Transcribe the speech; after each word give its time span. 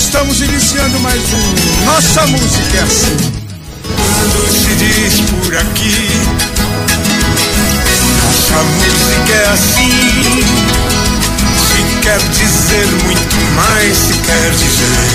Estamos 0.00 0.40
iniciando 0.40 0.98
mais 1.00 1.20
um 1.20 1.84
Nossa 1.84 2.26
Música 2.26 2.78
é 2.78 2.82
assim. 2.82 3.16
Quando 3.92 4.50
se 4.50 4.74
diz 4.76 5.20
por 5.30 5.54
aqui, 5.56 6.08
nossa 8.16 8.62
música 8.62 9.32
é 9.32 9.48
assim. 9.52 10.44
Se 11.66 12.00
quer 12.00 12.18
dizer 12.18 12.86
muito 13.04 13.36
mais, 13.54 13.96
se 13.96 14.14
quer 14.14 14.50
dizer, 14.52 15.10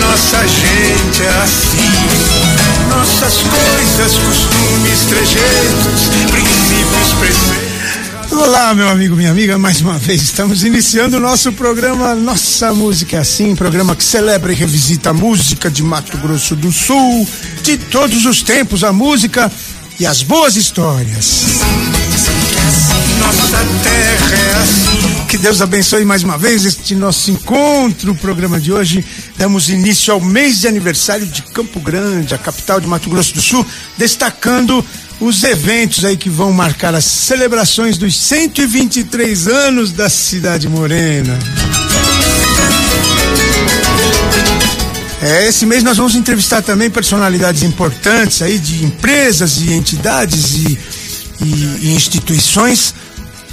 nossa 0.00 0.46
gente 0.46 1.22
é 1.22 1.42
assim. 1.42 1.92
Nossas 2.90 3.42
coisas, 3.42 4.18
costumes, 4.18 5.00
trejeitos, 5.08 6.10
princípios, 6.30 7.12
preceitos. 7.18 7.71
Olá, 8.32 8.74
meu 8.74 8.88
amigo, 8.88 9.14
minha 9.14 9.30
amiga, 9.30 9.58
mais 9.58 9.82
uma 9.82 9.98
vez 9.98 10.22
estamos 10.22 10.64
iniciando 10.64 11.18
o 11.18 11.20
nosso 11.20 11.52
programa 11.52 12.14
Nossa 12.14 12.72
Música 12.72 13.18
é 13.18 13.20
Assim, 13.20 13.54
programa 13.54 13.94
que 13.94 14.02
celebra 14.02 14.50
e 14.50 14.54
revisita 14.54 15.10
a 15.10 15.12
música 15.12 15.70
de 15.70 15.82
Mato 15.82 16.16
Grosso 16.16 16.56
do 16.56 16.72
Sul, 16.72 17.28
de 17.62 17.76
todos 17.76 18.24
os 18.24 18.42
tempos, 18.42 18.82
a 18.84 18.92
música 18.92 19.52
e 20.00 20.06
as 20.06 20.22
boas 20.22 20.56
histórias. 20.56 21.44
Nossa 23.18 23.58
terra 23.82 24.34
é 24.34 24.62
assim. 24.62 25.26
Que 25.28 25.38
Deus 25.38 25.60
abençoe 25.62 26.04
mais 26.04 26.22
uma 26.22 26.36
vez 26.36 26.64
este 26.64 26.94
nosso 26.94 27.30
encontro. 27.30 28.12
O 28.12 28.16
programa 28.16 28.58
de 28.58 28.72
hoje 28.72 29.04
damos 29.36 29.68
início 29.68 30.12
ao 30.12 30.20
mês 30.20 30.60
de 30.60 30.68
aniversário 30.68 31.26
de 31.26 31.42
Campo 31.42 31.80
Grande, 31.80 32.34
a 32.34 32.38
capital 32.38 32.80
de 32.80 32.86
Mato 32.86 33.08
Grosso 33.08 33.34
do 33.34 33.40
Sul, 33.40 33.64
destacando 33.96 34.84
os 35.22 35.44
eventos 35.44 36.04
aí 36.04 36.16
que 36.16 36.28
vão 36.28 36.52
marcar 36.52 36.94
as 36.94 37.04
celebrações 37.04 37.96
dos 37.96 38.18
123 38.18 39.46
anos 39.46 39.92
da 39.92 40.08
cidade 40.10 40.68
morena. 40.68 41.38
É, 45.20 45.46
esse 45.46 45.64
mês 45.64 45.84
nós 45.84 45.96
vamos 45.96 46.16
entrevistar 46.16 46.60
também 46.62 46.90
personalidades 46.90 47.62
importantes 47.62 48.42
aí 48.42 48.58
de 48.58 48.84
empresas 48.84 49.58
e 49.58 49.72
entidades 49.72 50.54
e, 50.54 50.78
e, 51.40 51.78
e 51.82 51.94
instituições 51.94 52.92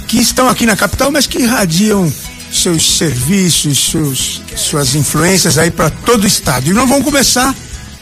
que 0.08 0.18
estão 0.18 0.48
aqui 0.48 0.66
na 0.66 0.74
capital, 0.74 1.12
mas 1.12 1.26
que 1.26 1.38
irradiam 1.38 2.12
seus 2.52 2.98
serviços, 2.98 3.90
seus, 3.92 4.42
suas 4.56 4.96
influências 4.96 5.56
aí 5.56 5.70
para 5.70 5.88
todo 5.88 6.24
o 6.24 6.26
estado. 6.26 6.68
E 6.68 6.72
nós 6.72 6.88
vamos 6.88 7.04
começar 7.04 7.54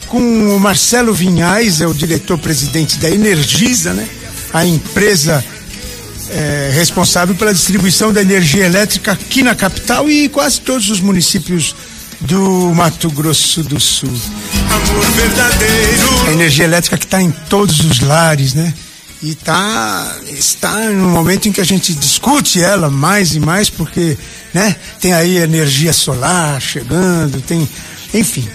com 0.09 0.57
o 0.57 0.59
Marcelo 0.59 1.13
Vinhais, 1.13 1.81
é 1.81 1.87
o 1.87 1.95
diretor-presidente 1.95 2.99
da 2.99 3.11
Energisa, 3.11 3.93
né? 3.93 4.09
A 4.53 4.65
empresa 4.65 5.45
é, 6.31 6.71
responsável 6.73 7.35
pela 7.35 7.53
distribuição 7.53 8.13
da 8.13 8.21
energia 8.21 8.65
elétrica 8.65 9.13
aqui 9.13 9.43
na 9.43 9.55
capital 9.55 10.09
e 10.11 10.29
quase 10.29 10.61
todos 10.61 10.91
os 10.91 11.01
municípios 11.01 11.75
do 12.21 12.73
Mato 12.75 13.11
Grosso 13.11 13.63
do 13.63 13.79
Sul. 13.79 14.13
Amor 14.71 15.05
verdadeiro. 15.13 16.27
A 16.27 16.33
energia 16.33 16.65
elétrica 16.65 16.97
que 16.97 17.05
está 17.05 17.23
em 17.23 17.31
todos 17.31 17.81
os 17.81 18.01
lares, 18.01 18.55
né? 18.55 18.75
E 19.23 19.35
tá, 19.35 20.17
está 20.29 20.79
no 20.91 21.09
momento 21.09 21.49
em 21.49 21.53
que 21.53 21.61
a 21.61 21.65
gente 21.65 21.93
discute 21.93 22.63
ela 22.63 22.89
mais 22.89 23.35
e 23.35 23.41
mais, 23.41 23.69
porque 23.69 24.17
né, 24.55 24.77
tem 25.01 25.13
aí 25.13 25.39
energia 25.39 25.93
solar 25.93 26.61
chegando, 26.61 27.41
tem. 27.41 27.69
Enfim. 28.15 28.49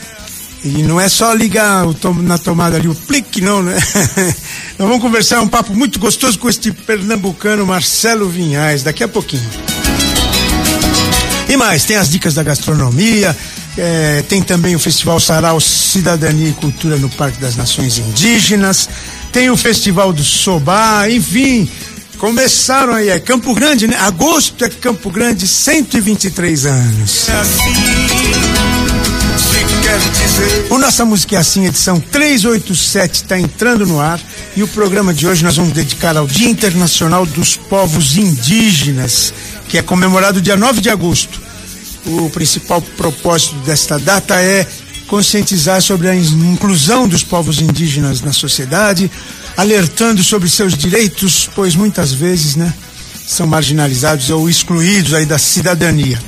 E 0.63 0.81
não 0.81 1.00
é 1.00 1.09
só 1.09 1.34
ligar 1.34 1.85
tom, 1.96 2.13
na 2.13 2.38
tomada 2.38 2.78
ali 2.78 2.88
o 2.88 2.96
plique, 2.96 3.41
não, 3.41 3.62
né? 3.62 3.75
Nós 4.79 4.88
vamos 4.88 5.01
conversar 5.01 5.41
um 5.41 5.47
papo 5.47 5.74
muito 5.75 6.00
gostoso 6.00 6.40
com 6.40 6.47
este 6.47 6.72
pernambucano 6.72 7.66
Marcelo 7.66 8.29
Vinhais, 8.29 8.81
daqui 8.81 9.03
a 9.03 9.07
pouquinho. 9.07 9.44
E 11.50 11.57
mais, 11.57 11.84
tem 11.84 11.97
as 11.97 12.09
dicas 12.09 12.34
da 12.34 12.44
gastronomia, 12.44 13.35
é, 13.78 14.24
tem 14.29 14.41
também 14.41 14.74
o 14.74 14.79
Festival 14.79 15.19
Sarau 15.19 15.59
Cidadania 15.59 16.50
e 16.50 16.53
Cultura 16.53 16.95
no 16.95 17.09
Parque 17.09 17.40
das 17.41 17.57
Nações 17.57 17.97
Indígenas, 17.97 18.88
tem 19.34 19.50
o 19.50 19.57
Festival 19.57 20.13
do 20.13 20.24
Sobá, 20.24 21.09
enfim, 21.09 21.69
começaram 22.18 22.94
aí, 22.94 23.09
é 23.09 23.19
Campo 23.19 23.53
Grande, 23.53 23.85
né? 23.85 23.97
Agosto 23.97 24.63
é 24.63 24.69
Campo 24.69 25.12
Grande, 25.12 25.45
123 25.45 26.66
anos. 26.66 27.28
É 27.28 27.34
assim. 27.34 28.82
Se 30.00 30.09
quer 30.09 30.26
dizer. 30.26 30.68
O 30.72 30.80
Nossa 30.80 31.06
Música 31.06 31.36
é 31.36 31.40
Assim, 31.40 31.66
edição 31.68 32.00
387, 32.00 33.14
está 33.14 33.38
entrando 33.38 33.86
no 33.86 34.02
ar 34.02 34.20
e 34.56 34.64
o 34.64 34.68
programa 34.68 35.14
de 35.14 35.28
hoje 35.28 35.44
nós 35.44 35.56
vamos 35.56 35.72
dedicar 35.72 36.18
ao 36.18 36.26
Dia 36.26 36.50
Internacional 36.50 37.28
dos 37.28 37.56
Povos 37.56 38.18
Indígenas, 38.18 39.31
que 39.70 39.78
é 39.78 39.84
comemorado 39.84 40.42
dia 40.42 40.58
9 40.58 40.81
de 40.81 40.90
agosto. 40.90 41.40
O 42.08 42.28
principal 42.31 42.81
propósito 42.81 43.56
desta 43.58 44.00
data 44.00 44.42
é 44.42 44.66
conscientizar 45.06 45.80
sobre 45.80 46.10
a 46.10 46.16
inclusão 46.16 47.08
dos 47.08 47.24
povos 47.24 47.62
indígenas 47.62 48.20
na 48.22 48.34
sociedade, 48.34 49.12
alertando 49.56 50.24
sobre 50.24 50.50
seus 50.50 50.75
direitos, 50.75 51.48
pois 51.54 51.75
muitas 51.75 52.12
vezes, 52.12 52.56
né, 52.56 52.74
são 53.28 53.46
marginalizados 53.46 54.31
ou 54.31 54.50
excluídos 54.50 55.14
aí 55.14 55.25
da 55.25 55.38
cidadania. 55.38 56.20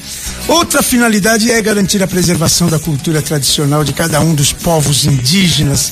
Outra 0.48 0.84
finalidade 0.84 1.52
é 1.52 1.60
garantir 1.60 2.04
a 2.04 2.08
preservação 2.08 2.68
da 2.68 2.78
cultura 2.78 3.22
tradicional 3.22 3.84
de 3.84 3.94
cada 3.94 4.22
um 4.22 4.36
dos 4.36 4.54
povos 4.54 5.06
indígenas 5.06 5.92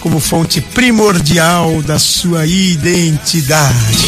como 0.00 0.20
fonte 0.20 0.60
primordial 0.60 1.82
da 1.82 1.98
sua 1.98 2.46
identidade. 2.46 4.06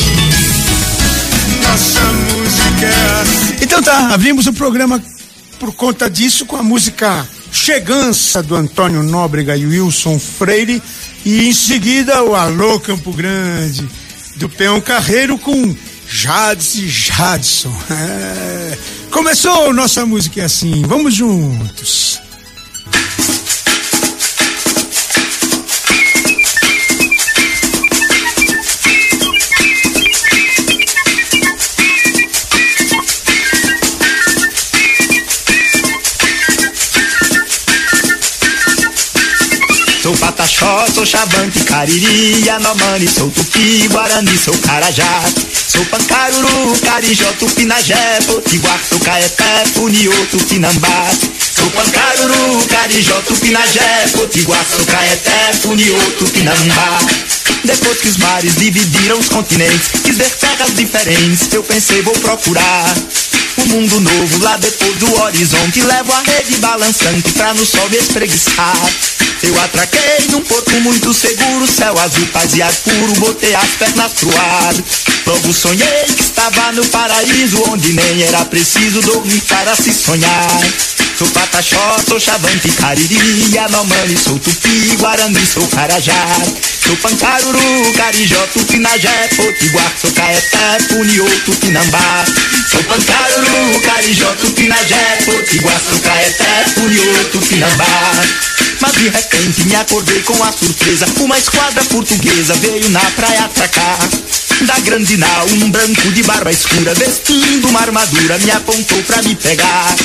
Nossa 1.63 2.01
música 2.01 2.87
é 2.87 3.23
assim. 3.23 3.57
Então 3.63 3.83
tá, 3.83 4.13
abrimos 4.13 4.47
o 4.47 4.53
programa 4.53 5.03
por 5.59 5.73
conta 5.75 6.11
disso 6.11 6.45
com 6.45 6.57
a 6.57 6.63
música 6.63 7.27
Chegança 7.51 8.43
do 8.43 8.55
Antônio 8.55 9.03
Nóbrega 9.03 9.57
e 9.57 9.65
Wilson 9.65 10.19
Freire 10.19 10.83
e 11.25 11.49
em 11.49 11.53
seguida 11.53 12.23
o 12.23 12.35
Alô 12.35 12.79
Campo 12.79 13.11
Grande 13.11 13.89
do 14.37 14.49
Peão 14.51 14.81
Carreiro 14.81 15.39
com 15.39 15.75
Jades 16.11 16.75
e 16.77 16.89
Jadson. 16.89 17.75
É. 17.91 18.79
Começou 19.11 19.73
nossa 19.73 20.07
música 20.07 20.45
assim, 20.45 20.83
vamos 20.83 21.15
juntos. 21.15 22.19
Pataxó, 40.59 40.87
sou 40.93 41.07
Xavante, 41.07 41.65
Cariri, 41.65 42.45
Yanomami, 42.45 43.09
sou 43.09 43.31
Tupi, 43.31 43.87
Guarani, 43.89 44.37
sou 44.37 44.57
Carajá. 44.59 45.23
Sou 45.69 45.85
Pancaruru, 45.87 46.77
Carijó, 46.83 47.31
Tupinagé, 47.39 48.19
Potiguar, 48.27 48.81
sou 48.89 48.99
Caeté, 49.01 49.65
Funiô, 49.75 50.13
Tupinambá. 50.31 51.11
Sou 51.55 51.71
Pancaruru, 51.71 52.67
Carijó, 52.69 53.15
Tupinagé, 53.23 54.09
Potiguar, 54.13 54.65
sou 54.69 54.85
Caeté, 54.87 55.53
Funiô, 55.63 55.97
Tupinambá. 56.19 56.99
Depois 57.65 58.01
que 58.01 58.09
os 58.09 58.17
mares 58.17 58.57
dividiram 58.57 59.19
os 59.19 59.29
continentes, 59.29 59.89
quis 60.03 60.17
ver 60.17 60.31
terras 60.31 60.75
diferentes, 60.75 61.53
eu 61.53 61.63
pensei 61.63 62.03
vou 62.03 62.15
procurar 62.15 62.95
um 63.59 63.67
mundo 63.67 64.01
novo 64.01 64.45
lá 64.45 64.57
depois 64.57 64.97
do 64.97 65.21
horizonte. 65.23 65.81
Levo 65.83 66.13
a 66.13 66.23
rede 66.23 66.57
balançante 66.59 67.33
pra 67.33 67.55
no 67.55 67.65
sol 67.65 67.89
me 67.91 67.97
espreguiçar. 67.97 68.91
Eu 69.43 69.61
atraquei 69.63 70.27
num 70.31 70.41
porto 70.43 70.73
muito 70.81 71.13
seguro, 71.15 71.67
céu 71.67 71.97
azul, 71.99 72.27
paz 72.29 72.55
e 72.55 72.63
ar 72.63 72.73
puro, 72.73 73.13
botei 73.21 73.55
as 73.55 73.71
pernas 73.79 74.13
pro 74.15 74.31
ar. 74.37 74.75
Logo 75.27 75.53
sonhei 75.53 76.05
que 76.17 76.23
estava 76.23 76.73
no 76.73 76.85
paraíso, 76.87 77.63
onde 77.71 77.93
nem 77.93 78.23
era 78.23 78.45
preciso 78.47 79.01
dormir 79.03 79.41
para 79.43 79.77
se 79.77 79.93
sonhar. 79.93 80.61
Sou 81.19 81.27
pataxó, 81.31 81.97
sou 82.07 82.21
chavante, 82.21 82.69
cariri, 82.69 83.59
anomani, 83.59 84.17
sou 84.17 84.39
tupi, 84.39 84.95
guarani, 85.01 85.45
sou 85.45 85.67
carajá. 85.67 86.15
Sou 86.87 86.97
pancaruru, 86.99 87.93
carijó, 87.97 88.41
tupinajé, 88.53 89.29
potiguar, 89.35 89.93
sou 90.01 90.13
caeté, 90.13 90.79
puniô, 90.89 91.25
tupinambá. 91.45 92.25
Sou 92.71 92.85
pancaruru, 92.85 93.81
carijó, 93.81 94.33
tupinajé, 94.37 95.19
potiguar, 95.25 95.81
sou 95.81 95.99
caeté, 95.99 96.65
puniô, 96.77 97.25
tupinambá. 97.33 98.13
Mas 98.81 98.93
de 98.93 99.09
repente 99.09 99.67
me 99.67 99.75
acordei 99.75 100.23
com 100.23 100.41
a 100.45 100.53
surpresa 100.53 101.05
Uma 101.19 101.37
esquadra 101.37 101.85
portuguesa 101.87 102.55
veio 102.55 102.89
na 102.91 103.01
praia 103.01 103.47
atracar 103.47 103.99
Da 104.61 104.79
grande 104.81 105.17
nau, 105.17 105.47
um 105.49 105.69
branco 105.69 106.13
de 106.13 106.23
barba 106.23 106.53
escura 106.53 106.95
Vestindo 106.95 107.69
uma 107.71 107.81
armadura, 107.81 108.39
me 108.39 108.53
apontou 108.53 109.03
pra 109.03 109.21
me 109.23 109.35
pegar 109.35 109.97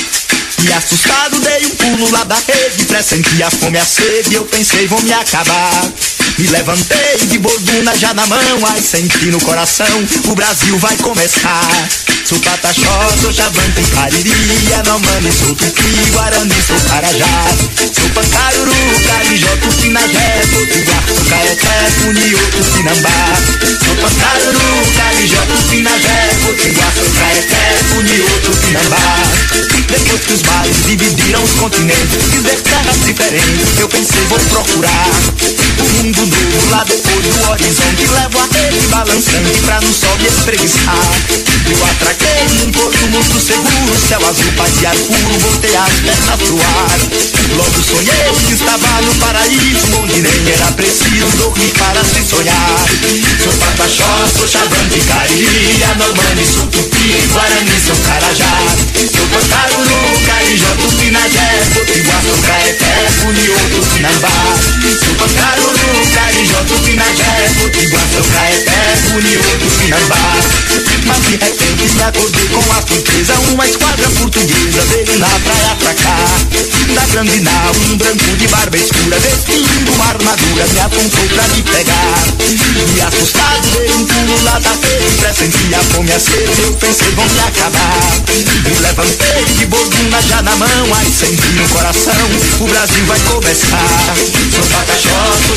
e 0.64 0.72
assustado 0.72 1.38
dei 1.40 1.66
um 1.66 1.70
pulo 1.70 2.10
lá 2.10 2.24
da 2.24 2.36
rede 2.36 2.84
Pressenti 2.86 3.42
a 3.42 3.50
fome 3.50 3.78
a 3.78 3.84
sede 3.84 4.34
Eu 4.34 4.44
pensei 4.44 4.86
vou 4.86 5.00
me 5.02 5.12
acabar. 5.12 5.92
Me 6.38 6.46
levantei 6.48 7.26
de 7.26 7.38
borduna 7.38 7.96
já 7.96 8.14
na 8.14 8.26
mão 8.26 8.66
Ai 8.68 8.80
senti 8.80 9.26
no 9.26 9.40
coração 9.40 9.86
O 10.24 10.34
Brasil 10.34 10.78
vai 10.78 10.96
começar. 10.98 11.88
Sou 12.24 12.38
pataxó, 12.40 13.10
sou 13.20 13.32
chavante, 13.32 13.82
cariri 13.94 14.32
Anomami, 14.80 15.30
sou 15.30 15.54
tupi, 15.54 16.10
guarani, 16.12 16.54
sou 16.66 16.80
carajá 16.88 17.26
Sou 17.76 18.08
pancaruru, 18.10 18.72
carijó, 19.06 19.56
tupinajé 19.60 20.42
Potiguar, 20.50 21.04
sou 21.06 21.24
caeté, 21.28 21.90
puniô, 22.00 22.38
tupinambá 22.50 23.10
Sou 23.84 23.96
pancaruru, 23.96 24.92
carijó, 24.96 25.42
tupinajé 25.46 26.30
Potiguar, 26.46 26.92
sou 26.94 27.10
caeté, 27.18 27.78
puniô, 27.90 28.24
tupinambá 28.40 29.13
dividiram 30.86 31.42
os 31.42 31.50
continentes 31.52 32.30
Dizer 32.30 32.60
terras 32.62 33.04
diferentes, 33.04 33.80
eu 33.80 33.88
pensei 33.88 34.24
vou 34.28 34.38
procurar 34.38 35.08
O 35.78 36.02
mundo 36.02 36.26
lá 36.70 36.84
depois 36.84 37.24
do 37.24 37.50
horizonte 37.50 38.06
Levo 38.06 38.38
a 38.38 38.48
rede 38.56 38.86
balançante 38.88 39.60
pra 39.64 39.80
no 39.80 39.92
sol 39.92 40.16
me 40.18 40.26
espreguiçar. 40.26 41.44
Eu 41.66 41.84
atraquei 41.86 42.58
num 42.58 42.72
porto 42.72 43.06
muito 43.08 43.40
seguro 43.40 43.98
Céu 44.08 44.20
azul, 44.28 44.52
paz 44.56 44.82
e 44.82 44.86
ar 44.86 44.94
puro, 44.96 45.38
voltei 45.40 45.74
as 45.76 45.92
pernas 46.00 46.40
pro 46.42 46.60
ar 46.60 46.98
Logo 47.56 47.82
sonhei 47.82 48.32
que 48.46 48.52
estava 48.52 49.00
no 49.02 49.14
paraíso 49.14 50.00
Onde 50.02 50.20
nem 50.20 50.52
era 50.52 50.72
preciso 50.72 51.26
dormir 51.38 51.72
para 51.78 52.04
se 52.04 52.22
sonhar. 52.22 52.84
Sou 53.42 53.52
pataxó, 53.54 54.26
sou 54.36 54.46
chavante, 54.48 55.00
cariri 55.08 55.82
Anomani, 55.90 56.46
sou 56.46 56.66
tupi, 56.66 57.26
guarani, 57.32 57.80
sou 57.80 57.96
carajá. 57.96 58.94
Sou 58.94 59.26
pancaruru, 59.28 60.20
carijó, 60.26 60.66
tupinajé 60.76 61.62
Potiguar, 61.74 62.22
sou 62.22 62.38
caeté, 62.42 63.08
puniô, 63.20 63.54
tupinambá 63.70 64.28
Sou 65.04 65.14
pancaruru, 65.14 66.06
carijó, 66.14 66.43
tupinajé 66.66 67.50
Potiguar, 67.60 68.04
sou 68.12 68.24
caeté, 68.24 68.96
puniô, 69.08 69.40
tupinambá 69.60 70.40
Mas 71.06 71.18
de 71.24 71.36
repente 71.36 71.94
me 71.94 72.02
acordei 72.02 72.48
com 72.48 72.72
a 72.72 72.82
surpresa 72.82 73.34
Uma 73.52 73.66
esquadra 73.66 74.08
portuguesa 74.10 74.82
veio 74.90 75.18
na 75.18 75.28
praia 75.28 75.72
atracar 75.72 76.28
Da 76.94 77.06
grande 77.12 77.40
nau, 77.40 77.72
um 77.90 77.96
branco 77.96 78.36
de 78.36 78.48
barba 78.48 78.76
escura 78.76 79.18
Vestindo 79.18 79.92
uma 79.94 80.06
armadura 80.06 80.66
me 80.72 80.80
apontou 80.80 81.24
pra 81.28 81.46
me 81.48 81.62
pegar. 81.62 82.24
E 82.40 83.00
assustado 83.00 83.70
dei 83.70 83.94
um 83.94 84.06
pulo 84.06 84.44
lá 84.44 84.58
da 84.58 84.70
rede 84.70 85.16
Pressenti 85.18 85.74
a 85.74 85.78
fome 85.94 86.12
a 86.12 86.18
sede, 86.20 86.62
eu 86.62 86.72
pensei 86.74 87.10
vão 87.12 87.24
me 87.28 87.40
acabar. 87.40 88.22
Me 88.28 88.78
levantei 88.80 89.44
de 89.56 89.66
borduna 89.66 90.22
já 90.22 90.42
na 90.42 90.54
mão 90.56 90.94
Ai 90.96 91.06
senti 91.06 91.48
no 91.54 91.68
coração, 91.68 92.12
o 92.60 92.66
Brasil 92.66 93.04
vai 93.06 93.20
começar. 93.20 94.14
Sou 94.54 94.64
pataxó, 94.66 95.36
sou 95.46 95.56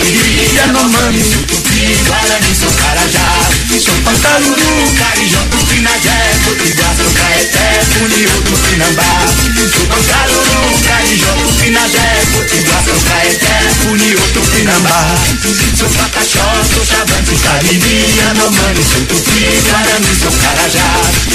chavante, 0.00 0.12
cariri 0.12 0.54
Yanomami, 0.56 1.22
sou 1.22 1.42
tupi, 1.42 1.69
guarani, 2.06 2.54
sou 2.54 2.70
carajá 2.72 3.50
Sou 3.80 3.94
pancaruru, 4.04 4.92
carijó, 4.98 5.38
tupinajé 5.50 6.18
Potiguar, 6.44 6.94
sou 6.96 7.10
caeté, 7.16 7.80
puniú, 7.96 8.28
tupinambá 8.44 9.24
Sou 9.72 9.86
pancaruru, 9.86 10.78
carijó, 10.84 11.32
tupinajé 11.40 12.08
Potiguar, 12.32 12.82
sou 12.84 13.00
caeté, 13.08 13.54
puniú, 13.82 14.18
tupinambá 14.34 15.16
Sou 15.78 15.88
pataxó, 15.88 16.44
sou 16.74 16.84
chavante, 16.84 17.34
cariri 17.40 18.04
Yanomami, 18.18 18.84
sou 18.84 19.04
tupi, 19.06 19.48
guarani, 19.70 20.14
sou 20.20 20.32
carajá 20.42 20.88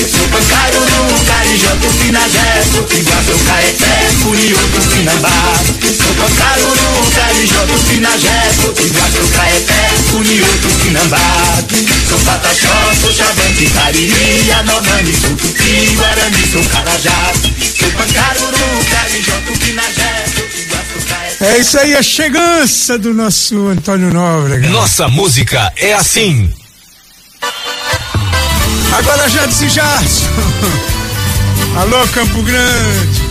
Sou 0.06 0.28
pancaruru, 0.30 1.26
carijó, 1.26 1.72
tupinajé 1.82 2.62
Potiguar, 2.76 3.24
sou 3.26 3.40
caeté, 3.50 3.94
puniú, 4.22 4.58
tupinambá 4.76 5.56
Sou 5.82 6.14
pancaruru, 6.14 7.12
carijó, 7.16 7.66
tupinajé 7.66 8.38
Potiguar, 8.62 9.10
sou 9.12 9.28
caeté, 9.34 9.82
puniú, 10.12 10.35
tupinambá 10.62 11.18
Sou 12.10 12.20
pataxó, 12.20 12.94
sou 13.02 13.14
chavante, 13.14 13.66
cariri 13.68 15.16
sou 15.22 15.36
tupi, 15.36 15.96
guarani, 15.96 16.52
sou 16.52 16.64
carajá 16.66 17.34
Sou 17.78 17.92
pancaruru, 17.92 18.86
carijó, 18.90 19.34
sou 19.46 19.56
caeté 21.08 21.56
É 21.56 21.58
isso 21.60 21.78
aí, 21.80 21.96
a 21.96 22.04
chegança 22.04 22.98
do 22.98 23.14
nosso 23.14 23.68
Antônio 23.68 24.12
Nóbrega. 24.12 24.70
Nossa 24.70 25.08
música 25.08 25.72
é 25.78 25.94
assim. 25.94 26.52
Agora 28.98 29.28
já 29.30 29.46
disse 29.46 29.70
Jarson. 29.70 30.26
Alô, 31.78 32.08
Campo 32.08 32.42
Grande. 32.44 33.22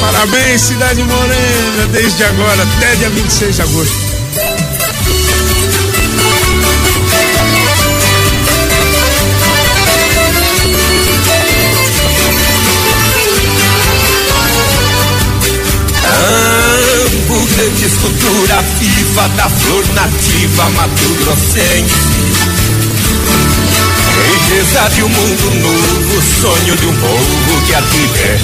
Parabéns, 0.00 0.62
Cidade 0.62 1.02
Morena, 1.02 1.86
desde 1.92 2.24
agora 2.24 2.62
até 2.62 2.96
dia 2.96 3.10
26 3.10 3.54
de 3.54 3.62
agosto. 3.62 4.11
Grande, 17.54 17.84
escultura 17.84 18.64
viva 18.80 19.28
da 19.36 19.48
flor 19.48 19.84
nativa 19.92 20.70
Mato 20.70 21.14
Grossense. 21.20 21.94
Riqueza 24.32 24.88
de 24.94 25.02
um 25.02 25.08
mundo 25.08 25.50
novo, 25.60 26.22
sonho 26.40 26.76
de 26.76 26.86
um 26.86 26.96
povo 26.96 27.62
que 27.66 27.74
aqui 27.74 28.08
pertence. 28.08 28.42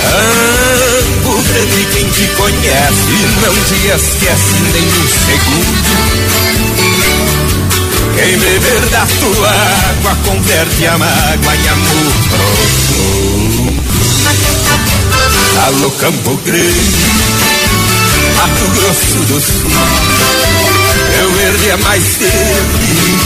Campo 0.00 1.42
Grande, 1.42 1.86
quem 1.92 2.08
te 2.08 2.26
conhece 2.28 3.14
não 3.42 3.54
te 3.64 3.74
esquece 3.86 4.54
nem 4.72 4.86
um 4.86 5.08
segundo. 5.26 5.90
Quem 8.16 8.38
beber 8.38 8.80
da 8.90 9.06
tua 9.06 9.50
água 9.50 10.16
converte 10.24 10.86
a 10.86 10.96
mágoa 10.96 11.54
em 11.54 11.68
amor 11.68 12.12
profundo. 12.30 13.89
Alô 15.66 15.90
Campo 15.92 16.36
Grande, 16.44 16.70
Mato 18.36 18.66
Grosso 18.74 19.18
do 19.26 19.40
Sul. 19.40 19.70
Meu 21.16 21.30
verde 21.32 21.70
é 21.70 21.76
mais 21.76 22.04
verde, 22.18 23.18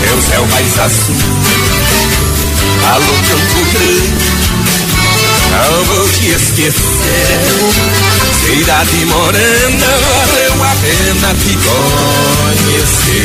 meu 0.00 0.20
céu 0.22 0.46
mais 0.50 0.78
azul. 0.78 1.16
Alô 2.92 3.14
Campo 3.28 3.64
Grande, 3.72 4.30
não 5.52 5.84
vou 5.84 6.08
te 6.08 6.26
esquecer. 6.28 6.74
Cidade 8.44 9.04
morena, 9.06 9.86
valeu 9.86 10.54
a 10.62 10.76
pena 10.76 11.34
te 11.34 11.54
conhecer. 12.76 13.16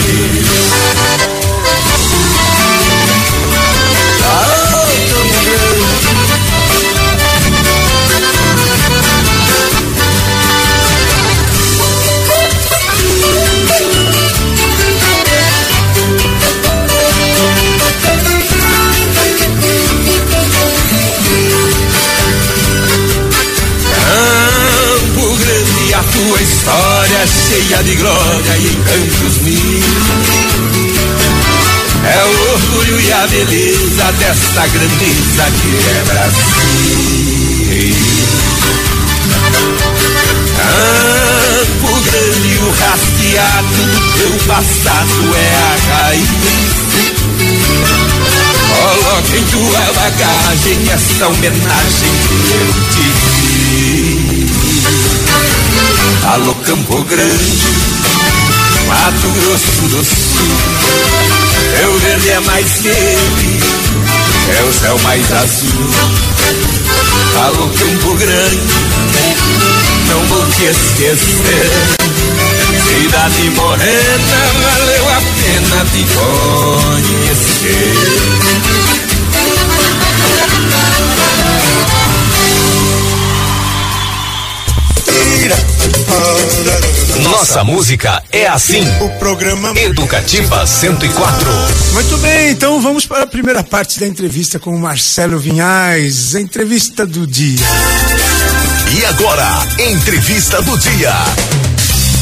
História 27.21 27.27
cheia 27.27 27.83
de 27.83 27.95
glória 27.95 28.57
e 28.57 28.67
encantos 28.73 29.37
mil. 29.41 29.83
É 32.03 32.23
o 32.25 32.51
orgulho 32.53 32.99
e 32.99 33.11
a 33.11 33.27
beleza 33.27 34.11
desta 34.13 34.67
grandeza 34.67 35.51
que 35.61 35.77
é 35.87 36.03
Brasil. 36.07 36.41
Campo 40.57 41.91
Grande, 42.01 42.53
o 42.59 42.71
rastreado 42.71 43.81
do 43.85 43.99
teu 44.17 44.33
passado 44.47 45.35
é 45.35 45.49
a 45.55 45.75
raiz. 45.93 46.27
tua 49.51 49.81
bagagem, 49.93 50.79
essa 50.91 51.27
homenagem 51.27 52.11
que 52.27 52.35
eu 52.53 52.69
te 52.89 53.05
fiz. 53.35 54.51
Alô 56.33 56.53
Campo 56.65 57.03
Grande, 57.03 57.63
Mato 58.87 59.29
Grosso 59.29 59.81
do 59.89 60.03
Sul, 60.03 60.47
Rio 61.77 61.99
Verde 61.99 62.29
é 62.29 62.39
mais 62.41 62.81
verde, 62.81 63.59
é 64.59 64.63
o 64.63 64.73
céu 64.73 64.97
mais 64.99 65.31
azul. 65.31 65.89
Alô 67.43 67.67
Campo 67.69 68.15
Grande, 68.15 68.59
não 70.09 70.25
vou 70.27 70.45
te 70.47 70.63
esquecer. 70.63 71.71
Cidade 72.87 73.49
morena, 73.51 74.39
valeu 74.61 75.09
a 75.09 75.21
pena 75.41 75.85
te 75.91 76.05
conhecer. 76.15 77.95
Nossa 87.23 87.63
música 87.63 88.21
é 88.31 88.47
assim. 88.47 88.83
O 89.01 89.09
programa 89.19 89.71
Educativa 89.79 90.65
104. 90.65 91.47
Muito 91.93 92.17
bem, 92.17 92.51
então 92.51 92.81
vamos 92.81 93.05
para 93.05 93.23
a 93.23 93.27
primeira 93.27 93.63
parte 93.63 93.99
da 93.99 94.07
entrevista 94.07 94.59
com 94.59 94.75
o 94.75 94.79
Marcelo 94.79 95.39
Vinhais, 95.39 96.35
entrevista 96.35 97.05
do 97.05 97.27
dia. 97.27 97.59
E 98.97 99.05
agora, 99.05 99.47
entrevista 99.79 100.61
do 100.61 100.77
dia. 100.77 101.13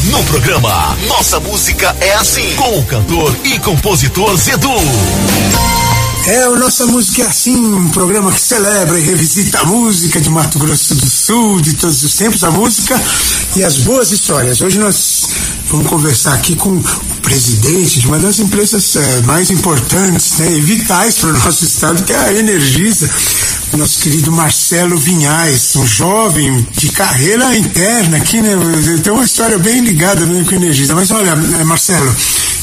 No 0.04 0.22
programa 0.24 0.96
Nossa 1.06 1.38
Música 1.40 1.94
é 2.00 2.14
Assim, 2.14 2.54
com 2.56 2.78
o 2.78 2.84
cantor 2.84 3.36
e 3.44 3.58
compositor 3.58 4.36
Zedu. 4.36 4.70
É, 6.30 6.48
o 6.48 6.56
Nossa 6.56 6.86
Música 6.86 7.24
é 7.24 7.26
Assim, 7.26 7.56
um 7.56 7.88
programa 7.88 8.30
que 8.30 8.40
celebra 8.40 8.96
e 8.96 9.02
revisita 9.02 9.62
a 9.62 9.64
música 9.64 10.20
de 10.20 10.30
Mato 10.30 10.60
Grosso 10.60 10.94
do 10.94 11.10
Sul, 11.10 11.60
de 11.60 11.72
todos 11.72 12.04
os 12.04 12.14
tempos, 12.14 12.44
a 12.44 12.52
música 12.52 13.02
e 13.56 13.64
as 13.64 13.78
boas 13.78 14.12
histórias. 14.12 14.60
Hoje 14.60 14.78
nós 14.78 15.28
vamos 15.68 15.88
conversar 15.88 16.34
aqui 16.34 16.54
com 16.54 16.76
o 16.76 16.84
presidente 17.20 17.98
de 17.98 18.06
uma 18.06 18.20
das 18.20 18.38
empresas 18.38 18.94
eh, 18.94 19.22
mais 19.22 19.50
importantes 19.50 20.38
né, 20.38 20.52
e 20.52 20.60
vitais 20.60 21.16
para 21.16 21.30
o 21.30 21.32
nosso 21.32 21.64
estado, 21.64 22.04
que 22.04 22.12
é 22.12 22.16
a 22.16 22.32
Energisa, 22.32 23.10
o 23.72 23.76
nosso 23.76 23.98
querido 23.98 24.30
Marcelo 24.30 24.96
Vinhais, 24.96 25.74
um 25.74 25.86
jovem 25.86 26.64
de 26.76 26.92
carreira 26.92 27.56
interna 27.56 28.18
aqui, 28.18 28.40
né? 28.40 28.52
Tem 29.02 29.12
uma 29.12 29.24
história 29.24 29.58
bem 29.58 29.80
ligada 29.80 30.24
né, 30.26 30.44
com 30.44 30.54
a 30.54 30.56
Energisa. 30.58 30.94
Mas 30.94 31.10
olha, 31.10 31.30
eh, 31.30 31.64
Marcelo, 31.64 32.14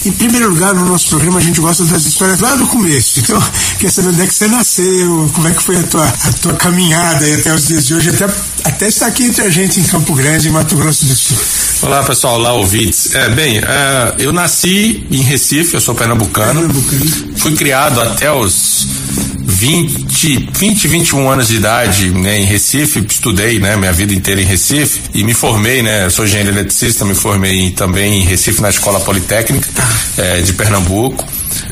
em 0.07 0.11
primeiro 0.11 0.49
lugar, 0.49 0.73
no 0.73 0.85
nosso 0.85 1.09
programa, 1.09 1.39
a 1.39 1.41
gente 1.41 1.59
gosta 1.59 1.83
das 1.85 2.05
histórias 2.05 2.39
lá 2.39 2.55
do 2.55 2.65
começo. 2.67 3.19
Então, 3.19 3.41
quer 3.77 3.89
saber 3.89 4.09
onde 4.09 4.21
é 4.21 4.27
que 4.27 4.33
você 4.33 4.47
nasceu, 4.47 5.31
como 5.33 5.47
é 5.47 5.51
que 5.51 5.61
foi 5.61 5.77
a 5.77 5.83
tua, 5.83 6.07
a 6.07 6.33
tua 6.33 6.53
caminhada 6.53 7.25
aí 7.25 7.35
até 7.35 7.53
os 7.53 7.67
dias 7.67 7.85
de 7.85 7.93
hoje, 7.93 8.09
até, 8.09 8.25
até 8.63 8.87
estar 8.87 9.07
aqui 9.07 9.23
entre 9.23 9.43
a 9.43 9.49
gente 9.49 9.79
em 9.79 9.83
Campo 9.83 10.13
Grande, 10.13 10.47
em 10.47 10.51
Mato 10.51 10.75
Grosso 10.75 11.05
do 11.05 11.15
Sul. 11.15 11.37
Olá 11.81 12.03
pessoal, 12.03 12.35
olá 12.35 12.53
ouvintes. 12.53 13.13
É, 13.13 13.29
bem, 13.29 13.59
é, 13.59 14.15
eu 14.19 14.31
nasci 14.31 15.05
em 15.11 15.21
Recife, 15.21 15.73
eu 15.73 15.81
sou 15.81 15.93
pernambucano. 15.93 16.61
Pernambucano. 16.61 17.37
Fui 17.37 17.53
criado 17.55 18.01
até 18.01 18.31
os 18.31 18.87
20, 19.57 20.49
20, 20.53 20.87
21 20.87 21.31
anos 21.31 21.47
de 21.47 21.55
idade 21.55 22.11
né, 22.11 22.39
em 22.39 22.45
Recife, 22.45 23.03
estudei 23.09 23.57
né, 23.57 23.75
minha 23.75 23.91
vida 23.91 24.13
inteira 24.13 24.39
em 24.39 24.45
Recife 24.45 25.01
e 25.15 25.23
me 25.23 25.33
formei, 25.33 25.81
né? 25.81 26.07
Sou 26.11 26.25
engenheiro 26.25 26.51
eletricista, 26.51 27.03
me 27.03 27.15
formei 27.15 27.71
também 27.71 28.21
em 28.21 28.23
Recife 28.23 28.61
na 28.61 28.69
Escola 28.69 28.99
Politécnica 28.99 29.67
é, 30.15 30.41
de 30.41 30.53
Pernambuco. 30.53 31.25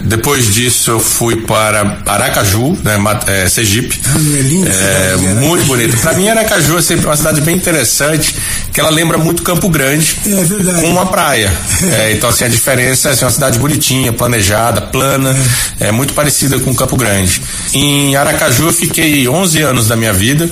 Depois 0.06 0.54
disso 0.54 0.92
eu 0.92 1.00
fui 1.00 1.36
para 1.36 1.98
Aracaju, 2.06 2.78
né, 2.84 2.96
é, 3.28 3.50
Sergipe. 3.50 4.00
Ah, 4.06 4.12
é 4.18 4.42
lindo 4.42 4.70
É, 4.70 5.18
muito 5.18 5.66
bonito. 5.66 5.98
Para 5.98 6.14
mim 6.14 6.30
Aracaju 6.30 6.78
é 6.78 6.82
sempre 6.82 7.08
uma 7.08 7.18
cidade 7.18 7.42
bem 7.42 7.56
interessante, 7.56 8.36
que 8.72 8.80
ela 8.80 8.92
lembra 8.92 9.18
muito 9.18 9.42
Campo 9.42 9.68
Grande 9.68 10.16
É 10.26 10.44
verdade. 10.44 10.82
com 10.82 10.90
uma 10.90 11.08
praia. 11.08 11.52
É, 11.98 12.12
então, 12.12 12.30
assim, 12.30 12.46
a 12.46 12.48
diferença 12.48 13.10
é 13.10 13.12
assim, 13.14 13.26
uma 13.26 13.32
cidade 13.32 13.58
bonitinha, 13.58 14.14
planejada, 14.14 14.80
plana, 14.80 15.36
é 15.80 15.92
muito 15.92 16.14
parecida 16.14 16.60
com 16.60 16.74
Campo 16.76 16.96
Grande. 16.96 17.42
Em 17.74 18.16
Aracaju 18.16 18.68
eu 18.68 18.74
fiquei 18.74 19.28
11 19.28 19.62
anos 19.62 19.88
da 19.88 19.96
minha 19.96 20.14
vida. 20.14 20.50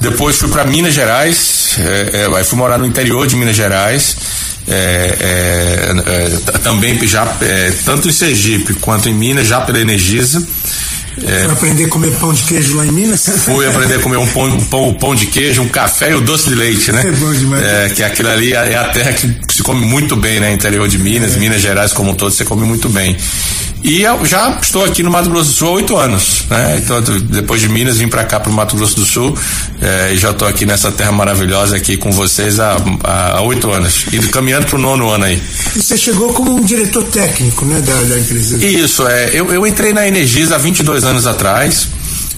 Depois 0.00 0.36
fui 0.36 0.48
para 0.48 0.64
Minas 0.64 0.92
Gerais, 0.92 1.76
é, 1.78 2.24
é, 2.30 2.36
aí 2.36 2.44
fui 2.44 2.58
morar 2.58 2.78
no 2.78 2.86
interior 2.86 3.26
de 3.26 3.36
Minas 3.36 3.56
Gerais. 3.56 4.16
É, 4.68 5.16
é, 5.20 5.92
é, 6.06 6.28
t- 6.30 6.58
também 6.60 6.98
já 7.06 7.22
é, 7.40 7.72
tanto 7.84 8.08
em 8.08 8.12
Sergipe 8.12 8.74
quanto 8.74 9.08
em 9.08 9.14
Minas 9.14 9.46
já 9.46 9.60
pela 9.60 9.78
Energisa 9.80 10.46
Foi 11.20 11.52
aprender 11.52 11.84
a 11.84 11.88
comer 11.88 12.10
pão 12.12 12.32
de 12.32 12.42
queijo 12.42 12.76
lá 12.76 12.86
em 12.86 12.92
Minas? 12.92 13.24
fui 13.44 13.66
aprender 13.66 13.96
a 13.96 13.98
comer 14.00 14.16
um 14.16 14.26
pão, 14.26 14.44
um 14.44 14.64
pão, 14.64 14.88
um 14.88 14.94
pão 14.94 15.14
de 15.14 15.26
queijo, 15.26 15.62
um 15.62 15.68
café 15.68 16.10
e 16.10 16.14
o 16.14 16.20
doce 16.20 16.48
de 16.48 16.54
leite, 16.54 16.92
né? 16.92 17.04
É 17.06 17.12
bom 17.12 17.32
demais. 17.32 17.64
É, 17.64 17.88
que 17.90 18.02
aquilo 18.02 18.28
ali 18.30 18.52
é 18.52 18.76
a 18.76 18.84
terra 18.88 19.12
que 19.12 19.34
se 19.48 19.62
come 19.62 19.84
muito 19.86 20.16
bem, 20.16 20.40
né? 20.40 20.52
Interior 20.52 20.88
de 20.88 20.98
Minas, 20.98 21.36
Minas 21.36 21.60
Gerais 21.60 21.92
como 21.92 22.10
um 22.10 22.14
todo, 22.14 22.32
você 22.32 22.44
come 22.44 22.64
muito 22.64 22.88
bem. 22.88 23.16
E 23.84 24.00
eu 24.00 24.24
já 24.24 24.58
estou 24.62 24.82
aqui 24.82 25.02
no 25.02 25.10
Mato 25.10 25.28
Grosso 25.28 25.50
do 25.50 25.56
Sul 25.56 25.68
há 25.68 25.72
oito 25.72 25.96
anos, 25.98 26.46
né? 26.48 26.80
Então, 26.82 27.02
depois 27.02 27.60
de 27.60 27.68
Minas, 27.68 27.98
vim 27.98 28.08
para 28.08 28.24
cá, 28.24 28.40
para 28.40 28.50
o 28.50 28.54
Mato 28.54 28.74
Grosso 28.74 28.96
do 28.96 29.04
Sul, 29.04 29.36
é, 29.78 30.14
e 30.14 30.16
já 30.16 30.30
estou 30.30 30.48
aqui 30.48 30.64
nessa 30.64 30.90
terra 30.90 31.12
maravilhosa 31.12 31.76
aqui 31.76 31.98
com 31.98 32.10
vocês 32.10 32.58
há 32.58 33.42
oito 33.42 33.70
anos. 33.70 34.06
E 34.10 34.18
caminhando 34.28 34.64
para 34.64 34.76
o 34.76 34.78
nono 34.78 35.10
ano 35.10 35.26
aí. 35.26 35.38
E 35.76 35.82
você 35.82 35.98
chegou 35.98 36.32
como 36.32 36.56
um 36.56 36.62
diretor 36.62 37.04
técnico, 37.04 37.66
né, 37.66 37.78
da, 37.82 37.92
da 37.92 38.18
empresa. 38.18 38.64
Isso, 38.64 39.06
é. 39.06 39.28
Eu, 39.34 39.52
eu 39.52 39.66
entrei 39.66 39.92
na 39.92 40.08
Energisa 40.08 40.54
há 40.54 40.58
22 40.58 41.03
anos 41.04 41.26
atrás. 41.26 41.88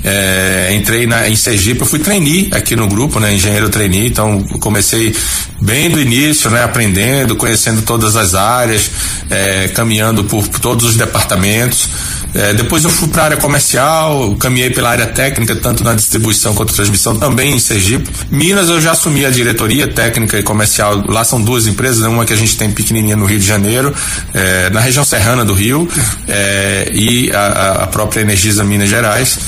É, 0.08 0.72
entrei 0.72 1.04
na, 1.04 1.28
em 1.28 1.34
Sergipe, 1.34 1.80
eu 1.80 1.86
fui 1.86 1.98
trainee 1.98 2.48
aqui 2.52 2.76
no 2.76 2.86
grupo, 2.86 3.18
né? 3.18 3.34
Engenheiro 3.34 3.68
trainee, 3.68 4.06
então 4.06 4.40
comecei 4.60 5.12
bem 5.60 5.90
do 5.90 6.00
início, 6.00 6.48
né? 6.48 6.62
Aprendendo, 6.62 7.34
conhecendo 7.34 7.82
todas 7.82 8.14
as 8.14 8.32
áreas, 8.36 8.88
é, 9.28 9.66
caminhando 9.74 10.22
por, 10.22 10.46
por 10.46 10.60
todos 10.60 10.84
os 10.90 10.94
departamentos. 10.94 11.88
É, 12.34 12.54
depois 12.54 12.84
eu 12.84 12.90
fui 12.90 13.08
para 13.08 13.22
a 13.22 13.24
área 13.24 13.36
comercial, 13.38 14.36
caminhei 14.38 14.70
pela 14.70 14.90
área 14.90 15.06
técnica, 15.06 15.56
tanto 15.56 15.82
na 15.82 15.94
distribuição 15.94 16.54
quanto 16.54 16.72
transmissão, 16.72 17.16
também 17.18 17.54
em 17.56 17.58
Sergipe. 17.58 18.08
Minas 18.30 18.68
eu 18.68 18.80
já 18.80 18.92
assumi 18.92 19.24
a 19.24 19.30
diretoria 19.30 19.88
técnica 19.88 20.38
e 20.38 20.42
comercial. 20.42 21.02
Lá 21.08 21.24
são 21.24 21.40
duas 21.42 21.66
empresas, 21.66 22.00
né? 22.02 22.08
uma 22.08 22.24
que 22.24 22.32
a 22.32 22.36
gente 22.36 22.56
tem 22.56 22.70
pequenininha 22.70 23.16
no 23.16 23.24
Rio 23.24 23.40
de 23.40 23.46
Janeiro, 23.46 23.92
é, 24.32 24.70
na 24.70 24.78
região 24.80 25.04
serrana 25.04 25.44
do 25.44 25.52
Rio, 25.54 25.88
é, 26.28 26.90
e 26.94 27.32
a- 27.32 27.82
a 27.82 27.86
própria 27.88 28.20
Energisa 28.20 28.62
Minas 28.62 28.88
Gerais. 28.88 29.38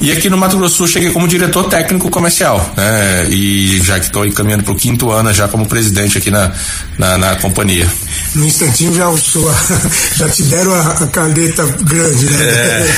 E 0.00 0.12
aqui 0.12 0.28
no 0.28 0.36
Mato 0.36 0.56
Grosso 0.56 0.76
Sul 0.76 0.88
cheguei 0.88 1.10
como 1.10 1.26
diretor 1.26 1.64
técnico 1.64 2.10
comercial, 2.10 2.72
né? 2.76 3.26
E 3.30 3.80
já 3.82 3.98
que 3.98 4.06
estou 4.06 4.30
caminhando 4.32 4.62
para 4.62 4.72
o 4.72 4.76
quinto 4.76 5.10
ano 5.10 5.32
já 5.32 5.48
como 5.48 5.66
presidente 5.66 6.18
aqui 6.18 6.30
na, 6.30 6.52
na, 6.98 7.16
na 7.18 7.36
companhia. 7.36 7.90
No 8.34 8.44
instantinho 8.44 8.94
já, 8.94 9.08
o 9.08 9.16
sua, 9.16 9.54
já 10.16 10.28
te 10.28 10.42
deram 10.44 10.74
a, 10.74 10.88
a 10.88 11.06
caneta 11.06 11.64
grande, 11.82 12.26
né? 12.26 12.94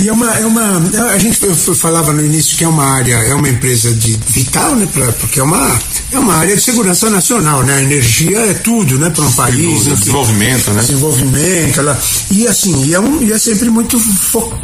E 0.00 0.08
é 0.08 0.12
uma, 0.12 0.32
é 0.32 0.46
uma. 0.46 0.78
A 1.12 1.18
gente 1.18 1.38
falava 1.74 2.12
no 2.12 2.24
início 2.24 2.56
que 2.56 2.64
é 2.64 2.68
uma 2.68 2.84
área, 2.84 3.14
é 3.14 3.34
uma 3.34 3.48
empresa 3.48 3.92
de 3.92 4.18
vital, 4.28 4.74
né? 4.76 4.88
Pra, 4.92 5.12
porque 5.12 5.40
é 5.40 5.42
uma, 5.42 5.78
é 6.12 6.18
uma 6.18 6.36
área 6.36 6.54
de 6.54 6.62
segurança 6.62 7.10
nacional, 7.10 7.62
né? 7.64 7.74
A 7.74 7.82
energia 7.82 8.38
é 8.38 8.54
tudo, 8.54 8.98
né? 8.98 9.10
Para 9.10 9.24
um 9.24 9.32
país. 9.32 9.84
desenvolvimento, 9.84 10.70
né? 10.70 10.80
Desenvolvimento, 10.80 11.80
ela, 11.80 12.00
e 12.30 12.46
assim, 12.46 12.84
e 12.86 12.94
é, 12.94 13.00
um, 13.00 13.22
e 13.22 13.32
é 13.32 13.38
sempre 13.38 13.70
muito, 13.70 14.00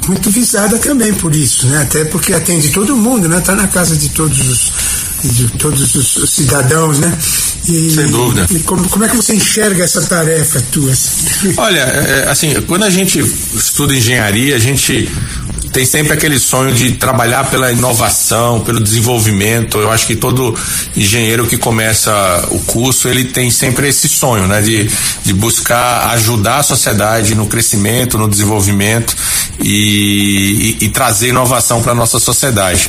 muito 0.06 0.30
visada 0.30 0.78
também 0.78 1.12
por 1.14 1.34
isso, 1.34 1.66
né? 1.66 1.73
Até 1.82 2.04
porque 2.04 2.32
atende 2.32 2.70
todo 2.70 2.96
mundo, 2.96 3.28
né? 3.28 3.40
Tá 3.40 3.54
na 3.54 3.68
casa 3.68 3.96
de 3.96 4.08
todos 4.10 4.48
os 4.48 4.72
de 5.24 5.48
todos 5.58 5.94
os 5.94 6.30
cidadãos, 6.30 6.98
né? 6.98 7.16
E, 7.66 7.90
Sem 7.90 8.06
dúvida. 8.06 8.46
E 8.50 8.58
como, 8.60 8.86
como 8.90 9.04
é 9.04 9.08
que 9.08 9.16
você 9.16 9.34
enxerga 9.34 9.82
essa 9.82 10.02
tarefa 10.02 10.60
tua? 10.70 10.92
Olha, 11.56 11.80
é, 11.80 12.28
assim, 12.28 12.52
quando 12.66 12.84
a 12.84 12.90
gente 12.90 13.20
estuda 13.54 13.94
engenharia, 13.94 14.54
a 14.56 14.58
gente 14.58 15.10
tem 15.74 15.84
sempre 15.84 16.12
aquele 16.12 16.38
sonho 16.38 16.72
de 16.72 16.92
trabalhar 16.92 17.50
pela 17.50 17.70
inovação, 17.72 18.60
pelo 18.60 18.80
desenvolvimento. 18.80 19.76
Eu 19.78 19.90
acho 19.90 20.06
que 20.06 20.14
todo 20.14 20.56
engenheiro 20.96 21.46
que 21.48 21.58
começa 21.58 22.12
o 22.52 22.60
curso, 22.60 23.08
ele 23.08 23.24
tem 23.24 23.50
sempre 23.50 23.88
esse 23.88 24.08
sonho, 24.08 24.46
né, 24.46 24.62
de, 24.62 24.88
de 25.24 25.32
buscar 25.34 26.10
ajudar 26.14 26.58
a 26.58 26.62
sociedade 26.62 27.34
no 27.34 27.46
crescimento, 27.48 28.16
no 28.16 28.28
desenvolvimento 28.28 29.16
e, 29.60 30.76
e- 30.80 30.84
e 30.84 30.88
trazer 30.90 31.28
inovação 31.30 31.82
para 31.82 31.90
a 31.92 31.94
nossa 31.94 32.18
sociedade. 32.20 32.88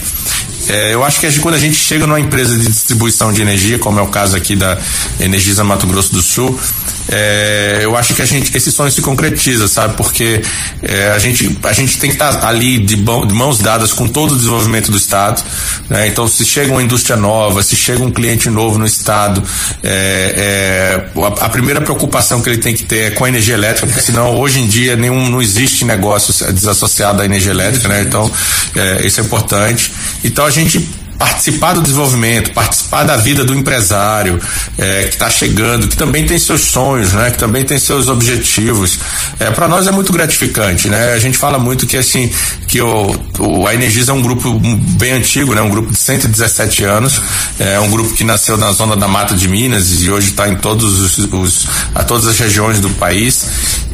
É, 0.68 0.94
eu 0.94 1.04
acho 1.04 1.20
que 1.20 1.40
quando 1.40 1.56
a 1.56 1.60
gente 1.60 1.76
chega 1.76 2.06
numa 2.08 2.20
empresa 2.20 2.58
de 2.58 2.66
distribuição 2.68 3.32
de 3.34 3.42
energia, 3.42 3.78
como 3.78 4.00
é 4.00 4.02
o 4.04 4.08
caso 4.08 4.36
aqui 4.36 4.56
da 4.56 4.78
Energisa 5.20 5.64
Mato 5.64 5.86
Grosso 5.86 6.12
do 6.12 6.22
Sul, 6.22 6.60
é, 7.10 7.80
eu 7.82 7.96
acho 7.96 8.14
que 8.14 8.22
a 8.22 8.26
gente, 8.26 8.56
esse 8.56 8.72
sonho 8.72 8.92
se 8.92 9.02
concretiza, 9.02 9.68
sabe? 9.68 9.96
Porque 9.96 10.42
é, 10.82 11.12
a, 11.12 11.20
gente, 11.20 11.58
a 11.64 11.74
gente 11.74 11.98
tem 12.00 12.10
que 12.10 12.16
estar 12.16 12.34
tá 12.36 12.48
ali 12.48 12.80
de, 12.80 12.96
bom, 12.96 13.26
de, 13.26 13.34
mãos 13.34 13.60
dadas 13.60 13.94
com 13.94 14.08
todo 14.08 14.34
o 14.34 14.36
desenvolvimento 14.36 14.92
do 14.92 14.98
Estado. 14.98 15.44
Né? 15.90 16.08
Então, 16.08 16.28
se 16.28 16.44
chega 16.46 16.72
uma 16.72 16.82
indústria 16.82 17.16
nova, 17.16 17.62
se 17.62 17.76
chega 17.76 18.04
um 18.04 18.12
cliente 18.12 18.50
novo 18.50 18.78
no 18.78 18.86
Estado, 18.86 19.44
é, 19.84 21.06
é 21.16 21.22
a, 21.22 21.46
a, 21.46 21.50
primeira 21.50 21.80
preocupação 21.82 22.42
que 22.42 22.50
ele 22.50 22.58
tem 22.58 22.74
que 22.74 22.84
ter 22.84 22.96
é 22.96 23.12
com 23.12 23.26
a 23.26 23.30
energia 23.30 23.54
elétrica, 23.54 23.88
porque 23.88 24.02
senão 24.02 24.38
hoje 24.38 24.60
em 24.60 24.68
dia 24.68 24.96
nenhum, 24.96 25.30
não 25.30 25.42
existe 25.42 25.86
negócio 25.86 26.34
desassociado 26.52 27.22
à 27.22 27.26
energia 27.26 27.52
elétrica, 27.52 27.88
né? 27.88 28.02
Então, 28.02 28.32
é, 28.76 29.06
isso 29.06 29.20
é 29.20 29.24
importante. 29.24 29.92
Então, 30.24 30.46
a 30.46 30.50
gente 30.50 30.90
participar 31.18 31.74
do 31.74 31.82
desenvolvimento, 31.82 32.52
participar 32.52 33.04
da 33.04 33.18
vida 33.18 33.44
do 33.44 33.54
empresário 33.54 34.40
é, 34.78 35.04
que 35.04 35.10
está 35.10 35.30
chegando, 35.30 35.88
que 35.88 35.96
também 35.96 36.26
tem 36.26 36.38
seus 36.38 36.62
sonhos, 36.62 37.14
né? 37.14 37.32
Que 37.32 37.38
também 37.38 37.64
tem 37.64 37.78
seus 37.80 38.08
objetivos. 38.08 39.00
É, 39.40 39.52
para 39.52 39.68
nós 39.68 39.88
é 39.88 39.92
muito 39.92 40.12
gratificante, 40.12 40.88
né? 40.88 41.14
A 41.14 41.20
gente 41.20 41.38
fala 41.38 41.58
muito 41.58 41.86
que 41.86 41.98
assim 41.98 42.32
que 42.68 42.82
o, 42.82 43.16
o 43.40 43.68
a 43.68 43.74
Energisa 43.74 44.12
é 44.12 44.16
um 44.16 44.22
grupo 44.22 44.60
bem 44.98 45.14
antigo, 45.14 45.54
né? 45.54 45.62
Um 45.62 45.70
grupo 45.70 45.92
de 45.92 45.98
117 45.98 46.84
anos, 46.84 47.22
é 47.60 47.80
um 47.80 47.90
grupo 47.90 48.14
que 48.14 48.24
nasceu 48.24 48.58
na 48.58 48.72
zona 48.72 48.96
da 48.96 49.08
Mata 49.08 49.36
de 49.36 49.48
Minas 49.48 50.02
e 50.02 50.10
hoje 50.10 50.30
está 50.30 50.48
em 50.50 50.56
todos 50.56 51.00
os, 51.00 51.18
os 51.18 51.68
a 51.94 52.04
todas 52.04 52.28
as 52.28 52.40
regiões 52.40 52.80
do 52.80 52.90
país 52.92 53.46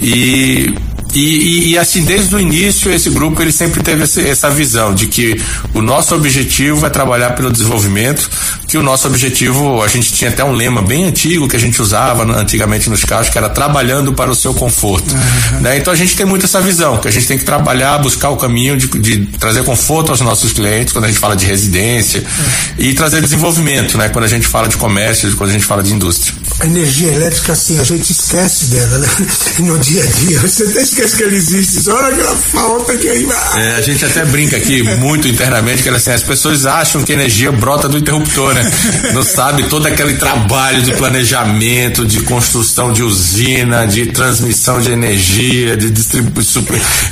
e 0.01 0.73
e, 1.13 1.19
e, 1.19 1.69
e, 1.69 1.77
assim, 1.77 2.03
desde 2.03 2.35
o 2.35 2.39
início, 2.39 2.91
esse 2.91 3.09
grupo 3.09 3.41
ele 3.41 3.51
sempre 3.51 3.83
teve 3.83 4.03
essa 4.03 4.49
visão 4.49 4.93
de 4.93 5.07
que 5.07 5.39
o 5.73 5.81
nosso 5.81 6.15
objetivo 6.15 6.85
é 6.85 6.89
trabalhar 6.89 7.31
pelo 7.31 7.51
desenvolvimento, 7.51 8.29
que 8.71 8.77
o 8.77 8.81
nosso 8.81 9.05
objetivo, 9.05 9.83
a 9.83 9.87
gente 9.89 10.13
tinha 10.13 10.31
até 10.31 10.45
um 10.45 10.53
lema 10.53 10.81
bem 10.81 11.03
antigo 11.03 11.45
que 11.45 11.57
a 11.57 11.59
gente 11.59 11.81
usava 11.81 12.23
antigamente 12.23 12.89
nos 12.89 13.03
carros, 13.03 13.27
que 13.27 13.37
era 13.37 13.49
trabalhando 13.49 14.13
para 14.13 14.31
o 14.31 14.35
seu 14.35 14.53
conforto. 14.53 15.13
Uhum. 15.13 15.59
Né? 15.59 15.77
Então 15.77 15.91
a 15.91 15.95
gente 15.95 16.15
tem 16.15 16.25
muito 16.25 16.45
essa 16.45 16.61
visão, 16.61 16.97
que 16.97 17.05
a 17.05 17.11
gente 17.11 17.27
tem 17.27 17.37
que 17.37 17.43
trabalhar, 17.43 17.97
buscar 17.97 18.29
o 18.29 18.37
caminho 18.37 18.77
de, 18.77 18.87
de 18.87 19.25
trazer 19.37 19.65
conforto 19.65 20.11
aos 20.11 20.21
nossos 20.21 20.53
clientes, 20.53 20.93
quando 20.93 21.03
a 21.03 21.07
gente 21.09 21.19
fala 21.19 21.35
de 21.35 21.45
residência, 21.45 22.21
uhum. 22.21 22.85
e 22.85 22.93
trazer 22.93 23.19
desenvolvimento, 23.21 23.97
né? 23.97 24.07
Quando 24.07 24.23
a 24.23 24.29
gente 24.29 24.47
fala 24.47 24.69
de 24.69 24.77
comércio, 24.77 25.35
quando 25.35 25.49
a 25.49 25.53
gente 25.53 25.65
fala 25.65 25.83
de 25.83 25.91
indústria. 25.91 26.33
A 26.61 26.65
energia 26.65 27.11
elétrica, 27.11 27.51
assim, 27.51 27.77
a 27.77 27.83
gente 27.83 28.09
esquece 28.09 28.67
dela, 28.67 28.99
né? 28.99 29.07
No 29.59 29.77
dia 29.79 30.01
a 30.01 30.07
dia. 30.07 30.39
Você 30.39 30.63
até 30.63 30.81
esquece 30.81 31.17
que 31.17 31.23
ela 31.23 31.33
existe, 31.33 31.83
só 31.83 31.93
hora 31.93 32.15
que 32.15 32.21
ela 32.21 32.35
falta 32.37 32.97
que 32.97 33.09
aí 33.09 33.25
vai. 33.25 33.67
É, 33.67 33.75
a 33.75 33.81
gente 33.81 34.05
até 34.05 34.23
brinca 34.23 34.55
aqui 34.55 34.81
muito 34.81 35.27
internamente 35.27 35.83
que 35.83 35.89
assim, 35.89 36.11
as 36.11 36.23
pessoas 36.23 36.65
acham 36.65 37.03
que 37.03 37.11
energia 37.11 37.51
brota 37.51 37.89
do 37.89 37.97
interruptor, 37.97 38.53
né? 38.53 38.60
Não 39.13 39.23
sabe 39.23 39.63
todo 39.63 39.85
aquele 39.85 40.13
trabalho 40.13 40.81
de 40.81 40.91
planejamento, 40.93 42.05
de 42.05 42.21
construção 42.21 42.91
de 42.93 43.03
usina, 43.03 43.85
de 43.85 44.07
transmissão 44.07 44.81
de 44.81 44.91
energia, 44.91 45.77
de 45.77 45.89
distribuição, 45.89 46.63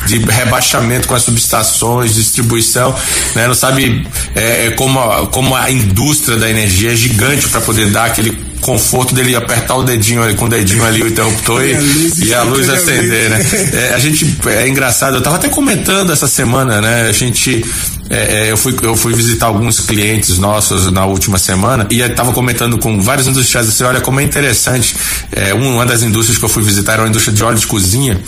de 0.06 0.18
rebaixamento 0.20 1.08
com 1.08 1.16
as 1.16 1.24
subestações, 1.24 2.16
distribuição, 2.16 2.96
né? 3.36 3.48
Não 3.48 3.56
sabe 3.56 4.08
é, 4.36 4.68
é 4.68 4.72
como, 4.72 5.00
a, 5.00 5.28
como 5.28 5.56
a 5.56 5.70
indústria 5.70 6.38
da 6.38 6.50
energia 6.50 6.94
é 6.94 6.96
gigante 6.96 7.48
para 7.48 7.62
poder 7.62 7.90
dar 7.90 8.06
aquele 8.06 8.49
conforto 8.62 9.14
dele 9.14 9.36
apertar 9.36 9.76
o 9.76 9.84
dedinho 9.84 10.24
ali, 10.24 10.36
com 10.36 10.46
o 10.46 10.50
dedinho 10.50 10.84
ali, 10.84 11.02
o 11.02 11.08
interruptor 11.08 11.64
e, 11.64 11.72
e 11.72 11.76
a 11.76 11.80
luz, 11.80 12.20
e 12.20 12.34
a 12.34 12.44
luz 12.44 12.70
acender, 12.70 13.30
né? 13.30 13.46
É, 13.74 13.94
a 13.94 14.00
gente, 14.00 14.38
é 14.48 14.68
engraçado, 14.68 15.16
eu 15.16 15.22
tava 15.22 15.38
até 15.38 15.50
comentando 15.50 16.12
essa 16.12 16.28
semana, 16.28 16.82
né? 16.82 17.08
A 17.10 17.12
gente 17.12 17.64
é, 18.10 18.48
é, 18.48 18.52
eu, 18.52 18.58
fui, 18.58 18.76
eu 18.82 18.96
fui 18.96 19.14
visitar 19.14 19.46
alguns 19.46 19.80
clientes 19.80 20.40
nossos 20.40 20.92
na 20.92 21.06
última 21.06 21.38
semana 21.38 21.86
e 21.92 22.02
estava 22.02 22.34
comentando 22.34 22.78
com 22.80 23.00
vários 23.00 23.28
industriais 23.28 23.70
assim, 23.70 23.84
olha 23.84 24.02
como 24.02 24.20
é 24.20 24.24
interessante. 24.24 24.96
É, 25.32 25.54
uma 25.54 25.86
das 25.86 26.02
indústrias 26.02 26.40
que 26.40 26.44
eu 26.44 26.50
fui 26.50 26.64
visitar 26.64 26.94
era 26.94 27.04
uma 27.04 27.10
indústria 27.10 27.34
de 27.34 27.44
óleo 27.44 27.60
de 27.60 27.68
cozinha 27.68 28.20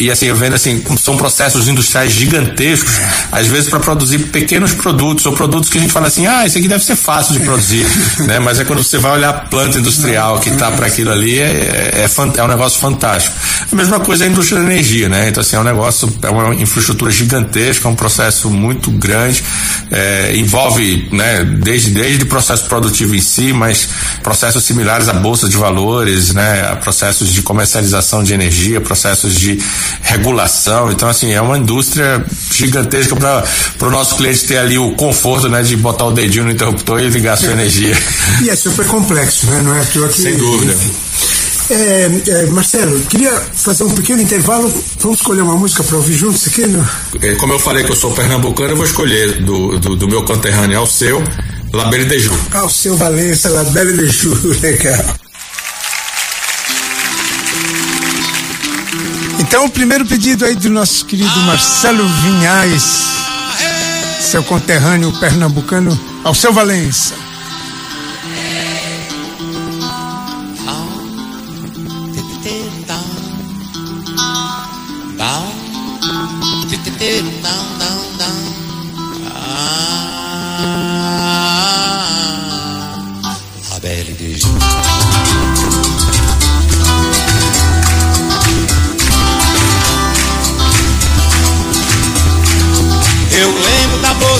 e 0.00 0.10
assim, 0.10 0.26
eu 0.26 0.34
vendo 0.34 0.54
assim, 0.54 0.82
são 0.98 1.16
processos 1.16 1.68
industriais 1.68 2.12
gigantescos, 2.12 2.98
às 3.30 3.46
vezes 3.46 3.70
para 3.70 3.78
produzir 3.78 4.18
pequenos 4.18 4.74
produtos 4.74 5.24
ou 5.24 5.32
produtos 5.32 5.70
que 5.70 5.78
a 5.78 5.80
gente 5.80 5.92
fala 5.92 6.08
assim, 6.08 6.26
ah, 6.26 6.44
isso 6.44 6.58
aqui 6.58 6.66
deve 6.66 6.84
ser 6.84 6.96
fácil 6.96 7.34
de 7.34 7.40
produzir, 7.40 7.86
né? 8.26 8.40
Mas 8.40 8.58
é 8.58 8.64
quando 8.64 8.82
você 8.82 8.98
vai 8.98 9.12
olhar 9.12 9.30
a 9.30 9.34
planta 9.34 9.77
industrial 9.78 10.38
que 10.38 10.50
está 10.50 10.70
para 10.70 10.86
aquilo 10.86 11.10
ali, 11.10 11.38
é, 11.38 11.44
é, 11.44 12.10
é, 12.36 12.42
um 12.44 12.48
negócio 12.48 12.78
fantástico. 12.78 13.36
A 13.70 13.76
mesma 13.76 14.00
coisa 14.00 14.24
é 14.24 14.28
a 14.28 14.30
indústria 14.30 14.60
da 14.60 14.72
energia, 14.72 15.08
né? 15.08 15.28
Então 15.28 15.40
assim, 15.40 15.56
é 15.56 15.60
um 15.60 15.64
negócio, 15.64 16.12
é 16.22 16.30
uma 16.30 16.54
infraestrutura 16.54 17.10
gigantesca, 17.10 17.88
é 17.88 17.90
um 17.90 17.94
processo 17.94 18.48
muito 18.50 18.90
grande 18.90 19.08
grande, 19.08 19.42
é, 19.90 20.36
envolve 20.36 21.08
né, 21.12 21.44
desde, 21.44 21.90
desde 21.90 22.24
o 22.24 22.26
processo 22.26 22.64
produtivo 22.66 23.14
em 23.14 23.20
si, 23.20 23.52
mas 23.52 23.88
processos 24.22 24.64
similares 24.64 25.08
à 25.08 25.12
bolsa 25.12 25.48
de 25.48 25.56
valores, 25.56 26.34
né, 26.34 26.68
a 26.70 26.76
processos 26.76 27.32
de 27.32 27.42
comercialização 27.42 28.22
de 28.22 28.34
energia, 28.34 28.80
processos 28.80 29.34
de 29.34 29.60
regulação. 30.02 30.92
Então, 30.92 31.08
assim, 31.08 31.32
é 31.32 31.40
uma 31.40 31.58
indústria 31.58 32.24
gigantesca 32.50 33.16
para 33.16 33.88
o 33.88 33.90
nosso 33.90 34.16
cliente 34.16 34.44
ter 34.44 34.58
ali 34.58 34.78
o 34.78 34.92
conforto 34.92 35.48
né, 35.48 35.62
de 35.62 35.76
botar 35.76 36.04
o 36.04 36.12
dedinho 36.12 36.44
no 36.44 36.50
interruptor 36.50 37.00
e 37.00 37.08
ligar 37.08 37.34
a 37.34 37.36
sua 37.36 37.52
energia. 37.52 37.96
E 38.42 38.50
é 38.50 38.54
super 38.54 38.86
complexo, 38.86 39.46
né? 39.46 39.60
Não 39.68 39.76
é 39.76 40.10
Sem 40.10 40.34
dúvida. 40.34 40.74
É, 41.70 42.10
é, 42.28 42.46
Marcelo, 42.46 42.98
queria 43.00 43.30
fazer 43.52 43.84
um 43.84 43.90
pequeno 43.90 44.22
intervalo. 44.22 44.72
Vamos 45.00 45.18
escolher 45.18 45.42
uma 45.42 45.56
música 45.56 45.84
para 45.84 45.96
ouvir 45.96 46.14
juntos 46.14 46.46
aqui? 46.46 46.66
No... 46.66 46.88
É, 47.20 47.34
como 47.34 47.52
eu 47.52 47.58
falei 47.58 47.84
que 47.84 47.92
eu 47.92 47.96
sou 47.96 48.10
pernambucano, 48.12 48.70
eu 48.70 48.76
vou 48.76 48.86
escolher 48.86 49.42
do, 49.42 49.78
do, 49.78 49.94
do 49.94 50.08
meu 50.08 50.24
conterrâneo 50.24 50.78
ao 50.78 50.86
seu, 50.86 51.22
La 51.74 51.84
Belle 51.90 52.06
de 52.06 52.18
Ju. 52.18 52.32
Ao 52.52 52.70
seu 52.70 52.96
Valença, 52.96 53.50
La 53.50 53.64
Belle 53.64 53.92
de 53.92 54.08
Ju, 54.08 54.34
legal. 54.62 55.04
Então, 59.38 59.66
o 59.66 59.70
primeiro 59.70 60.06
pedido 60.06 60.46
aí 60.46 60.54
do 60.54 60.70
nosso 60.70 61.04
querido 61.04 61.38
Marcelo 61.40 62.06
Vinhais, 62.22 63.02
seu 64.18 64.42
conterrâneo 64.42 65.12
pernambucano, 65.20 65.98
ao 66.24 66.34
seu 66.34 66.54
Valença. 66.54 67.27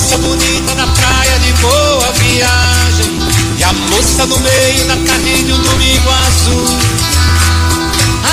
Moça 0.08 0.16
bonita 0.18 0.74
na 0.74 0.86
praia 0.86 1.38
de 1.40 1.52
boa 1.54 2.12
viagem 2.12 3.18
E 3.58 3.64
a 3.64 3.72
moça 3.72 4.26
no 4.26 4.38
meio 4.38 4.86
da 4.86 4.96
tarde 4.96 5.42
de 5.42 5.52
um 5.52 5.62
domingo 5.62 6.10
azul. 6.10 6.78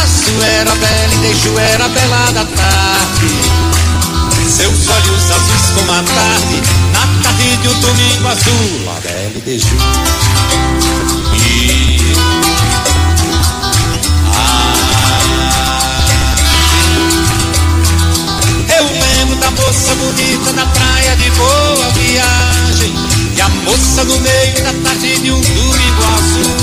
Azul 0.03 0.43
era 0.43 0.75
bela 0.75 1.13
e 1.13 1.17
deixou 1.17 1.59
era 1.59 1.87
bela 1.89 2.31
da 2.31 2.45
tarde 2.45 3.44
Seus 4.49 4.87
olhos 4.89 5.31
azuis 5.31 5.71
como 5.75 5.91
a 5.91 6.03
tarde 6.03 6.61
Na 6.93 7.23
tarde 7.23 7.57
de 7.57 7.67
um 7.67 7.79
domingo 7.79 8.27
azul. 8.27 8.89
A 8.95 8.99
bela 8.99 9.31
e 9.35 9.41
deixou 9.41 9.77
E 11.33 12.15
da 19.39 19.51
moça 19.51 19.93
bonita 19.95 20.53
na 20.53 20.65
praia 20.65 21.15
de 21.17 21.29
boa 21.31 21.89
viagem 21.93 22.95
E 23.35 23.41
a 23.41 23.49
moça 23.49 24.03
no 24.05 24.19
meio 24.19 24.63
da 24.63 24.73
tarde 24.89 25.19
de 25.19 25.31
um 25.31 25.41
domingo 25.41 26.03
azul. 26.17 26.55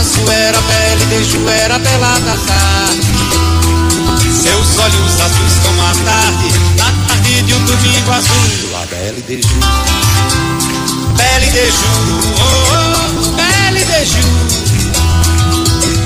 Azul 0.00 0.30
era 0.30 0.60
bela 0.60 1.02
e 1.02 1.06
beijo 1.06 1.48
era 1.48 1.78
bela 1.78 2.18
da 2.20 2.36
tarde 2.36 3.03
Seus 4.44 4.78
olhos 4.78 5.20
azuis 5.20 5.58
como 5.64 5.80
a 5.80 5.94
tarde 6.04 6.48
Na 6.76 6.92
tarde 7.08 7.42
de 7.42 7.54
um 7.54 7.64
domingo 7.64 8.12
azul. 8.12 8.76
A 8.82 8.86
bela 8.86 9.18
e 9.18 9.22
beijo 9.22 9.48
Bela 11.16 11.44
e 11.46 11.50
beijo, 11.50 11.78
oh, 12.38 12.52
oh, 12.74 13.30
bela 13.36 13.78
e 13.78 13.84
beijo 13.86 14.18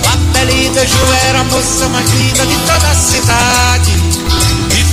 A 0.07 0.17
bela 0.33 0.53
e 0.53 0.71
beijo 0.71 0.97
era 1.27 1.41
a 1.41 1.45
moça 1.45 1.89
mais 1.89 2.09
linda 2.13 2.47
de 2.47 2.55
toda 2.59 2.89
a 2.89 2.95
cidade. 2.95 3.93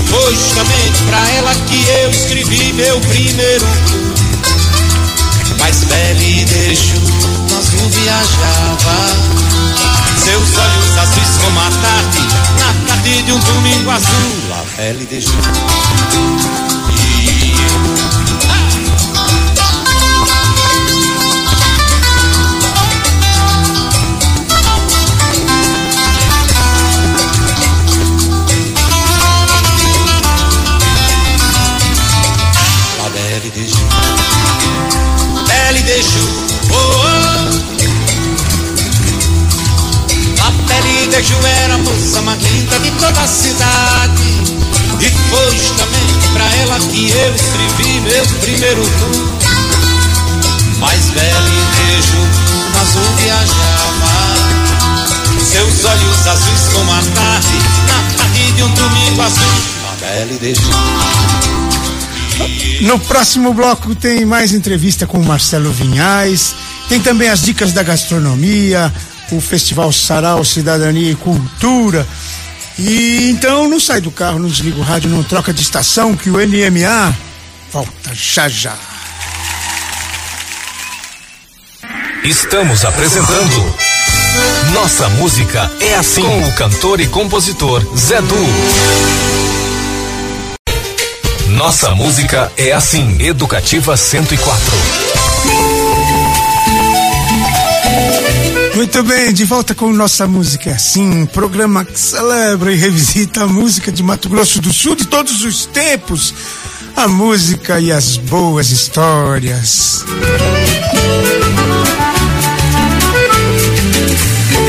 Foi 0.10 0.34
justamente 0.34 1.04
pra 1.04 1.30
ela 1.32 1.54
que 1.68 1.88
eu 2.02 2.10
escrevi 2.10 2.74
meu 2.74 3.00
primeiro 3.02 3.66
Mas 5.60 5.84
velho 5.84 6.22
e 6.24 6.46
deixo, 6.46 6.94
nós 7.52 7.72
não 7.74 7.90
viajava. 7.90 8.96
Seus 10.24 10.58
olhos 10.58 10.85
como 11.46 11.60
a 11.60 11.70
tarde 11.70 12.20
Na 12.60 12.74
tarde 12.88 13.22
de 13.22 13.32
um 13.32 13.40
domingo 13.40 13.92
azul. 13.92 14.54
A 14.54 14.64
velha 14.78 15.08
e 15.12 15.22
colégio 41.16 41.38
era 41.64 41.78
moça 41.78 42.22
maguinda 42.24 42.78
de 42.80 42.92
toda 42.92 43.22
a 43.22 43.28
cidade. 43.28 44.24
E 45.00 45.10
foi 45.30 45.58
justamente 45.58 46.28
pra 46.34 46.44
ela 46.58 46.78
que 46.80 47.10
eu 47.10 47.36
escrevi 47.36 48.02
meu 48.02 48.26
primeiro 48.42 48.82
tu. 48.84 49.12
Mais 50.80 51.06
belinejo 51.12 52.18
mas 52.74 52.90
azul 52.90 53.16
viajava. 53.18 54.12
Seus 55.40 55.86
olhos 55.86 56.28
azuis 56.28 56.68
como 56.74 56.92
a 56.92 57.02
tarde, 57.02 57.58
na 57.88 58.18
tarde 58.18 58.52
de 58.52 58.64
um 58.64 58.72
domingo 58.72 59.22
azul. 59.22 59.54
Mabelle 59.84 60.38
beijo. 60.40 60.62
No 62.82 63.00
próximo 63.00 63.54
bloco 63.54 63.96
tem 63.96 64.26
mais 64.26 64.52
entrevista 64.54 65.08
com 65.08 65.20
o 65.20 65.26
Marcelo 65.26 65.72
Vinhais, 65.72 66.54
tem 66.90 67.00
também 67.00 67.30
as 67.30 67.42
dicas 67.42 67.72
da 67.72 67.84
gastronomia, 67.84 68.94
o 69.32 69.42
Festival 69.42 69.92
Sarau 69.92 70.44
Cidadania 70.44 71.12
e 71.12 71.16
Cultura. 71.16 72.06
E 72.78 73.30
então 73.30 73.70
não 73.70 73.80
sai 73.80 74.02
do 74.02 74.12
carro, 74.12 74.40
não 74.40 74.50
desliga 74.50 74.78
o 74.78 74.84
rádio, 74.84 75.10
não 75.10 75.24
troca 75.24 75.54
de 75.54 75.62
estação, 75.62 76.16
que 76.16 76.30
o 76.30 76.38
NMA 76.38 77.16
volta 77.72 78.12
já 78.14 78.50
já. 78.50 78.76
Estamos 82.24 82.84
apresentando 82.84 83.76
Nossa 84.74 85.08
Música 85.10 85.72
é 85.80 85.96
Assim 85.96 86.24
com 86.24 86.48
o 86.48 86.54
cantor 86.54 87.00
e 87.00 87.08
compositor 87.08 87.82
Zé 87.96 88.20
Du. 88.22 88.36
Nossa 91.50 91.92
Música 91.92 92.52
é 92.58 92.72
Assim, 92.72 93.22
Educativa 93.22 93.96
104. 93.96 95.25
Muito 98.76 99.02
bem, 99.04 99.32
de 99.32 99.46
volta 99.46 99.74
com 99.74 99.90
Nossa 99.94 100.28
Música 100.28 100.70
é 100.70 100.74
Assim, 100.74 101.10
um 101.10 101.26
programa 101.26 101.86
que 101.86 101.98
celebra 101.98 102.74
e 102.74 102.76
revisita 102.76 103.44
a 103.44 103.48
música 103.48 103.90
de 103.90 104.04
Mato 104.04 104.28
Grosso 104.28 104.60
do 104.60 104.74
Sul 104.74 104.98
de 104.98 105.08
todos 105.08 105.46
os 105.46 105.66
tempos, 105.66 106.34
a 106.94 107.08
música 107.08 107.80
e 107.80 107.90
as 107.90 108.18
boas 108.18 108.72
histórias. 108.72 110.04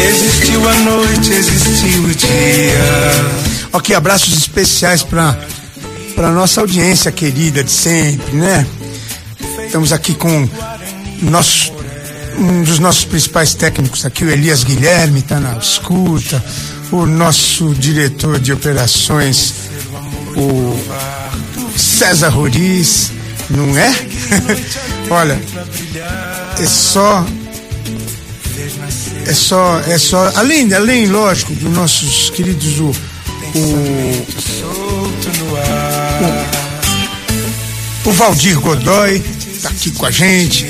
Existiu 0.08 0.68
a 0.68 0.74
noite, 0.76 1.32
existiu 1.32 2.04
o 2.04 2.14
dia. 2.14 3.68
Ok, 3.72 3.94
abraços 3.94 4.36
especiais 4.38 5.02
para 5.02 5.36
para 6.14 6.30
nossa 6.30 6.60
audiência 6.60 7.10
querida 7.10 7.62
de 7.62 7.72
sempre, 7.72 8.36
né? 8.36 8.66
Estamos 9.66 9.92
aqui 9.92 10.14
com 10.14 10.48
nosso 11.22 11.75
um 12.38 12.62
dos 12.62 12.78
nossos 12.78 13.04
principais 13.04 13.54
técnicos 13.54 14.04
aqui, 14.04 14.24
o 14.24 14.30
Elias 14.30 14.64
Guilherme, 14.64 15.20
está 15.20 15.40
na 15.40 15.56
escuta, 15.58 16.42
o 16.90 17.06
nosso 17.06 17.74
diretor 17.74 18.38
de 18.38 18.52
operações, 18.52 19.54
o 20.36 20.78
César 21.76 22.28
Roriz, 22.28 23.12
não 23.50 23.76
é? 23.76 23.92
Olha, 25.10 25.40
é 26.58 26.66
só 26.66 27.24
é 29.26 29.32
só 29.32 29.80
é 29.80 29.98
só 29.98 30.32
além 30.36 30.72
além 30.72 31.06
lógico 31.06 31.52
dos 31.54 31.72
nossos 31.72 32.30
queridos 32.30 32.78
o 32.80 32.92
o, 38.04 38.08
o, 38.08 38.12
Valdir 38.12 38.60
Godoy 38.60 39.22
tá 39.62 39.68
aqui 39.70 39.90
com 39.92 40.06
a 40.06 40.10
gente 40.10 40.64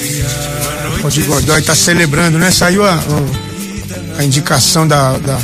o 1.07 1.09
Valdir 1.09 1.25
Godoy 1.27 1.63
tá 1.63 1.75
celebrando 1.75 2.37
né 2.39 2.51
saiu 2.51 2.85
a, 2.85 2.99
a 4.19 4.25
indicação 4.25 4.87
da, 4.89 5.17
da 5.19 5.39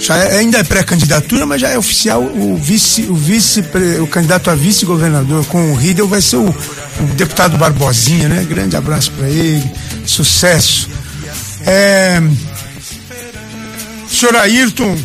já 0.00 0.16
é, 0.16 0.38
ainda 0.38 0.58
é 0.58 0.64
pré-candidatura, 0.64 1.46
mas 1.46 1.60
já 1.60 1.68
é 1.68 1.78
oficial 1.78 2.22
o 2.22 2.56
vice, 2.56 3.02
o 3.02 3.14
vice, 3.14 3.62
o 4.00 4.06
candidato 4.08 4.50
a 4.50 4.54
vice-governador 4.54 5.44
com 5.46 5.70
o 5.70 5.76
Riedel 5.76 6.08
vai 6.08 6.20
ser 6.20 6.36
o, 6.36 6.48
o 6.48 7.04
deputado 7.14 7.56
Barbosinha, 7.56 8.28
né? 8.28 8.42
Grande 8.42 8.74
abraço 8.74 9.12
para 9.12 9.28
ele, 9.28 9.62
sucesso. 10.04 10.88
É, 11.64 12.20
senhor 14.10 14.34
Ayrton, 14.34 14.98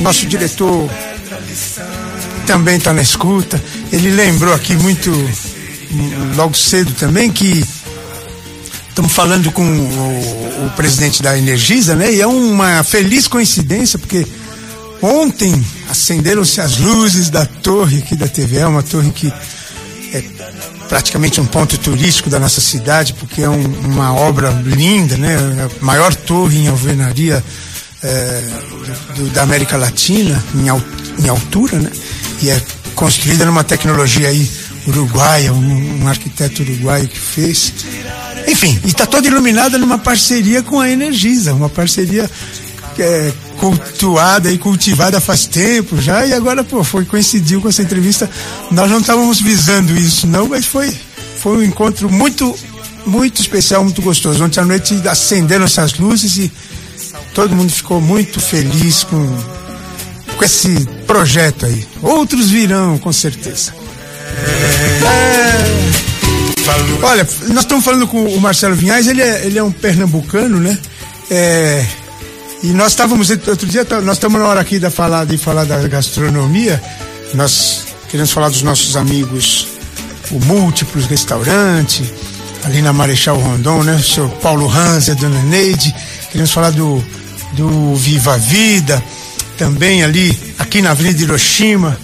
nosso 0.00 0.26
diretor, 0.26 0.90
também 2.48 2.78
está 2.78 2.92
na 2.92 3.02
escuta. 3.02 3.62
Ele 3.92 4.10
lembrou 4.10 4.52
aqui 4.52 4.74
muito 4.74 5.12
logo 6.34 6.56
cedo 6.56 6.92
também 6.94 7.30
que 7.30 7.64
estamos 8.96 9.12
falando 9.12 9.52
com 9.52 9.62
o, 9.62 10.66
o, 10.66 10.70
presidente 10.70 11.22
da 11.22 11.36
Energisa, 11.36 11.94
né? 11.94 12.14
E 12.14 12.22
é 12.22 12.26
uma 12.26 12.82
feliz 12.82 13.28
coincidência, 13.28 13.98
porque 13.98 14.26
ontem 15.02 15.62
acenderam-se 15.90 16.62
as 16.62 16.78
luzes 16.78 17.28
da 17.28 17.44
torre 17.44 17.98
aqui 17.98 18.16
da 18.16 18.26
TVE, 18.26 18.64
uma 18.64 18.82
torre 18.82 19.10
que 19.10 19.30
é 20.14 20.24
praticamente 20.88 21.38
um 21.42 21.44
ponto 21.44 21.76
turístico 21.76 22.30
da 22.30 22.38
nossa 22.38 22.62
cidade, 22.62 23.12
porque 23.12 23.42
é 23.42 23.50
um, 23.50 23.66
uma 23.84 24.14
obra 24.14 24.48
linda, 24.64 25.18
né? 25.18 25.36
A 25.36 25.84
maior 25.84 26.14
torre 26.14 26.60
em 26.60 26.68
alvenaria 26.68 27.44
é, 28.02 28.42
do, 29.14 29.28
da 29.28 29.42
América 29.42 29.76
Latina, 29.76 30.42
em, 30.54 31.22
em, 31.22 31.28
altura, 31.28 31.78
né? 31.78 31.90
E 32.40 32.48
é 32.48 32.62
construída 32.94 33.44
numa 33.44 33.62
tecnologia 33.62 34.28
aí 34.28 34.50
uruguaia, 34.86 35.52
um, 35.52 36.02
um 36.02 36.08
arquiteto 36.08 36.62
uruguaio 36.62 37.06
que 37.06 37.18
fez. 37.18 37.74
Enfim, 38.46 38.78
e 38.84 38.88
está 38.88 39.06
toda 39.06 39.26
iluminada 39.26 39.76
numa 39.78 39.98
parceria 39.98 40.62
com 40.62 40.80
a 40.80 40.88
Energisa, 40.88 41.52
uma 41.52 41.68
parceria 41.68 42.30
é, 42.98 43.32
cultuada 43.58 44.50
e 44.50 44.58
cultivada 44.58 45.20
faz 45.20 45.46
tempo 45.46 46.00
já, 46.00 46.26
e 46.26 46.32
agora, 46.32 46.62
pô, 46.62 46.84
foi, 46.84 47.04
coincidiu 47.04 47.60
com 47.60 47.68
essa 47.68 47.82
entrevista. 47.82 48.30
Nós 48.70 48.90
não 48.90 48.98
estávamos 48.98 49.40
visando 49.40 49.96
isso, 49.96 50.26
não, 50.26 50.48
mas 50.48 50.66
foi, 50.66 50.94
foi 51.38 51.58
um 51.58 51.62
encontro 51.62 52.10
muito, 52.10 52.56
muito 53.04 53.40
especial, 53.40 53.82
muito 53.82 54.00
gostoso. 54.00 54.44
Ontem 54.44 54.60
à 54.60 54.64
noite 54.64 54.94
acenderam 55.08 55.64
essas 55.64 55.98
luzes 55.98 56.36
e 56.36 56.52
todo 57.34 57.54
mundo 57.54 57.72
ficou 57.72 58.00
muito 58.00 58.40
feliz 58.40 59.04
com, 59.04 59.38
com 60.36 60.44
esse 60.44 60.86
projeto 61.06 61.66
aí. 61.66 61.86
Outros 62.02 62.50
virão, 62.50 62.98
com 62.98 63.12
certeza. 63.12 63.74
É... 65.04 65.35
Olha, 67.02 67.28
nós 67.48 67.60
estamos 67.60 67.84
falando 67.84 68.06
com 68.06 68.24
o 68.24 68.40
Marcelo 68.40 68.74
Vinhais, 68.74 69.06
ele 69.06 69.22
é, 69.22 69.46
ele 69.46 69.58
é 69.58 69.62
um 69.62 69.70
pernambucano, 69.70 70.58
né? 70.58 70.76
É, 71.30 71.84
e 72.62 72.68
nós 72.68 72.88
estávamos, 72.92 73.30
outro 73.30 73.66
dia, 73.66 73.84
tá, 73.84 74.00
nós 74.00 74.16
estamos 74.16 74.40
na 74.40 74.46
hora 74.46 74.60
aqui 74.60 74.78
de 74.78 74.90
falar, 74.90 75.24
de 75.24 75.38
falar 75.38 75.64
da 75.64 75.76
gastronomia, 75.86 76.82
nós 77.34 77.84
queremos 78.08 78.32
falar 78.32 78.48
dos 78.48 78.62
nossos 78.62 78.96
amigos, 78.96 79.68
o 80.30 80.44
Múltiplos 80.44 81.06
Restaurante, 81.06 82.02
ali 82.64 82.82
na 82.82 82.92
Marechal 82.92 83.38
Rondon, 83.38 83.82
né? 83.84 83.94
O 83.94 84.02
senhor 84.02 84.28
Paulo 84.40 84.68
Hans 84.68 85.08
a 85.08 85.14
dona 85.14 85.42
Neide, 85.42 85.94
queremos 86.30 86.50
falar 86.50 86.70
do, 86.70 87.04
do 87.52 87.94
Viva 87.94 88.36
Vida, 88.38 89.02
também 89.56 90.02
ali, 90.02 90.36
aqui 90.58 90.82
na 90.82 90.90
Avenida 90.90 91.22
Hiroshima, 91.22 91.98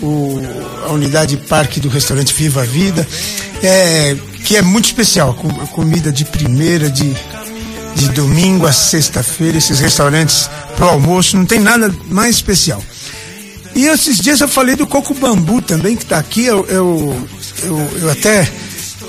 o, 0.00 0.40
a 0.86 0.92
unidade 0.92 1.36
parque 1.36 1.80
do 1.80 1.88
restaurante 1.88 2.34
Viva 2.34 2.64
Vida, 2.64 3.06
é, 3.62 4.16
que 4.44 4.56
é 4.56 4.62
muito 4.62 4.86
especial, 4.86 5.34
com, 5.34 5.48
comida 5.68 6.10
de 6.10 6.24
primeira, 6.24 6.90
de, 6.90 7.14
de 7.94 8.08
domingo 8.10 8.66
a 8.66 8.72
sexta-feira, 8.72 9.58
esses 9.58 9.78
restaurantes 9.78 10.50
pro 10.76 10.86
almoço, 10.88 11.36
não 11.36 11.46
tem 11.46 11.60
nada 11.60 11.94
mais 12.08 12.36
especial. 12.36 12.82
E 13.74 13.86
esses 13.86 14.18
dias 14.18 14.40
eu 14.40 14.48
falei 14.48 14.76
do 14.76 14.86
Coco 14.86 15.14
Bambu 15.14 15.62
também, 15.62 15.96
que 15.96 16.02
está 16.02 16.18
aqui, 16.18 16.44
eu, 16.44 16.66
eu, 16.66 17.28
eu, 17.62 17.90
eu 18.02 18.10
até 18.10 18.50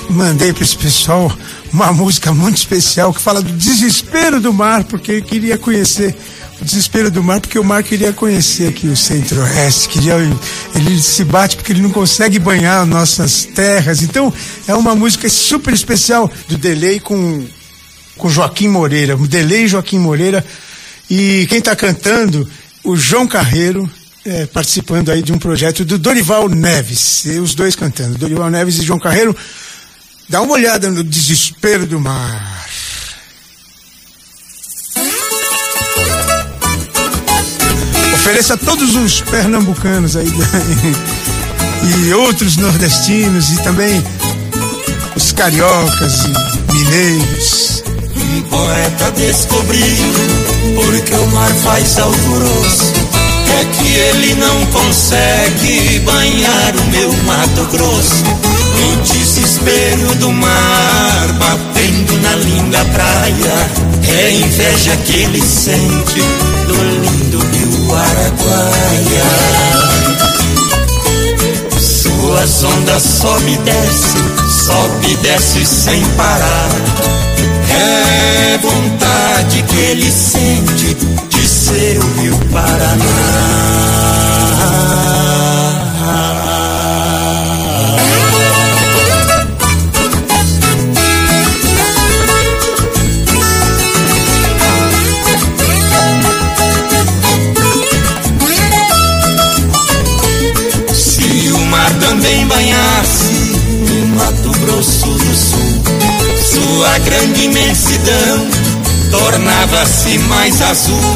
mandei 0.09 0.53
para 0.53 0.63
esse 0.63 0.77
pessoal 0.77 1.31
uma 1.71 1.91
música 1.91 2.31
muito 2.31 2.57
especial 2.57 3.13
que 3.13 3.21
fala 3.21 3.41
do 3.41 3.51
desespero 3.51 4.39
do 4.39 4.53
mar, 4.53 4.83
porque 4.83 5.13
eu 5.13 5.23
queria 5.23 5.57
conhecer 5.57 6.15
desespero 6.63 7.11
do 7.11 7.23
mar, 7.23 7.39
porque 7.39 7.59
o 7.59 7.63
mar 7.63 7.83
queria 7.83 8.13
conhecer 8.13 8.69
aqui 8.69 8.87
o 8.87 8.95
centro-oeste, 8.95 9.89
queria, 9.89 10.15
ele 10.75 11.01
se 11.01 11.23
bate 11.23 11.55
porque 11.55 11.71
ele 11.71 11.81
não 11.81 11.91
consegue 11.91 12.39
banhar 12.39 12.85
nossas 12.85 13.45
terras. 13.45 14.01
Então, 14.01 14.33
é 14.67 14.73
uma 14.73 14.95
música 14.95 15.27
super 15.29 15.73
especial 15.73 16.31
do 16.47 16.57
Delay 16.57 16.99
com, 16.99 17.45
com 18.17 18.29
Joaquim 18.29 18.67
Moreira, 18.67 19.15
Delay 19.15 19.67
Joaquim 19.67 19.99
Moreira. 19.99 20.43
E 21.09 21.45
quem 21.49 21.59
está 21.59 21.75
cantando, 21.75 22.49
o 22.83 22.95
João 22.95 23.27
Carreiro, 23.27 23.89
é, 24.25 24.45
participando 24.45 25.11
aí 25.11 25.21
de 25.21 25.33
um 25.33 25.37
projeto 25.37 25.83
do 25.83 25.97
Dorival 25.97 26.47
Neves, 26.47 27.25
e 27.25 27.39
os 27.39 27.53
dois 27.53 27.75
cantando, 27.75 28.17
Dorival 28.17 28.49
Neves 28.49 28.79
e 28.79 28.83
João 28.83 28.99
Carreiro. 28.99 29.35
Dá 30.29 30.41
uma 30.41 30.53
olhada 30.53 30.89
no 30.89 31.03
desespero 31.03 31.85
do 31.85 31.99
mar. 31.99 32.72
Ofereça 38.23 38.53
a 38.53 38.57
todos 38.57 38.95
os 38.95 39.19
pernambucanos 39.19 40.15
aí 40.15 40.31
e 42.07 42.13
outros 42.13 42.55
nordestinos 42.55 43.51
e 43.51 43.61
também 43.63 44.01
os 45.13 45.33
cariocas 45.33 46.21
e 46.23 46.71
mineiros. 46.71 47.83
Um 48.15 48.41
poeta 48.43 49.11
descobriu 49.11 49.83
porque 50.85 51.13
o 51.15 51.27
mar 51.31 51.51
faz 51.51 51.99
alvoroço 51.99 52.93
É 53.59 53.65
que 53.65 53.93
ele 53.93 54.35
não 54.35 54.65
consegue 54.67 55.99
banhar 55.99 56.75
o 56.77 56.85
meu 56.91 57.11
Mato 57.23 57.65
Grosso. 57.71 58.52
No 58.83 59.01
desespero 59.01 60.13
do 60.15 60.29
mar, 60.33 61.33
batendo 61.39 62.19
na 62.21 62.35
linda 62.35 62.83
praia. 62.85 63.71
É 64.09 64.31
inveja 64.31 64.97
que 64.97 65.21
ele 65.21 65.41
sente 65.41 66.21
do 66.67 66.73
lindo 66.73 67.39
rio 67.39 67.95
Araguaia. 67.95 69.23
Suas 71.79 72.63
ondas 72.65 73.03
sobe 73.03 73.53
e 73.53 73.57
desce, 73.59 74.17
sobe 74.65 75.11
e 75.13 75.15
desce 75.17 75.65
sem 75.65 76.03
parar. 76.17 76.69
É 77.69 78.57
vontade 78.57 79.63
que 79.63 79.77
ele 79.77 80.11
sente 80.11 80.97
de 81.29 81.47
ser 81.47 81.99
o 81.99 82.21
rio 82.21 82.37
Paraná. 82.51 83.03
Sua 106.73 106.97
grande 106.99 107.43
imensidão 107.43 108.47
tornava-se 109.11 110.17
mais 110.17 110.59
azul. 110.59 111.15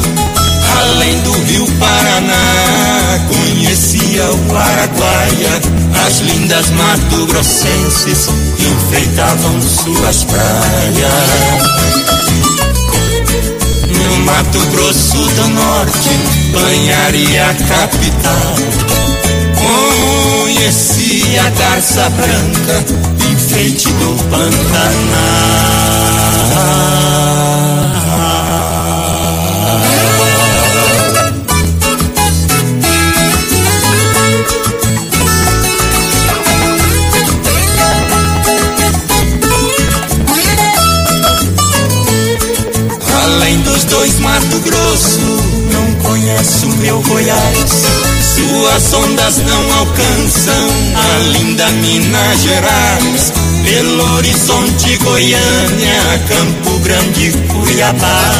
Além 0.80 1.20
do 1.22 1.32
rio 1.32 1.66
Paraná, 1.80 3.18
conhecia 3.26 4.24
o 4.24 4.56
Araguaia, 4.56 5.60
as 6.06 6.20
lindas 6.20 6.70
mato-grossenses 6.70 8.28
enfeitavam 8.60 9.60
suas 9.62 10.22
praias. 10.24 11.58
No 13.88 14.16
Mato 14.24 14.60
Grosso 14.70 15.16
do 15.16 15.48
Norte, 15.48 16.10
banharia 16.52 17.50
a 17.50 17.54
capital. 17.54 18.87
Conheci 20.58 21.22
a 21.38 21.50
garça 21.50 22.10
branca, 22.10 22.84
enfeite 23.30 23.86
do 23.92 24.16
Pantanal. 24.24 24.48
Além 43.22 43.60
dos 43.60 43.84
dois 43.84 44.18
Mato 44.18 44.58
Grosso, 44.64 45.20
não 45.70 45.94
conheço 46.02 46.66
meu 46.78 47.00
Goiás. 47.02 48.07
Suas 48.38 48.92
ondas 48.92 49.38
não 49.38 49.78
alcançam 49.78 50.68
a 50.94 51.18
linda 51.32 51.68
Minas 51.70 52.40
Gerais. 52.40 53.32
Belo 53.64 54.14
Horizonte, 54.14 54.96
Goiânia, 54.98 56.22
Campo 56.28 56.78
Grande, 56.78 57.32
Cuiabá. 57.48 58.32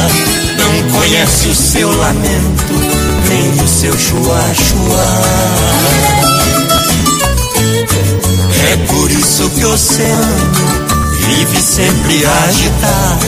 Não 0.57 0.97
conhece 0.97 1.49
o 1.49 1.55
seu 1.55 1.91
lamento, 1.91 2.73
nem 3.27 3.51
o 3.61 3.67
seu 3.67 3.91
chua-chua. 3.99 5.05
É 8.71 8.77
por 8.87 9.11
isso 9.11 9.49
que 9.49 9.65
o 9.65 9.73
oceano 9.73 10.47
vive 11.27 11.61
sempre 11.61 12.25
agitado. 12.47 13.25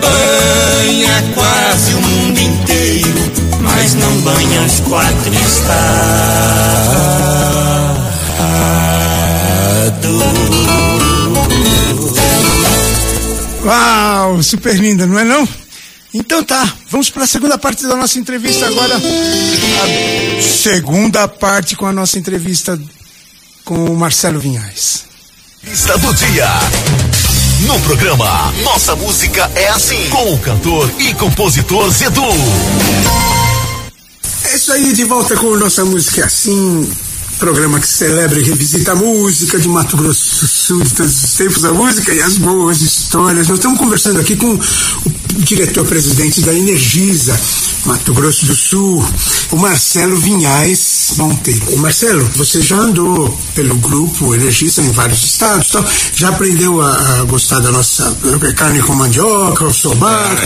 Banha 0.00 1.24
quase 1.34 1.92
o 1.92 2.00
mundo 2.00 2.23
inteiro, 2.40 3.32
mas 3.60 3.94
não 3.94 4.20
banha 4.20 4.62
os 4.62 4.80
quatro 4.80 5.34
estados. 5.34 6.94
Uau, 13.64 14.42
super 14.42 14.76
linda, 14.76 15.06
não 15.06 15.18
é 15.18 15.24
não? 15.24 15.48
Então 16.12 16.44
tá, 16.44 16.72
vamos 16.90 17.10
para 17.10 17.24
a 17.24 17.26
segunda 17.26 17.58
parte 17.58 17.86
da 17.86 17.96
nossa 17.96 18.18
entrevista 18.18 18.66
agora. 18.66 18.94
A 18.96 20.42
segunda 20.42 21.26
parte 21.26 21.74
com 21.74 21.86
a 21.86 21.92
nossa 21.92 22.18
entrevista 22.18 22.80
com 23.64 23.86
o 23.86 23.96
Marcelo 23.96 24.38
Vinhais. 24.38 25.04
Lista 25.64 25.96
do 25.98 26.14
dia. 26.14 26.48
No 27.66 27.80
programa 27.80 28.52
Nossa 28.62 28.94
Música 28.94 29.50
é 29.54 29.68
Assim, 29.68 30.10
com 30.10 30.34
o 30.34 30.38
cantor 30.38 30.90
e 30.98 31.14
compositor 31.14 31.90
Zedu. 31.90 32.22
É 34.44 34.54
isso 34.54 34.72
aí, 34.72 34.92
de 34.92 35.04
volta 35.04 35.34
com 35.36 35.56
Nossa 35.56 35.84
Música 35.84 36.20
é 36.20 36.24
Assim, 36.24 36.90
programa 37.38 37.80
que 37.80 37.86
celebra 37.86 38.38
e 38.38 38.42
revisita 38.42 38.92
a 38.92 38.94
música 38.94 39.58
de 39.58 39.68
Mato 39.68 39.96
Grosso 39.96 40.40
do 40.40 40.46
Sul, 40.46 40.82
de 40.82 40.94
todos 40.94 41.24
os 41.24 41.32
tempos, 41.34 41.64
a 41.64 41.72
música 41.72 42.12
e 42.12 42.22
as 42.22 42.38
boas 42.38 42.80
histórias. 42.80 43.48
Nós 43.48 43.58
estamos 43.58 43.78
conversando 43.78 44.20
aqui 44.20 44.36
com 44.36 44.54
o 44.54 45.12
diretor-presidente 45.38 46.40
da 46.42 46.54
Energisa, 46.54 47.38
Mato 47.86 48.14
Grosso 48.14 48.46
do 48.46 48.54
Sul, 48.54 49.04
o 49.50 49.56
Marcelo 49.56 50.16
Vinhais 50.16 51.12
Monteiro. 51.16 51.74
O 51.74 51.78
Marcelo, 51.78 52.28
você 52.34 52.60
já 52.62 52.76
andou 52.76 53.38
pelo 53.54 53.76
grupo 53.76 54.34
Energisa 54.34 54.80
em 54.80 54.90
vários 54.90 55.22
estados, 55.24 55.68
então, 55.68 55.84
já 56.14 56.28
aprendeu 56.28 56.80
a, 56.80 57.20
a 57.20 57.24
gostar 57.24 57.60
da 57.60 57.70
nossa 57.70 58.16
carne 58.56 58.80
com 58.80 58.94
mandioca, 58.94 59.64
o 59.64 59.72
sobar. 59.72 60.36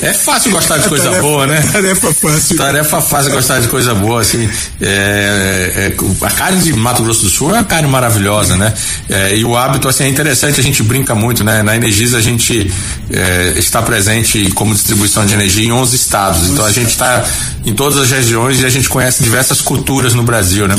É, 0.00 0.08
é 0.08 0.14
fácil 0.14 0.52
gostar 0.52 0.78
de 0.78 0.88
coisa 0.88 1.04
tarefa, 1.10 1.22
boa, 1.22 1.46
né? 1.46 1.60
Tarefa 1.60 2.14
fácil. 2.14 2.56
Tarefa 2.56 3.00
fácil 3.00 3.32
gostar 3.32 3.60
de 3.60 3.68
coisa 3.68 3.94
boa, 3.94 4.20
assim. 4.20 4.48
É, 4.80 5.72
é, 5.76 5.90
a 6.22 6.30
carne 6.30 6.62
de 6.62 6.72
Mato 6.72 7.02
Grosso 7.02 7.22
do 7.22 7.28
Sul 7.28 7.50
é 7.50 7.54
uma 7.54 7.64
carne 7.64 7.88
maravilhosa, 7.88 8.56
né? 8.56 8.72
É, 9.08 9.36
e 9.36 9.44
o 9.44 9.56
hábito, 9.56 9.88
assim, 9.88 10.04
é 10.04 10.08
interessante, 10.08 10.60
a 10.60 10.62
gente 10.62 10.82
brinca 10.82 11.14
muito, 11.14 11.44
né? 11.44 11.62
Na 11.62 11.76
Energisa 11.76 12.18
a 12.18 12.20
gente 12.20 12.70
é, 13.10 13.54
está 13.56 13.82
presente 13.82 14.50
como 14.52 14.74
distribuição 14.74 15.24
de 15.26 15.34
energia 15.34 15.66
em 15.66 15.72
11 15.72 15.96
estados. 15.96 16.48
Então 16.50 16.64
a 16.64 16.72
gente 16.72 16.90
está 16.90 17.24
em 17.64 17.72
todas 17.72 17.98
as 17.98 18.10
regiões 18.10 18.60
e 18.60 18.66
a 18.66 18.68
gente 18.68 18.88
conhece 18.88 19.22
diversas 19.22 19.60
culturas 19.60 20.12
no 20.14 20.22
Brasil, 20.22 20.68
né? 20.68 20.74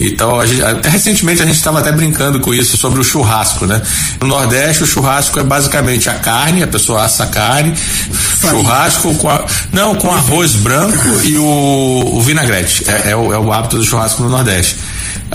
Então, 0.00 0.40
a 0.40 0.46
gente, 0.46 0.62
até 0.62 0.88
recentemente 0.88 1.42
a 1.42 1.46
gente 1.46 1.56
estava 1.56 1.80
até 1.80 1.92
brincando 1.92 2.40
com 2.40 2.54
isso 2.54 2.76
sobre 2.76 3.00
o 3.00 3.04
churrasco, 3.04 3.66
né? 3.66 3.80
No 4.20 4.26
Nordeste, 4.26 4.82
o 4.82 4.86
churrasco 4.86 5.38
é 5.38 5.42
basicamente 5.42 6.08
a 6.08 6.14
carne, 6.14 6.62
a 6.62 6.66
pessoa 6.66 7.04
assa 7.04 7.24
a 7.24 7.26
carne, 7.26 7.74
churrasco 8.40 9.14
com 9.16 9.28
a, 9.28 9.44
não, 9.72 9.94
com 9.94 10.10
arroz 10.10 10.54
branco 10.54 10.96
e 11.24 11.36
o, 11.36 12.16
o 12.16 12.22
vinagrete. 12.22 12.84
É, 12.88 13.10
é, 13.10 13.16
o, 13.16 13.32
é 13.32 13.38
o 13.38 13.52
hábito 13.52 13.76
do 13.76 13.84
churrasco 13.84 14.22
no 14.22 14.30
Nordeste. 14.30 14.61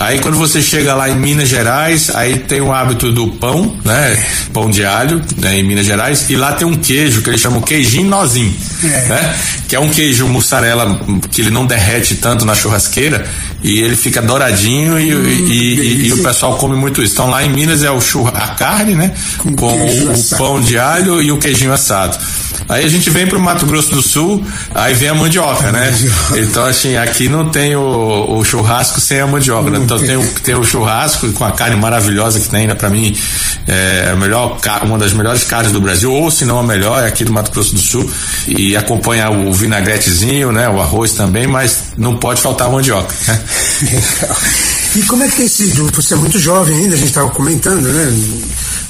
Aí 0.00 0.20
quando 0.20 0.36
você 0.36 0.62
chega 0.62 0.94
lá 0.94 1.10
em 1.10 1.16
Minas 1.16 1.48
Gerais, 1.48 2.08
aí 2.14 2.38
tem 2.38 2.60
o 2.60 2.72
hábito 2.72 3.10
do 3.10 3.26
pão, 3.32 3.76
né? 3.84 4.24
Pão 4.52 4.70
de 4.70 4.84
alho, 4.84 5.20
né? 5.36 5.58
Em 5.58 5.64
Minas 5.64 5.86
Gerais, 5.86 6.30
e 6.30 6.36
lá 6.36 6.52
tem 6.52 6.66
um 6.66 6.76
queijo 6.76 7.20
que 7.20 7.30
eles 7.30 7.40
chamam 7.40 7.60
queijinho 7.60 8.08
nozinho, 8.08 8.54
É. 8.84 8.86
né? 8.86 9.34
Que 9.66 9.74
é 9.74 9.80
um 9.80 9.88
queijo 9.90 10.28
mussarela 10.28 11.00
que 11.32 11.40
ele 11.40 11.50
não 11.50 11.66
derrete 11.66 12.14
tanto 12.14 12.44
na 12.44 12.54
churrasqueira 12.54 13.26
e 13.62 13.80
ele 13.80 13.96
fica 13.96 14.22
douradinho 14.22 15.00
e, 15.00 15.10
e- 15.10 15.50
e- 15.50 16.06
e 16.06 16.12
o 16.12 16.22
pessoal 16.22 16.56
come 16.58 16.76
muito 16.76 17.02
isso. 17.02 17.14
Então 17.14 17.28
lá 17.28 17.44
em 17.44 17.50
Minas 17.50 17.82
é 17.82 17.90
o 17.90 18.00
churra, 18.00 18.30
a 18.36 18.48
carne, 18.54 18.94
né? 18.94 19.12
Com, 19.38 19.56
queijo 19.56 20.06
o, 20.10 20.12
o 20.12 20.38
pão 20.38 20.60
de 20.60 20.78
alho 20.78 21.20
e 21.20 21.32
o 21.32 21.38
queijinho 21.38 21.72
assado. 21.72 22.16
Aí 22.68 22.84
a 22.84 22.88
gente 22.88 23.10
vem 23.10 23.26
pro 23.26 23.40
Mato 23.40 23.66
Grosso 23.66 23.90
do 23.90 24.02
Sul, 24.02 24.44
aí 24.74 24.94
vem 24.94 25.08
a 25.08 25.14
mandioca, 25.14 25.70
né? 25.70 25.92
Então, 26.36 26.64
assim, 26.64 26.96
aqui 26.96 27.28
não 27.28 27.48
tem 27.48 27.76
o, 27.76 28.38
o 28.38 28.44
churrasco 28.44 29.00
sem 29.00 29.20
a 29.20 29.26
mandioca, 29.26 29.70
né? 29.70 29.78
Então 29.82 29.98
tem 29.98 30.16
o, 30.16 30.26
tem 30.42 30.54
o 30.54 30.64
churrasco 30.64 31.30
com 31.32 31.44
a 31.44 31.52
carne 31.52 31.76
maravilhosa 31.76 32.40
que 32.40 32.48
tem, 32.48 32.66
né? 32.66 32.74
Pra 32.74 32.88
mim, 32.90 33.16
é 33.66 34.10
a 34.12 34.16
melhor, 34.16 34.58
uma 34.82 34.98
das 34.98 35.12
melhores 35.12 35.44
carnes 35.44 35.72
do 35.72 35.80
Brasil, 35.80 36.12
ou 36.12 36.30
se 36.30 36.44
não 36.44 36.58
a 36.58 36.62
melhor, 36.62 37.02
é 37.02 37.06
aqui 37.06 37.24
do 37.24 37.32
Mato 37.32 37.50
Grosso 37.50 37.74
do 37.74 37.80
Sul. 37.80 38.10
E 38.46 38.76
acompanha 38.76 39.30
o 39.30 39.52
vinagretezinho, 39.52 40.52
né? 40.52 40.68
O 40.68 40.80
arroz 40.80 41.12
também, 41.12 41.46
mas 41.46 41.92
não 41.96 42.16
pode 42.16 42.40
faltar 42.40 42.68
a 42.68 42.70
mandioca, 42.70 43.14
né? 43.28 43.40
E 44.96 45.02
como 45.02 45.22
é 45.22 45.28
que 45.28 45.36
tem 45.36 45.48
sido? 45.48 45.90
Você 45.92 46.14
é 46.14 46.16
muito 46.16 46.38
jovem 46.38 46.76
ainda, 46.76 46.94
a 46.94 46.98
gente 46.98 47.08
estava 47.08 47.30
comentando, 47.30 47.82
né? 47.82 48.12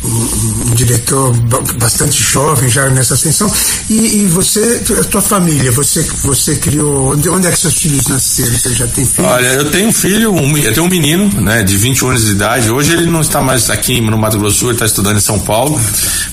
Um, 0.05 0.75
diretor 0.75 1.35
bastante 1.79 2.23
jovem 2.23 2.69
já 2.69 2.89
nessa 2.89 3.15
ascensão. 3.15 3.51
E, 3.91 4.23
e 4.23 4.27
você, 4.27 4.83
a 5.01 5.05
tua 5.05 5.21
família, 5.23 5.71
você, 5.73 6.03
você 6.23 6.57
criou. 6.57 7.13
Onde, 7.13 7.29
onde 7.29 7.47
é 7.47 7.51
que 7.51 7.59
seus 7.59 7.75
filhos 7.75 8.07
nasceram? 8.07 8.57
Você 8.57 8.75
já 8.75 8.87
tem 8.87 9.05
filhos? 9.05 9.31
Olha, 9.31 9.47
eu 9.49 9.71
tenho 9.71 9.89
um 9.89 9.93
filho, 9.93 10.33
um, 10.33 10.57
eu 10.57 10.73
tenho 10.73 10.87
um 10.87 10.89
menino, 10.89 11.41
né, 11.41 11.63
de 11.63 11.77
21 11.77 12.11
anos 12.11 12.25
de 12.25 12.33
idade. 12.33 12.71
Hoje 12.71 12.93
ele 12.93 13.07
não 13.07 13.21
está 13.21 13.41
mais 13.41 13.71
aqui 13.71 14.01
no 14.01 14.17
Mato 14.17 14.39
Grosso, 14.39 14.67
ele 14.67 14.73
está 14.73 14.87
estudando 14.87 15.17
em 15.17 15.21
São 15.21 15.39
Paulo. 15.41 15.81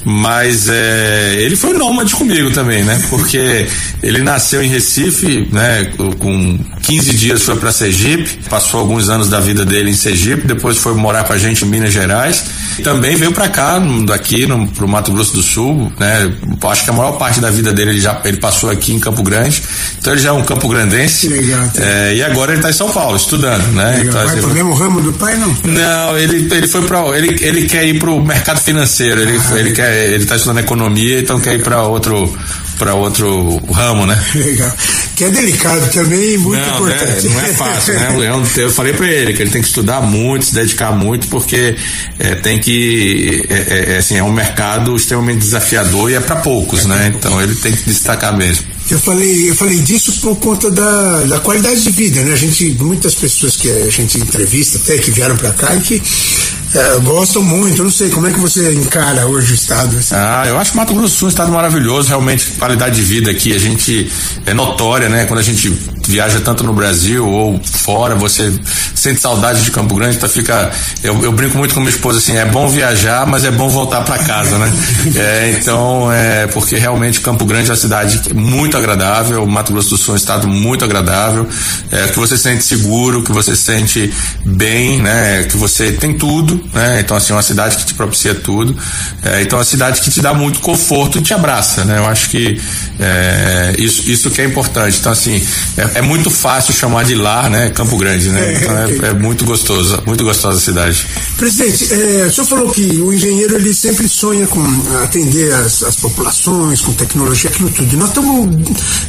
Mas 0.03 0.69
é, 0.69 1.35
ele 1.39 1.55
foi 1.55 1.73
nômade 1.73 2.13
comigo 2.13 2.51
também, 2.51 2.83
né? 2.83 3.01
Porque 3.09 3.67
ele 4.03 4.21
nasceu 4.21 4.61
em 4.61 4.67
Recife, 4.67 5.49
né? 5.51 5.91
Com 6.19 6.59
15 6.83 7.15
dias 7.15 7.41
foi 7.41 7.55
para 7.55 7.71
Sergipe, 7.71 8.39
passou 8.47 8.79
alguns 8.79 9.09
anos 9.09 9.29
da 9.29 9.39
vida 9.39 9.65
dele 9.65 9.89
em 9.89 9.95
Sergipe, 9.95 10.45
depois 10.45 10.77
foi 10.77 10.93
morar 10.93 11.23
com 11.23 11.33
a 11.33 11.37
gente 11.37 11.65
em 11.65 11.67
Minas 11.67 11.91
Gerais. 11.91 12.43
Também 12.83 13.15
veio 13.15 13.31
para 13.31 13.49
cá, 13.55 13.79
daqui 14.05 14.45
no, 14.45 14.67
pro 14.67 14.85
Mato 14.85 15.13
Grosso 15.13 15.33
do 15.33 15.41
Sul, 15.41 15.89
né? 15.97 16.29
Acho 16.61 16.83
que 16.83 16.89
a 16.89 16.93
maior 16.93 17.13
parte 17.13 17.39
da 17.39 17.49
vida 17.49 17.71
dele 17.71 17.91
ele 17.91 18.01
já 18.01 18.19
ele 18.25 18.35
passou 18.35 18.69
aqui 18.69 18.91
em 18.91 18.99
Campo 18.99 19.23
Grande. 19.23 19.63
Então 19.97 20.11
ele 20.11 20.21
já 20.21 20.29
é 20.29 20.31
um 20.33 20.43
campo 20.43 20.67
grandense. 20.67 21.29
Legal. 21.29 21.71
É, 21.77 22.15
e 22.15 22.23
agora 22.23 22.51
ele 22.51 22.59
está 22.59 22.69
em 22.69 22.73
São 22.73 22.91
Paulo 22.91 23.15
estudando, 23.15 23.65
né? 23.71 23.91
Legal. 23.91 24.05
Então, 24.07 24.25
Vai 24.25 24.33
assim, 24.33 24.41
pro 24.41 24.53
mesmo 24.53 24.73
ramo 24.73 25.01
do 25.01 25.13
pai, 25.13 25.37
não? 25.37 25.55
não, 25.63 26.17
ele, 26.17 26.53
ele 26.53 26.67
foi 26.67 26.81
para 26.81 27.17
ele, 27.17 27.37
ele 27.41 27.65
quer 27.65 27.85
ir 27.85 27.97
para 27.97 28.11
o 28.11 28.23
mercado 28.25 28.59
financeiro. 28.59 29.21
Ele, 29.21 29.39
Ah, 29.39 29.59
ele 29.59 29.71
quer 29.71 30.05
ele 30.07 30.23
está 30.23 30.35
estudando 30.35 30.59
economia, 30.59 31.19
então 31.19 31.39
quer 31.39 31.55
ir 31.55 31.63
para 31.63 31.81
outro 31.83 32.37
para 32.77 32.93
outro 32.95 33.57
ramo, 33.71 34.05
né? 34.05 34.21
Legal. 34.35 34.73
Que 35.15 35.23
é 35.25 35.29
delicado 35.29 35.89
também 35.91 36.33
e 36.33 36.37
muito 36.37 36.59
Não, 36.59 36.85
né, 36.85 36.95
importante. 36.95 37.29
não 37.29 37.39
é 37.39 37.53
fácil, 37.53 37.93
né? 37.93 38.15
Eu, 38.25 38.63
eu 38.63 38.71
falei 38.71 38.93
para 38.93 39.07
ele 39.07 39.33
que 39.33 39.41
ele 39.41 39.51
tem 39.51 39.61
que 39.61 39.67
estudar 39.67 40.01
muito, 40.01 40.45
se 40.45 40.53
dedicar 40.55 40.91
muito, 40.91 41.27
porque 41.27 41.75
é, 42.19 42.35
tem 42.35 42.59
que. 42.59 43.45
É, 43.49 43.93
é, 43.93 43.97
assim, 43.97 44.17
é 44.17 44.23
um 44.23 44.31
mercado 44.31 44.95
extremamente 44.95 45.39
desafiador 45.39 46.11
e 46.11 46.15
é 46.15 46.19
para 46.19 46.37
poucos, 46.37 46.85
né? 46.85 47.13
Então 47.15 47.41
ele 47.41 47.55
tem 47.55 47.71
que 47.71 47.83
destacar 47.83 48.35
mesmo. 48.35 48.65
Eu 48.89 48.99
falei, 48.99 49.49
eu 49.49 49.55
falei 49.55 49.79
disso 49.79 50.11
por 50.21 50.35
conta 50.37 50.69
da, 50.69 51.21
da 51.21 51.39
qualidade 51.39 51.81
de 51.81 51.89
vida, 51.91 52.21
né? 52.21 52.33
A 52.33 52.35
gente, 52.35 52.75
muitas 52.79 53.15
pessoas 53.15 53.55
que 53.55 53.69
a 53.69 53.89
gente 53.89 54.19
entrevista 54.19 54.77
até 54.77 54.97
que 54.97 55.11
vieram 55.11 55.35
para 55.37 55.51
cá 55.53 55.75
e 55.75 55.81
que 55.81 56.01
eh, 56.75 56.99
gostam 57.03 57.41
muito. 57.41 57.79
Eu 57.79 57.85
não 57.85 57.91
sei 57.91 58.09
como 58.09 58.27
é 58.27 58.33
que 58.33 58.39
você 58.39 58.73
encara 58.73 59.25
hoje 59.27 59.53
o 59.53 59.55
estado. 59.55 59.97
assim? 59.97 60.13
Ah, 60.15 60.43
eu 60.45 60.57
acho 60.57 60.71
que 60.71 60.77
Mato 60.77 60.93
Grosso 60.93 61.13
do 61.13 61.17
Sul 61.17 61.27
é 61.27 61.29
um 61.29 61.29
estado 61.29 61.51
maravilhoso, 61.51 62.09
realmente 62.09 62.51
qualidade 62.51 62.95
de 62.95 63.01
vida 63.01 63.31
aqui, 63.31 63.53
a 63.53 63.57
gente 63.57 64.11
é 64.45 64.53
notória, 64.53 65.07
né? 65.09 65.25
Quando 65.25 65.39
a 65.39 65.43
gente 65.43 65.71
viaja 66.07 66.39
tanto 66.39 66.63
no 66.63 66.73
Brasil 66.73 67.27
ou 67.27 67.59
fora, 67.63 68.15
você 68.15 68.53
sente 68.93 69.19
saudade 69.19 69.63
de 69.63 69.71
Campo 69.71 69.95
Grande, 69.95 70.17
então 70.17 70.29
fica. 70.29 70.71
Eu, 71.03 71.23
eu 71.23 71.31
brinco 71.31 71.57
muito 71.57 71.73
com 71.73 71.79
minha 71.79 71.89
esposa 71.89 72.19
assim, 72.19 72.37
é 72.37 72.45
bom 72.45 72.67
viajar, 72.67 73.25
mas 73.27 73.43
é 73.43 73.51
bom 73.51 73.69
voltar 73.69 74.01
para 74.01 74.17
casa, 74.19 74.57
né? 74.57 74.71
É, 75.15 75.55
então, 75.59 76.11
é 76.11 76.47
porque 76.47 76.75
realmente 76.75 77.21
Campo 77.21 77.45
Grande 77.45 77.69
é 77.69 77.73
uma 77.73 77.79
cidade 77.79 78.33
muito 78.33 78.75
agradável, 78.75 79.43
o 79.43 79.47
Mato 79.47 79.71
Grosso 79.71 79.91
do 79.91 79.97
Sul 79.97 80.13
é 80.13 80.15
um 80.15 80.17
estado 80.17 80.47
muito 80.47 80.83
agradável, 80.83 81.47
é, 81.91 82.07
que 82.07 82.19
você 82.19 82.35
se 82.37 82.43
sente 82.43 82.63
seguro, 82.63 83.23
que 83.23 83.31
você 83.31 83.55
se 83.55 83.63
sente 83.63 84.13
bem, 84.45 85.01
né? 85.01 85.43
Que 85.43 85.57
você 85.57 85.91
tem 85.91 86.13
tudo, 86.13 86.63
né? 86.73 86.99
Então, 86.99 87.15
assim, 87.15 87.33
é 87.33 87.35
uma 87.35 87.41
cidade 87.41 87.77
que 87.77 87.85
te 87.85 87.93
propicia 87.93 88.35
tudo. 88.35 88.75
É, 89.23 89.41
então, 89.41 89.57
é 89.57 89.61
uma 89.61 89.65
cidade 89.65 90.01
que 90.01 90.11
te 90.11 90.21
dá 90.21 90.33
muito 90.33 90.59
conforto 90.59 91.17
e 91.17 91.21
te 91.21 91.33
abraça, 91.33 91.83
né? 91.83 91.97
Eu 91.97 92.05
acho 92.05 92.29
que 92.29 92.59
é, 92.99 93.75
isso, 93.77 94.09
isso 94.09 94.29
que 94.29 94.41
é 94.41 94.45
importante. 94.45 94.97
Então, 94.99 95.11
assim, 95.11 95.41
é, 95.77 95.94
é 95.95 96.01
muito 96.01 96.29
fácil 96.29 96.73
chamar 96.73 97.03
de 97.05 97.15
lar, 97.15 97.49
né? 97.49 97.69
Campo 97.71 97.97
Grande, 97.97 98.29
né? 98.29 98.53
Então, 98.61 98.77
é, 98.77 99.09
é 99.09 99.13
muito 99.13 99.45
gostoso, 99.45 100.01
muito 100.05 100.23
gostosa 100.23 100.57
a 100.57 100.61
cidade. 100.61 101.07
Presidente, 101.37 101.87
eh, 101.91 102.25
o 102.27 102.33
senhor 102.33 102.47
falou 102.47 102.69
que 102.71 102.81
o 103.01 103.13
engenheiro 103.13 103.55
ele 103.55 103.73
sempre 103.73 104.07
sonha 104.07 104.45
com 104.47 104.61
atender 105.03 105.53
as, 105.53 105.83
as 105.83 105.95
populações, 105.95 106.81
com 106.81 106.93
tecnologia, 106.93 107.49
aquilo 107.49 107.69
tudo. 107.69 107.97
Nós 107.97 108.09
estamos 108.09 108.49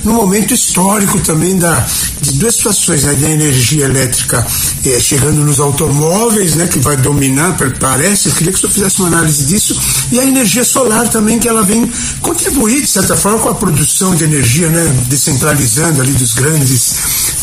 num 0.05 0.13
momento 0.15 0.55
histórico 0.55 1.19
também 1.21 1.57
da, 1.59 1.85
de 2.21 2.33
duas 2.39 2.55
situações, 2.55 3.03
né? 3.03 3.15
Da 3.15 3.31
energia 3.31 3.85
elétrica 3.85 4.47
eh, 4.85 5.01
chegando 5.01 5.41
nos 5.45 5.59
automóveis, 5.61 6.55
né? 6.55 6.67
Que 6.69 6.79
vai 6.79 6.97
dominar, 6.97 7.57
pa- 7.57 7.73
parece. 7.81 8.29
Eu 8.29 8.35
queria 8.35 8.53
que 8.53 8.59
o 8.59 8.61
senhor 8.61 8.73
fizesse 8.73 8.99
uma 9.01 9.09
análise 9.09 9.45
disso. 9.45 9.77
E 10.13 10.21
a 10.21 10.25
energia 10.25 10.65
solar 10.65 11.09
também, 11.09 11.39
que 11.39 11.49
ela 11.49 11.63
vem 11.63 11.91
contribuir, 12.21 12.81
de 12.83 12.87
certa 12.89 13.17
forma, 13.17 13.39
com 13.41 13.49
a 13.49 13.55
produção 13.55 14.15
de 14.15 14.25
energia, 14.25 14.69
né? 14.69 14.85
Descentralizando 15.09 16.01
ali 16.01 16.13
dos 16.13 16.33
grandes, 16.35 16.76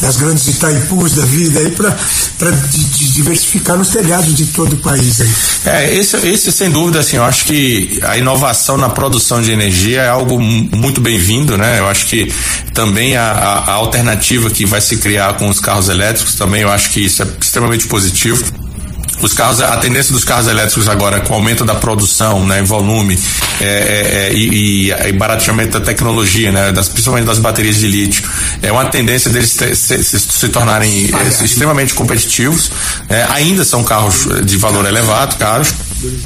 das 0.01 0.17
grandes 0.17 0.47
Itaipus 0.47 1.13
da 1.13 1.25
vida 1.25 1.59
aí 1.59 1.71
para 1.71 1.95
diversificar 3.13 3.77
nos 3.77 3.89
telhados 3.89 4.33
de 4.35 4.45
todo 4.47 4.73
o 4.73 4.77
país 4.77 5.21
aí. 5.21 5.29
É, 5.65 5.95
esse, 5.95 6.17
esse 6.27 6.51
sem 6.51 6.69
dúvida, 6.69 6.99
assim, 6.99 7.17
eu 7.17 7.23
acho 7.23 7.45
que 7.45 7.99
a 8.03 8.17
inovação 8.17 8.77
na 8.77 8.89
produção 8.89 9.41
de 9.41 9.51
energia 9.51 10.01
é 10.01 10.09
algo 10.09 10.39
mu- 10.39 10.69
muito 10.75 10.99
bem-vindo, 10.99 11.57
né? 11.57 11.79
Eu 11.79 11.87
acho 11.87 12.05
que 12.07 12.31
também 12.73 13.15
a, 13.15 13.31
a, 13.31 13.57
a 13.59 13.73
alternativa 13.73 14.49
que 14.49 14.65
vai 14.65 14.81
se 14.81 14.97
criar 14.97 15.35
com 15.37 15.47
os 15.47 15.59
carros 15.59 15.89
elétricos 15.89 16.35
também, 16.35 16.61
eu 16.61 16.71
acho 16.71 16.89
que 16.89 17.05
isso 17.05 17.21
é 17.23 17.27
extremamente 17.41 17.87
positivo. 17.87 18.43
Os 19.21 19.33
carros, 19.33 19.61
a 19.61 19.77
tendência 19.77 20.11
dos 20.11 20.23
carros 20.23 20.47
elétricos 20.47 20.89
agora, 20.89 21.21
com 21.21 21.33
o 21.33 21.35
aumento 21.35 21.63
da 21.63 21.75
produção, 21.75 22.45
né, 22.45 22.59
em 22.59 22.63
volume, 22.63 23.17
é, 23.61 23.65
é, 23.65 24.27
é, 24.29 24.33
e, 24.33 24.91
e, 24.91 25.11
barateamento 25.13 25.79
da 25.79 25.85
tecnologia, 25.85 26.51
né, 26.51 26.71
das, 26.71 26.89
principalmente 26.89 27.25
das 27.25 27.39
baterias 27.39 27.77
de 27.77 27.87
lítio, 27.87 28.23
é 28.61 28.71
uma 28.71 28.85
tendência 28.85 29.31
deles 29.31 29.55
te- 29.55 29.75
se, 29.75 30.03
se, 30.03 30.19
se 30.19 30.49
tornarem 30.49 31.09
é, 31.13 31.45
extremamente 31.45 31.93
competitivos. 31.93 32.71
né. 33.09 33.25
ainda 33.29 33.63
são 33.63 33.83
carros 33.83 34.27
de 34.45 34.57
valor 34.57 34.85
elevado, 34.85 35.35
caros, 35.37 35.73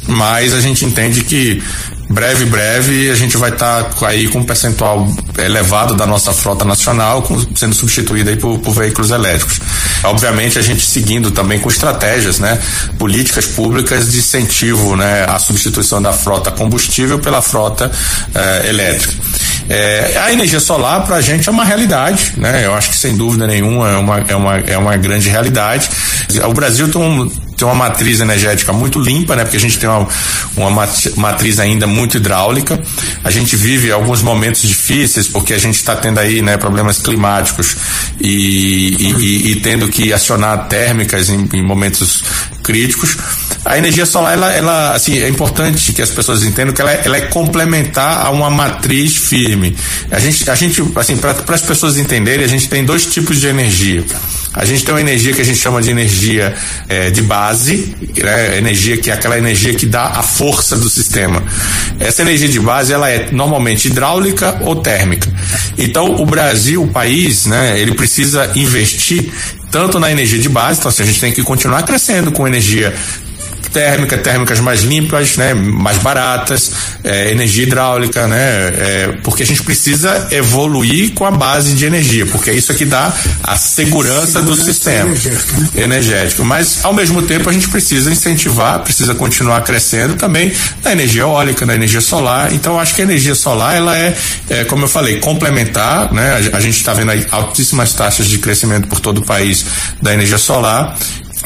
mas 0.07 0.53
a 0.53 0.59
gente 0.59 0.85
entende 0.85 1.23
que 1.23 1.61
breve, 2.09 2.45
breve, 2.45 3.09
a 3.09 3.15
gente 3.15 3.37
vai 3.37 3.49
estar 3.49 3.89
aí 4.03 4.27
com 4.27 4.39
um 4.39 4.43
percentual 4.43 5.07
elevado 5.37 5.95
da 5.95 6.05
nossa 6.05 6.31
frota 6.33 6.63
nacional 6.65 7.21
com- 7.21 7.39
sendo 7.55 7.75
substituída 7.75 8.29
aí 8.31 8.37
por, 8.37 8.59
por 8.59 8.73
veículos 8.73 9.11
elétricos. 9.11 9.59
Obviamente, 10.03 10.57
a 10.57 10.61
gente 10.61 10.81
seguindo 10.85 11.31
também 11.31 11.59
com 11.59 11.69
estratégias, 11.69 12.39
né? 12.39 12.57
Políticas 12.97 13.45
públicas 13.47 14.11
de 14.11 14.19
incentivo, 14.19 14.95
né? 14.95 15.25
À 15.27 15.39
substituição 15.39 16.01
da 16.01 16.13
frota 16.13 16.51
combustível 16.51 17.19
pela 17.19 17.41
frota 17.41 17.91
eh, 18.33 18.69
elétrica. 18.69 19.13
Eh, 19.69 20.17
a 20.23 20.31
energia 20.31 20.59
solar 20.59 21.03
para 21.05 21.17
a 21.17 21.21
gente 21.21 21.49
é 21.49 21.51
uma 21.51 21.65
realidade, 21.65 22.33
né? 22.37 22.65
Eu 22.65 22.73
acho 22.75 22.89
que 22.89 22.95
sem 22.95 23.17
dúvida 23.17 23.45
nenhuma 23.47 23.89
é 23.89 23.97
uma, 23.97 24.19
é 24.19 24.35
uma, 24.35 24.57
é 24.59 24.77
uma 24.77 24.95
grande 24.97 25.29
realidade. 25.29 25.89
O 26.47 26.53
Brasil 26.53 26.89
tem 26.89 27.01
um, 27.01 27.29
tem 27.57 27.67
uma 27.67 27.73
matriz 27.75 28.19
energética 28.21 28.71
muito 28.71 28.99
limpa, 28.99 29.35
né? 29.35 29.43
Porque 29.43 29.57
a 29.57 29.59
gente 29.59 29.77
tem 29.79 29.89
uma, 29.89 30.07
uma 30.55 30.69
mat- 30.69 31.15
matriz 31.17 31.57
ainda 31.59 31.87
muito 31.87 32.17
hidráulica. 32.17 32.79
A 33.23 33.31
gente 33.31 33.55
vive 33.55 33.91
alguns 33.91 34.21
momentos 34.21 34.61
difíceis 34.61 35.27
porque 35.27 35.53
a 35.53 35.57
gente 35.57 35.75
está 35.75 35.95
tendo 35.95 36.19
aí, 36.19 36.41
né, 36.41 36.55
problemas 36.57 36.99
climáticos 36.99 37.75
e, 38.21 38.95
e, 38.99 39.11
e- 39.13 39.51
e 39.51 39.55
tendo 39.57 39.87
que 39.89 40.13
acionar 40.13 40.67
térmicas 40.67 41.29
em, 41.29 41.49
em 41.53 41.63
momentos 41.63 42.23
críticos. 42.63 43.17
A 43.67 43.77
energia 43.77 44.05
solar, 44.05 44.33
ela, 44.33 44.53
ela, 44.53 44.91
assim, 44.95 45.19
é 45.19 45.27
importante 45.27 45.91
que 45.91 46.01
as 46.01 46.09
pessoas 46.09 46.41
entendam 46.41 46.73
que 46.73 46.81
ela, 46.81 46.91
é- 46.91 47.01
ela 47.03 47.17
é 47.17 47.21
complementar 47.21 48.25
a 48.25 48.29
uma 48.29 48.49
matriz 48.49 49.17
firme. 49.17 49.75
A 50.09 50.19
gente, 50.19 50.49
a 50.49 50.55
gente 50.55 50.81
assim, 50.95 51.17
para 51.17 51.35
as 51.49 51.61
pessoas 51.61 51.97
entenderem, 51.97 52.45
a 52.45 52.47
gente 52.47 52.69
tem 52.69 52.85
dois 52.85 53.05
tipos 53.05 53.41
de 53.41 53.47
energia. 53.47 54.05
A 54.53 54.63
gente 54.63 54.85
tem 54.85 54.93
uma 54.93 55.01
energia 55.01 55.33
que 55.33 55.41
a 55.41 55.43
gente 55.43 55.59
chama 55.59 55.81
de 55.81 55.91
energia 55.91 56.55
eh, 56.87 57.11
de 57.11 57.21
base, 57.21 57.93
né? 58.17 58.57
energia 58.57 58.95
que 58.97 59.11
é 59.11 59.13
aquela 59.13 59.37
energia 59.37 59.73
que 59.73 59.85
dá 59.85 60.05
a 60.05 60.23
força 60.23 60.77
do 60.77 60.89
sistema. 60.89 61.43
Essa 61.99 62.21
energia 62.21 62.47
de 62.47 62.59
base 62.59 62.93
ela 62.93 63.09
é 63.09 63.29
normalmente 63.31 63.87
hidráulica 63.89 64.57
ou 64.61 64.77
térmica. 64.77 65.29
Então 65.77 66.21
o 66.21 66.25
Brasil, 66.25 66.81
o 66.81 66.87
país, 66.87 67.45
né, 67.45 67.77
ele 67.79 67.93
precisa 67.93 68.49
investir 68.55 69.29
tanto 69.69 69.99
na 69.99 70.09
energia 70.09 70.39
de 70.39 70.49
base, 70.49 70.79
então 70.79 70.89
assim, 70.89 71.03
a 71.03 71.05
gente 71.05 71.19
tem 71.19 71.33
que 71.33 71.43
continuar 71.43 71.83
crescendo 71.83 72.31
com 72.31 72.47
energia 72.47 72.95
térmica, 73.77 74.17
térmicas 74.17 74.59
mais 74.59 74.81
limpas, 74.81 75.37
né, 75.37 75.53
mais 75.53 75.99
baratas, 75.99 76.71
é, 77.03 77.29
energia 77.29 77.61
hidráulica, 77.61 78.25
né, 78.25 78.39
é, 78.39 79.17
porque 79.23 79.43
a 79.43 79.45
gente 79.45 79.61
precisa 79.61 80.29
evoluir 80.31 81.13
com 81.13 81.23
a 81.23 81.29
base 81.29 81.75
de 81.75 81.85
energia, 81.85 82.25
porque 82.25 82.49
é 82.49 82.53
isso 82.53 82.73
que 82.73 82.85
dá 82.85 83.13
a 83.43 83.55
segurança 83.55 84.41
do 84.41 84.55
sistema 84.55 85.11
energética, 85.11 85.57
né? 85.59 85.69
energético. 85.75 86.43
Mas 86.43 86.83
ao 86.83 86.91
mesmo 86.91 87.21
tempo 87.21 87.47
a 87.51 87.53
gente 87.53 87.67
precisa 87.67 88.11
incentivar, 88.11 88.79
precisa 88.79 89.13
continuar 89.13 89.61
crescendo 89.61 90.15
também 90.15 90.51
na 90.83 90.93
energia 90.93 91.21
eólica, 91.21 91.63
na 91.63 91.75
energia 91.75 92.01
solar. 92.01 92.51
Então 92.53 92.79
acho 92.79 92.95
que 92.95 93.01
a 93.01 93.03
energia 93.03 93.35
solar 93.35 93.75
ela 93.75 93.95
é, 93.95 94.17
é, 94.49 94.63
como 94.63 94.85
eu 94.85 94.87
falei, 94.87 95.19
complementar, 95.19 96.11
né? 96.11 96.49
A, 96.51 96.57
a 96.57 96.59
gente 96.59 96.77
está 96.77 96.93
vendo 96.93 97.11
aí 97.11 97.27
altíssimas 97.29 97.93
taxas 97.93 98.27
de 98.27 98.39
crescimento 98.39 98.87
por 98.87 98.99
todo 98.99 99.19
o 99.19 99.23
país 99.23 99.65
da 100.01 100.13
energia 100.13 100.39
solar 100.39 100.97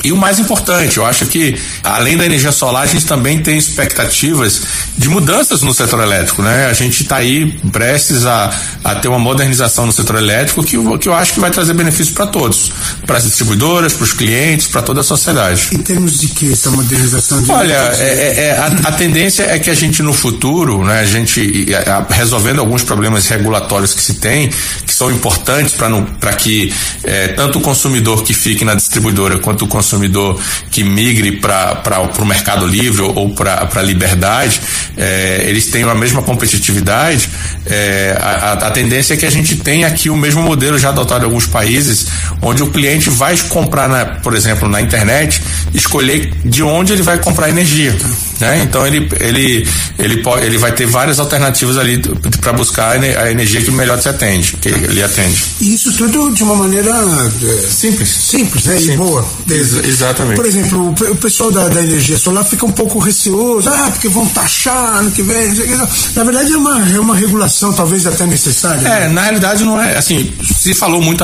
E 0.04 0.12
o 0.12 0.18
mais 0.18 0.40
importante, 0.40 0.98
eu 0.98 1.06
acho 1.06 1.26
que 1.26 1.56
além 1.84 2.18
da 2.18 2.26
energia 2.26 2.52
solar, 2.52 2.84
a 2.84 2.88
gente 2.88 3.06
também 3.06 3.40
tem 3.40 3.58
expectativas 3.58 4.62
de 4.98 5.10
mudanças 5.10 5.62
no 5.62 5.74
setor 5.74 6.02
elétrico, 6.02 6.42
né? 6.42 6.66
A 6.66 6.74
gente 6.74 7.04
está 7.04 7.18
aí 7.18 7.52
prestes 7.72 8.26
a, 8.26 8.52
a 8.84 8.96
ter 8.96 9.08
uma 9.08 9.20
modernização 9.20 9.86
no 9.86 9.92
setor 9.92 10.16
elétrico 10.16 10.64
que, 10.64 10.78
que 10.98 11.08
eu 11.08 11.14
acho 11.14 11.34
que 11.34 11.40
vai 11.40 11.52
trazer 11.52 11.74
benefícios 11.74 12.16
para 12.16 12.28
todos, 12.28 12.72
para 13.06 13.18
as 13.18 13.24
distribuidoras, 13.24 13.94
para 13.94 14.04
os 14.04 14.14
clientes, 14.14 14.68
para 14.68 14.82
toda 14.82 15.02
a 15.02 15.04
sociedade. 15.04 15.70
Em 15.72 15.80
termos 15.80 16.20
de 16.20 16.28
que 16.28 16.52
essa 16.52 16.72
modernização? 16.72 17.42
De 17.42 17.52
Olha, 17.52 17.74
é, 17.74 18.04
é, 18.04 18.46
é, 18.46 18.58
a, 18.58 18.66
a, 18.66 18.92
tendência 18.94 19.44
é 19.44 19.60
que 19.60 19.70
a 19.70 19.76
gente 19.76 20.02
no 20.02 20.14
futuro, 20.14 20.84
né, 20.84 21.02
a 21.02 21.06
gente 21.06 21.68
resolvendo 22.10 22.60
alguns 22.60 22.84
problemas 22.84 23.28
regulatórios 23.28 23.94
que 23.94 24.02
se 24.02 24.16
tem, 24.16 24.50
que 24.86 24.94
são 24.94 25.12
importantes 25.12 25.76
para 25.76 26.34
que 26.34 26.74
é, 27.04 27.30
tanto 27.30 27.60
o 27.60 27.62
consumidor 27.62 28.24
que 28.24 28.34
fique 28.34 28.66
na 28.66 28.74
distribuidora 28.74 29.40
quanto 29.40 29.66
o 29.66 29.68
consumidor 29.82 30.40
que 30.70 30.84
migre 30.84 31.34
para 31.34 32.00
o 32.20 32.26
mercado 32.26 32.66
livre 32.68 33.02
ou 33.02 33.32
para 33.34 33.68
a 33.74 33.82
liberdade, 33.82 34.62
é, 34.96 35.46
eles 35.48 35.66
tenham 35.68 35.90
a 35.90 35.96
mesma 35.96 36.22
competitividade, 36.22 37.30
é, 37.66 38.16
a, 38.20 38.54
a, 38.54 38.72
tendência 38.72 39.16
é 39.16 39.18
que 39.18 39.26
a 39.26 39.30
gente 39.30 39.58
tenha 39.58 39.88
aqui 39.88 40.10
o 40.10 40.16
mesmo 40.16 40.42
modelo 40.44 40.78
já 40.78 40.90
adotado 40.90 41.24
em 41.24 41.26
alguns 41.26 41.48
países, 41.48 42.08
onde 42.42 42.62
o 42.62 42.68
cliente 42.68 43.10
vai 43.10 43.36
comprar, 43.50 43.90
na, 43.90 44.06
por 44.06 44.36
exemplo, 44.36 44.70
na 44.70 44.82
internet, 44.82 45.42
escolher 45.74 46.32
de 46.46 46.62
onde 46.62 46.94
ele 46.94 47.02
vai 47.02 47.18
comprar 47.18 47.50
energia. 47.50 47.96
Né? 48.42 48.64
Então 48.64 48.86
ele, 48.88 49.08
ele, 49.20 49.68
ele, 50.00 50.18
pode, 50.24 50.44
ele 50.44 50.58
vai 50.58 50.72
ter 50.72 50.88
várias 50.88 51.20
alternativas 51.20 51.78
ali 51.78 52.02
para 52.42 52.52
buscar 52.54 53.00
a 53.00 53.32
energia 53.32 53.62
que 53.62 53.70
melhor 53.70 54.02
se 54.02 54.10
atende, 54.10 54.58
que 54.58 54.68
ele 54.68 55.04
atende. 55.04 55.44
E 55.62 55.76
isso 55.76 55.94
tudo 55.94 56.34
de 56.34 56.44
uma 56.44 56.56
maneira 56.56 56.90
é, 56.90 57.70
simples, 57.70 58.10
simples, 58.10 58.66
né? 58.66 58.78
Simples. 58.78 58.96
E 58.96 58.98
boa. 58.98 59.26
Ex 59.48 59.74
exatamente. 59.86 60.38
Por 60.38 60.46
exemplo, 60.48 60.90
o, 60.90 61.16
pessoal 61.16 61.52
da, 61.52 61.70
da, 61.70 61.84
energia 61.84 62.18
solar 62.18 62.44
fica 62.44 62.66
um 62.66 62.72
pouco 62.72 62.98
receoso, 62.98 63.70
ah, 63.70 63.92
porque 63.92 64.10
vão 64.10 64.26
taxar 64.26 64.98
ano 64.98 65.12
que 65.12 65.22
vem. 65.22 65.54
Na 66.16 66.24
verdade 66.24 66.52
é 66.52 66.58
uma, 66.58 66.90
é 66.90 67.00
uma 67.00 67.16
regulação 67.16 67.72
talvez 67.72 68.08
até 68.08 68.26
necessária. 68.26 68.80
É, 68.88 69.02
né? 69.02 69.10
na 69.10 69.22
realidade 69.22 69.64
não 69.64 69.80
é, 69.80 69.98
assim, 69.98 70.34
se 70.58 70.74
falou 70.74 71.00
muito 71.00 71.24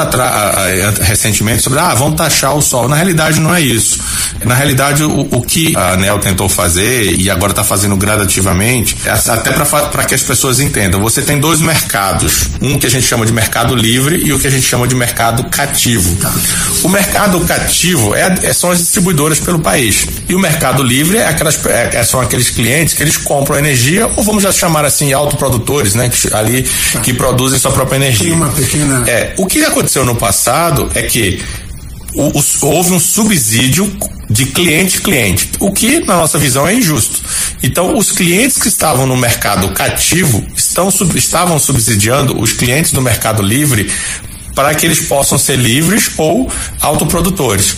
recentemente 1.02 1.64
sobre, 1.64 1.80
ah, 1.80 1.96
vão 1.96 2.12
taxar 2.12 2.56
o 2.56 2.62
sol. 2.62 2.88
Na 2.88 2.96
realidade 2.96 3.40
não 3.40 3.54
é 3.56 3.60
isso. 3.60 4.00
Na 4.46 4.54
realidade 4.54 5.04
o, 5.04 5.22
o 5.32 5.42
que 5.42 5.76
a 5.76 5.94
ANEL 5.94 6.20
tentou 6.20 6.48
fazer 6.48 7.07
e 7.12 7.30
agora 7.30 7.52
está 7.52 7.64
fazendo 7.64 7.96
gradativamente, 7.96 8.98
é 9.06 9.12
até 9.12 9.52
para 9.52 10.04
que 10.04 10.14
as 10.14 10.22
pessoas 10.22 10.60
entendam. 10.60 11.02
Você 11.02 11.22
tem 11.22 11.40
dois 11.40 11.60
mercados, 11.60 12.50
um 12.62 12.78
que 12.78 12.86
a 12.86 12.90
gente 12.90 13.06
chama 13.06 13.26
de 13.26 13.34
mercado 13.34 13.76
livre 13.76 14.22
e 14.24 14.34
o 14.34 14.40
que 14.40 14.48
a 14.48 14.50
gente 14.50 14.66
chama 14.66 14.88
de 14.88 14.96
mercado 14.96 15.44
cativo. 15.46 16.18
O 16.84 16.90
mercado 16.90 17.40
cativo 17.42 18.16
é, 18.16 18.36
é 18.44 18.54
são 18.54 18.72
as 18.72 18.80
distribuidoras 18.80 19.40
pelo 19.40 19.60
país 19.60 20.08
e 20.28 20.36
o 20.36 20.40
mercado 20.40 20.84
livre 20.84 21.18
é 21.18 21.28
aquelas, 21.28 21.64
é, 21.66 21.98
é, 21.98 22.04
são 22.04 22.20
aqueles 22.20 22.50
clientes 22.50 22.94
que 22.94 23.04
eles 23.04 23.18
compram 23.18 23.58
energia 23.58 24.10
ou 24.16 24.24
vamos 24.24 24.44
já 24.44 24.52
chamar 24.52 24.86
assim 24.86 25.14
autoprodutores, 25.14 25.94
né, 25.94 26.10
que, 26.10 26.34
ali 26.34 26.66
que 27.04 27.14
produzem 27.14 27.60
sua 27.60 27.72
própria 27.72 27.98
energia. 27.98 28.28
Tem 28.28 28.36
uma 28.36 28.50
pequena. 28.50 29.04
É, 29.10 29.34
o 29.38 29.46
que 29.46 29.64
aconteceu 29.64 30.06
no 30.06 30.16
passado 30.16 30.90
é 30.94 31.04
que 31.04 31.42
o, 32.14 32.40
o, 32.40 32.44
houve 32.62 32.94
um 32.94 33.00
subsídio 33.00 33.92
de 34.30 34.46
cliente-cliente, 34.48 35.52
o 35.60 35.72
que, 35.72 36.00
na 36.02 36.18
nossa 36.18 36.38
visão, 36.38 36.68
é 36.68 36.74
injusto. 36.74 37.22
Então, 37.64 37.98
os 37.98 38.12
clientes 38.12 38.58
que 38.58 38.68
estavam 38.68 39.06
no 39.06 39.16
mercado 39.16 39.70
cativo 39.70 40.46
estão, 40.56 40.90
estavam 41.16 41.58
subsidiando 41.58 42.40
os 42.40 42.54
clientes 42.54 42.92
do 42.92 43.02
mercado 43.02 43.42
livre 43.42 43.90
para 44.54 44.74
que 44.74 44.86
eles 44.86 45.02
possam 45.02 45.38
ser 45.38 45.56
livres 45.56 46.12
ou 46.18 46.52
autoprodutores. 46.82 47.76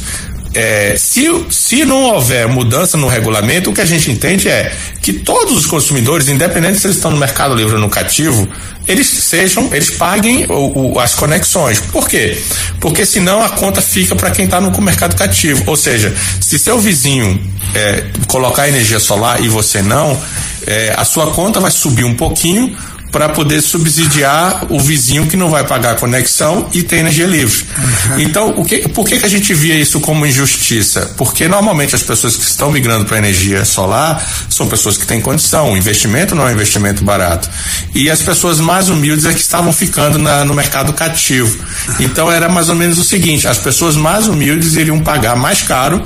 É, 0.54 0.95
se, 0.97 1.45
se 1.52 1.86
não 1.86 2.04
houver 2.04 2.47
mudança 2.47 2.97
no 2.97 3.08
regulamento, 3.08 3.70
o 3.70 3.74
que 3.74 3.82
a 3.82 3.86
gente 3.86 4.10
entende 4.10 4.50
é 4.50 4.76
que 5.02 5.14
todos 5.14 5.56
os 5.56 5.66
consumidores, 5.66 6.28
independente 6.28 6.80
se 6.80 6.88
eles 6.88 6.97
estão 6.97 7.12
no 7.12 7.18
mercado 7.18 7.54
livre 7.54 7.76
ou 7.76 7.80
no 7.80 7.89
cativo, 7.89 8.47
eles 8.88 9.08
sejam, 9.08 9.70
eles 9.72 9.91
paguem 9.91 10.47
o, 10.50 10.93
o, 10.93 11.00
as 11.00 11.14
conexões. 11.14 11.80
Por 11.80 12.08
quê? 12.08 12.41
Porque 12.80 13.06
senão 13.06 13.41
a 13.43 13.50
conta 13.50 13.82
fica 13.82 14.16
para 14.16 14.32
quem 14.32 14.45
está 14.45 14.60
no 14.60 14.76
mercado 14.82 15.16
cativo. 15.16 15.64
Ou 15.68 15.76
seja, 15.76 16.16
se 16.41 16.58
seu 16.58 16.80
vizinho 16.80 17.39
é, 17.76 18.06
colocar 18.28 18.68
energia 18.68 19.00
solar 19.00 19.43
e 19.43 19.47
você 19.47 19.84
não, 19.84 20.20
é, 20.66 20.93
a 20.97 21.06
sua 21.06 21.28
conta 21.32 21.60
vai 21.60 21.72
subir 21.72 22.04
um 22.04 22.16
pouquinho 22.16 22.76
para 23.12 23.30
poder 23.30 23.62
subsidiar 23.62 24.66
o 24.70 24.80
vizinho 24.80 25.26
que 25.26 25.36
não 25.36 25.49
vai 25.49 25.64
pagar 25.64 25.91
a 25.91 25.95
conexão 25.95 26.70
e 26.74 26.84
tem 26.84 26.99
energia 26.99 27.26
livre. 27.26 27.66
Uhum. 27.78 28.20
Então, 28.20 28.53
o 28.57 28.64
que, 28.64 28.88
por 28.89 29.07
que, 29.07 29.20
que 29.20 29.26
a 29.26 29.30
gente 29.30 29.53
via 29.53 29.76
isso 29.76 29.99
como 29.99 30.26
injustiça? 30.26 31.14
Porque 31.18 31.47
normalmente 31.47 31.95
as 31.95 32.03
pessoas 32.03 32.36
que 32.36 32.43
estão 32.43 32.72
migrando 32.72 33.05
para 33.05 33.18
energia 33.18 33.66
solar 33.66 34.24
são 34.49 34.68
pessoas 34.68 34.97
que 34.97 35.07
têm 35.07 35.20
condição, 35.22 35.74
o 35.74 35.78
investimento 35.78 36.36
não 36.36 36.47
é 36.47 36.51
um 36.51 36.53
investimento 36.53 37.03
barato. 37.03 37.49
E 37.95 38.10
as 38.10 38.22
pessoas 38.22 38.60
mais 38.60 38.89
humildes 38.89 39.26
é 39.26 39.34
que 39.34 39.39
estavam 39.39 39.74
ficando 39.74 40.20
na, 40.20 40.45
no 40.45 40.53
mercado 40.53 40.93
cativo. 40.93 41.57
Então 41.99 42.32
era 42.32 42.47
mais 42.47 42.70
ou 42.70 42.76
menos 42.76 42.97
o 42.97 43.03
seguinte: 43.03 43.47
as 43.47 43.57
pessoas 43.57 43.95
mais 43.95 44.28
humildes 44.28 44.76
iriam 44.76 44.99
pagar 44.99 45.36
mais 45.36 45.62
caro 45.62 46.05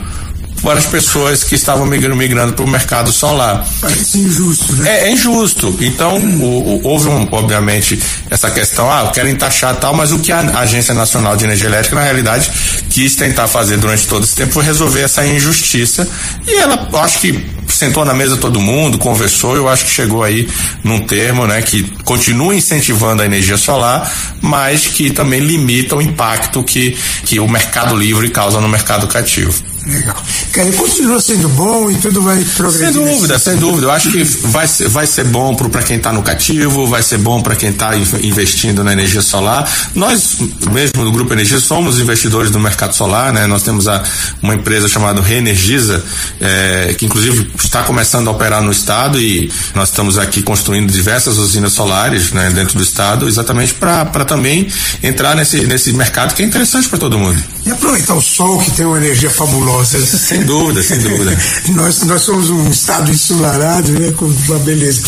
para 0.63 0.79
as 0.79 0.85
pessoas 0.85 1.43
que 1.43 1.55
estavam 1.55 1.85
migrando, 1.85 2.15
migrando 2.15 2.53
para 2.53 2.63
o 2.63 2.67
mercado 2.67 3.11
solar. 3.11 3.67
Parece 3.81 4.17
injusto, 4.17 4.73
né? 4.77 5.01
É, 5.01 5.09
é 5.09 5.11
injusto. 5.11 5.77
Então, 5.81 6.17
o, 6.17 6.79
o, 6.81 6.87
houve, 6.87 7.09
um, 7.09 7.27
obviamente, 7.31 8.01
essa 8.29 8.49
questão, 8.49 8.89
ah, 8.89 9.11
querem 9.13 9.35
taxar 9.35 9.75
tal, 9.75 9.93
mas 9.93 10.11
o 10.11 10.19
que 10.19 10.31
a 10.31 10.39
Agência 10.59 10.93
Nacional 10.93 11.35
de 11.35 11.43
Energia 11.43 11.67
Elétrica, 11.67 11.95
na 11.97 12.03
realidade, 12.03 12.49
quis 12.89 13.15
tentar 13.15 13.47
fazer 13.47 13.77
durante 13.77 14.07
todo 14.07 14.23
esse 14.23 14.35
tempo 14.35 14.53
foi 14.53 14.63
resolver 14.63 15.01
essa 15.01 15.25
injustiça. 15.25 16.07
E 16.47 16.55
ela, 16.55 16.87
acho 16.93 17.19
que 17.19 17.45
sentou 17.75 18.05
na 18.05 18.13
mesa 18.13 18.37
todo 18.37 18.59
mundo, 18.59 18.97
conversou, 18.97 19.55
eu 19.55 19.67
acho 19.67 19.85
que 19.85 19.91
chegou 19.91 20.23
aí 20.23 20.47
num 20.83 20.99
termo, 20.99 21.47
né, 21.47 21.61
que 21.61 21.83
continua 22.03 22.55
incentivando 22.55 23.21
a 23.21 23.25
energia 23.25 23.57
solar, 23.57 24.11
mas 24.41 24.87
que 24.87 25.11
também 25.11 25.39
limita 25.39 25.95
o 25.95 26.01
impacto 26.01 26.63
que, 26.63 26.97
que 27.25 27.39
o 27.39 27.47
mercado 27.47 27.95
livre 27.95 28.29
causa 28.29 28.59
no 28.59 28.69
mercado 28.69 29.07
cativo. 29.07 29.73
Legal. 29.85 30.15
Cara, 30.53 30.71
continua 30.71 31.19
sendo 31.19 31.49
bom 31.49 31.91
e 31.91 31.95
tudo 31.95 32.21
vai 32.21 32.41
progredir. 32.55 32.93
Sem 32.93 33.05
dúvida, 33.05 33.39
sem 33.39 33.57
dúvida. 33.57 33.87
Eu 33.87 33.91
acho 33.91 34.11
que 34.11 34.23
vai 34.23 34.65
ser, 34.65 34.87
vai 34.87 35.05
ser 35.05 35.25
bom 35.25 35.53
para 35.55 35.83
quem 35.83 35.97
está 35.97 36.13
no 36.13 36.23
cativo, 36.23 36.87
vai 36.87 37.03
ser 37.03 37.17
bom 37.17 37.41
para 37.41 37.55
quem 37.55 37.69
está 37.69 37.91
investindo 37.97 38.83
na 38.83 38.93
energia 38.93 39.21
solar. 39.21 39.69
Nós, 39.93 40.37
mesmo 40.71 41.03
do 41.03 41.11
Grupo 41.11 41.33
Energia, 41.33 41.59
somos 41.59 41.99
investidores 41.99 42.49
do 42.49 42.59
mercado 42.59 42.95
solar, 42.95 43.33
né? 43.33 43.45
Nós 43.45 43.63
temos 43.63 43.87
a, 43.87 44.01
uma 44.41 44.55
empresa 44.55 44.87
chamada 44.87 45.21
Reenergiza, 45.21 46.03
é, 46.39 46.95
que 46.97 47.05
inclusive 47.05 47.51
está 47.65 47.83
começando 47.83 48.27
a 48.27 48.31
operar 48.31 48.61
no 48.61 48.71
estado 48.71 49.19
e 49.19 49.51
nós 49.73 49.89
estamos 49.89 50.17
aqui 50.17 50.41
construindo 50.41 50.91
diversas 50.91 51.37
usinas 51.37 51.73
solares 51.73 52.31
né, 52.31 52.49
dentro 52.51 52.77
do 52.77 52.83
estado, 52.83 53.27
exatamente 53.27 53.73
para 53.73 54.25
também 54.25 54.67
entrar 55.01 55.35
nesse, 55.35 55.61
nesse 55.65 55.93
mercado 55.93 56.33
que 56.33 56.43
é 56.43 56.45
interessante 56.45 56.89
para 56.89 56.99
todo 56.99 57.17
mundo. 57.17 57.41
E 57.65 57.71
aproveitar 57.71 58.13
o 58.13 58.21
sol 58.21 58.59
que 58.59 58.71
tem 58.71 58.85
uma 58.85 58.97
energia 58.97 59.29
fabulosa 59.29 60.03
sem 60.05 60.43
dúvida, 60.43 60.83
sem 60.83 60.99
dúvida. 60.99 61.37
nós, 61.75 62.03
nós 62.03 62.21
somos 62.21 62.49
um 62.49 62.69
estado 62.69 63.11
ensolarado, 63.11 63.91
né? 63.93 64.11
Com 64.11 64.25
uma 64.25 64.59
beleza. 64.59 65.01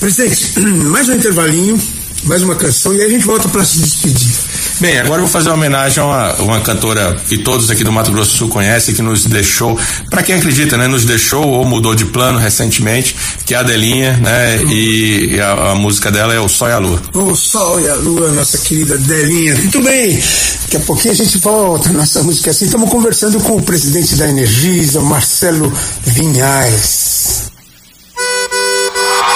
Presidente, 0.00 0.60
mais 0.60 1.08
um 1.08 1.14
intervalinho, 1.14 1.80
mais 2.24 2.42
uma 2.42 2.54
canção 2.54 2.94
e 2.94 3.00
aí 3.00 3.06
a 3.06 3.10
gente 3.10 3.26
volta 3.26 3.48
para 3.48 3.64
se 3.64 3.78
despedir. 3.80 4.34
Bem, 4.80 4.98
agora 4.98 5.16
eu 5.16 5.24
vou 5.24 5.28
fazer 5.28 5.48
uma 5.48 5.56
homenagem 5.56 6.00
a 6.00 6.06
uma, 6.06 6.34
uma, 6.34 6.60
cantora 6.60 7.16
que 7.28 7.38
todos 7.38 7.68
aqui 7.68 7.82
do 7.82 7.90
Mato 7.90 8.12
Grosso 8.12 8.30
do 8.30 8.36
Sul 8.36 8.48
conhecem, 8.48 8.94
que 8.94 9.02
nos 9.02 9.24
deixou, 9.24 9.76
para 10.08 10.22
quem 10.22 10.36
acredita, 10.36 10.76
né, 10.76 10.86
nos 10.86 11.04
deixou 11.04 11.48
ou 11.48 11.64
mudou 11.64 11.96
de 11.96 12.04
plano 12.04 12.38
recentemente, 12.38 13.16
que 13.44 13.54
é 13.54 13.56
a 13.56 13.60
Adelinha, 13.60 14.16
né, 14.18 14.62
e, 14.70 15.40
a, 15.40 15.72
a, 15.72 15.74
música 15.74 16.12
dela 16.12 16.32
é 16.32 16.38
O 16.38 16.48
Sol 16.48 16.68
e 16.68 16.72
a 16.72 16.78
Lua. 16.78 17.02
O 17.12 17.34
Sol 17.34 17.80
e 17.80 17.88
a 17.88 17.94
Lua, 17.96 18.30
nossa 18.30 18.56
querida 18.58 18.94
Adelinha. 18.94 19.56
Muito 19.56 19.82
bem, 19.82 20.22
daqui 20.62 20.76
a 20.76 20.80
pouquinho 20.80 21.12
a 21.12 21.16
gente 21.16 21.38
volta 21.38 21.88
nossa 21.92 22.22
música 22.22 22.50
assim. 22.52 22.66
Estamos 22.66 22.88
conversando 22.88 23.40
com 23.40 23.56
o 23.56 23.62
presidente 23.62 24.14
da 24.14 24.28
Energisa, 24.28 25.00
Marcelo 25.00 25.72
Vinhais. 26.04 27.50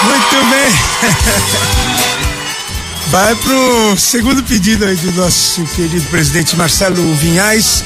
Muito 0.05 0.37
bem. 0.51 2.03
Vai 3.13 3.37
pro 3.37 3.95
segundo 3.99 4.43
pedido 4.43 4.87
aí 4.87 4.97
do 4.97 5.13
nosso 5.13 5.63
querido 5.77 6.03
presidente 6.09 6.57
Marcelo 6.57 7.15
Vinhais. 7.17 7.85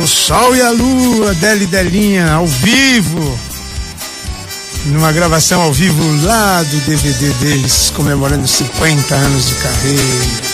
O 0.00 0.06
Sol 0.06 0.54
e 0.54 0.62
a 0.62 0.70
Lua, 0.70 1.34
Deli 1.34 1.66
Delinha, 1.66 2.34
ao 2.34 2.46
vivo. 2.46 3.36
Numa 4.86 5.10
gravação 5.10 5.60
ao 5.60 5.72
vivo 5.72 6.24
lá 6.24 6.62
do 6.62 6.76
DVD 6.82 7.30
deles, 7.40 7.92
comemorando 7.96 8.46
50 8.46 9.12
anos 9.12 9.48
de 9.48 9.54
carreira. 9.56 10.49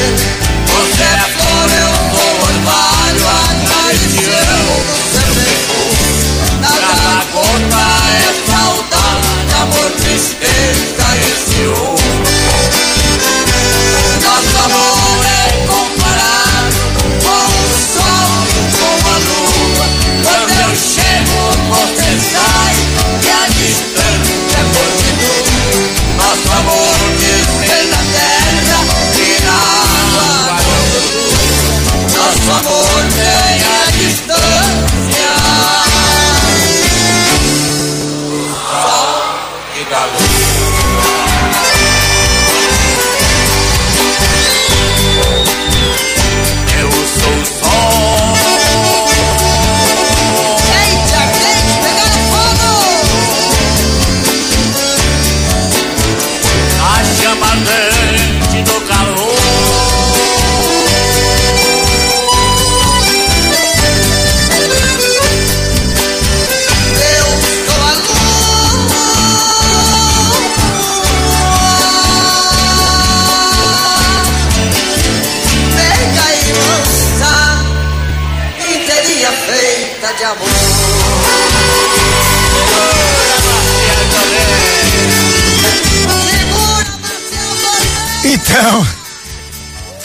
Com 0.00 0.49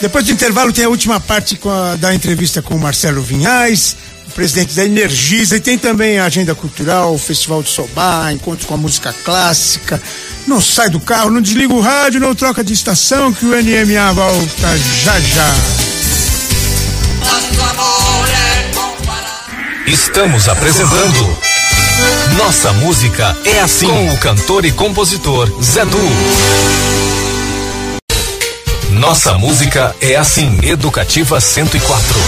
depois 0.05 0.23
do 0.25 0.31
intervalo 0.31 0.71
tem 0.71 0.85
a 0.85 0.89
última 0.89 1.19
parte 1.19 1.59
a- 1.65 1.95
da 1.95 2.13
entrevista 2.13 2.61
com 2.61 2.75
o 2.75 2.79
Marcelo 2.79 3.23
Vinhais, 3.23 3.95
o 4.27 4.31
presidente 4.31 4.75
da 4.75 4.85
Energisa, 4.85 5.55
e 5.55 5.59
tem 5.59 5.79
também 5.79 6.19
a 6.19 6.25
agenda 6.25 6.53
cultural, 6.53 7.13
o 7.15 7.17
Festival 7.17 7.63
do 7.63 7.69
Sobá, 7.69 8.31
encontro 8.31 8.67
com 8.67 8.75
a 8.75 8.77
música 8.77 9.11
clássica. 9.25 9.99
Não 10.45 10.61
sai 10.61 10.91
do 10.91 10.99
carro, 10.99 11.31
não 11.31 11.41
desliga 11.41 11.73
o 11.73 11.81
rádio, 11.81 12.19
não 12.19 12.35
troca 12.35 12.63
de 12.63 12.71
estação, 12.73 13.33
que 13.33 13.45
o 13.45 13.55
NMA 13.55 14.13
volta 14.13 14.77
já 15.03 15.19
já. 15.19 15.55
Estamos 19.87 20.47
apresentando 20.47 21.37
Nossa 22.37 22.71
Música 22.73 23.35
é 23.43 23.59
Assim 23.59 23.87
com 23.87 24.09
o 24.09 24.17
cantor 24.19 24.65
e 24.65 24.71
compositor 24.71 25.49
Zé 25.63 25.83
Du. 25.85 25.97
Nossa 28.95 29.37
Música 29.37 29.93
é 29.99 30.15
Assim, 30.15 30.57
Educativa 30.63 31.41
104. 31.41 32.19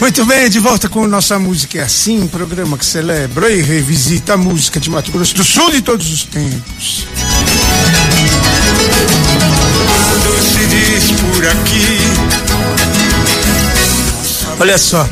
Muito 0.00 0.26
bem, 0.26 0.50
de 0.50 0.58
volta 0.58 0.88
com 0.88 1.06
Nossa 1.06 1.38
Música 1.38 1.78
é 1.78 1.82
Assim, 1.82 2.20
um 2.20 2.26
programa 2.26 2.76
que 2.76 2.84
celebra 2.84 3.50
e 3.52 3.62
revisita 3.62 4.34
a 4.34 4.36
música 4.36 4.80
de 4.80 4.90
Mato 4.90 5.12
Grosso 5.12 5.34
do 5.36 5.44
Sul 5.44 5.70
de 5.70 5.80
todos 5.80 6.12
os 6.12 6.24
tempos. 6.24 7.06
Quando 10.08 10.42
se 10.42 10.66
diz 10.66 11.12
por 11.20 11.46
aqui, 11.46 12.00
Olha 14.58 14.78
só, 14.78 15.06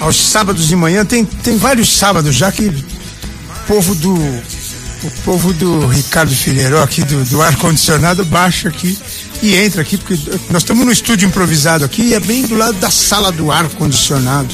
aos 0.00 0.16
sábados 0.16 0.68
de 0.68 0.76
manhã, 0.76 1.04
tem, 1.04 1.24
tem 1.24 1.56
vários 1.56 1.96
sábados 1.96 2.34
já 2.34 2.50
que 2.52 2.66
o 2.66 2.74
povo 3.66 3.94
do. 3.94 4.14
O 5.02 5.10
povo 5.24 5.52
do 5.52 5.86
Ricardo 5.86 6.34
Filheiro 6.34 6.82
aqui 6.82 7.04
do, 7.04 7.22
do 7.26 7.40
ar-condicionado 7.40 8.24
baixa 8.24 8.70
aqui 8.70 8.98
e 9.42 9.54
entra 9.54 9.82
aqui, 9.82 9.98
porque 9.98 10.18
nós 10.50 10.62
estamos 10.62 10.84
no 10.84 10.90
estúdio 10.90 11.28
improvisado 11.28 11.84
aqui 11.84 12.02
e 12.02 12.14
é 12.14 12.18
bem 12.18 12.44
do 12.46 12.56
lado 12.56 12.72
da 12.78 12.90
sala 12.90 13.30
do 13.30 13.52
ar-condicionado. 13.52 14.48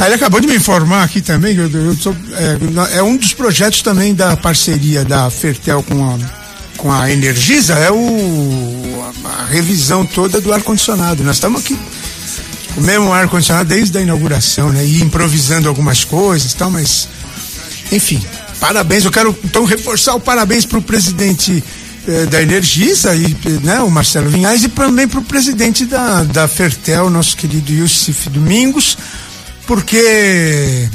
Aí 0.00 0.06
ele 0.06 0.14
acabou 0.14 0.40
de 0.40 0.46
me 0.46 0.54
informar 0.56 1.02
aqui 1.02 1.20
também, 1.20 1.56
eu, 1.56 1.68
eu 1.68 1.96
sou, 1.96 2.16
é, 2.32 2.98
é 2.98 3.02
um 3.02 3.16
dos 3.16 3.34
projetos 3.34 3.82
também 3.82 4.14
da 4.14 4.36
parceria 4.36 5.04
da 5.04 5.28
Fertel 5.28 5.82
com 5.82 6.08
a, 6.08 6.18
com 6.76 6.92
a 6.92 7.10
Energisa, 7.10 7.74
é 7.74 7.90
o, 7.90 9.12
a, 9.24 9.42
a 9.42 9.46
revisão 9.46 10.06
toda 10.06 10.40
do 10.40 10.52
ar-condicionado. 10.52 11.22
Nós 11.24 11.36
estamos 11.36 11.60
aqui 11.60 11.76
o 12.76 12.80
mesmo 12.80 13.12
ar-condicionado 13.12 13.68
desde 13.68 13.96
a 13.98 14.00
inauguração, 14.00 14.70
né? 14.70 14.84
E 14.84 15.02
improvisando 15.02 15.68
algumas 15.68 16.04
coisas 16.04 16.52
e 16.52 16.56
tal, 16.56 16.70
mas. 16.70 17.08
Enfim, 17.92 18.20
parabéns. 18.58 19.04
Eu 19.04 19.10
quero 19.10 19.36
então 19.44 19.64
reforçar 19.64 20.14
o 20.14 20.20
parabéns 20.20 20.64
para 20.64 20.78
o 20.78 20.82
presidente 20.82 21.62
eh, 22.06 22.26
da 22.26 22.42
Energisa, 22.42 23.14
e, 23.14 23.34
né, 23.62 23.80
o 23.80 23.90
Marcelo 23.90 24.28
Vinhais, 24.28 24.62
e 24.62 24.68
também 24.68 25.08
para 25.08 25.20
o 25.20 25.24
presidente 25.24 25.86
da, 25.86 26.22
da 26.24 26.46
Fertel, 26.46 27.08
nosso 27.08 27.34
querido 27.34 27.72
Yusuf 27.72 28.28
Domingos, 28.28 28.98
porque 29.66 30.86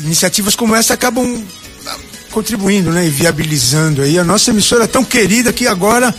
iniciativas 0.00 0.56
como 0.56 0.74
essa 0.74 0.94
acabam 0.94 1.40
ah, 1.86 1.96
contribuindo, 2.32 2.90
né, 2.90 3.06
e 3.06 3.10
viabilizando 3.10 4.02
aí 4.02 4.18
a 4.18 4.24
nossa 4.24 4.50
emissora 4.50 4.88
tão 4.88 5.04
querida 5.04 5.52
que 5.52 5.68
agora 5.68 6.12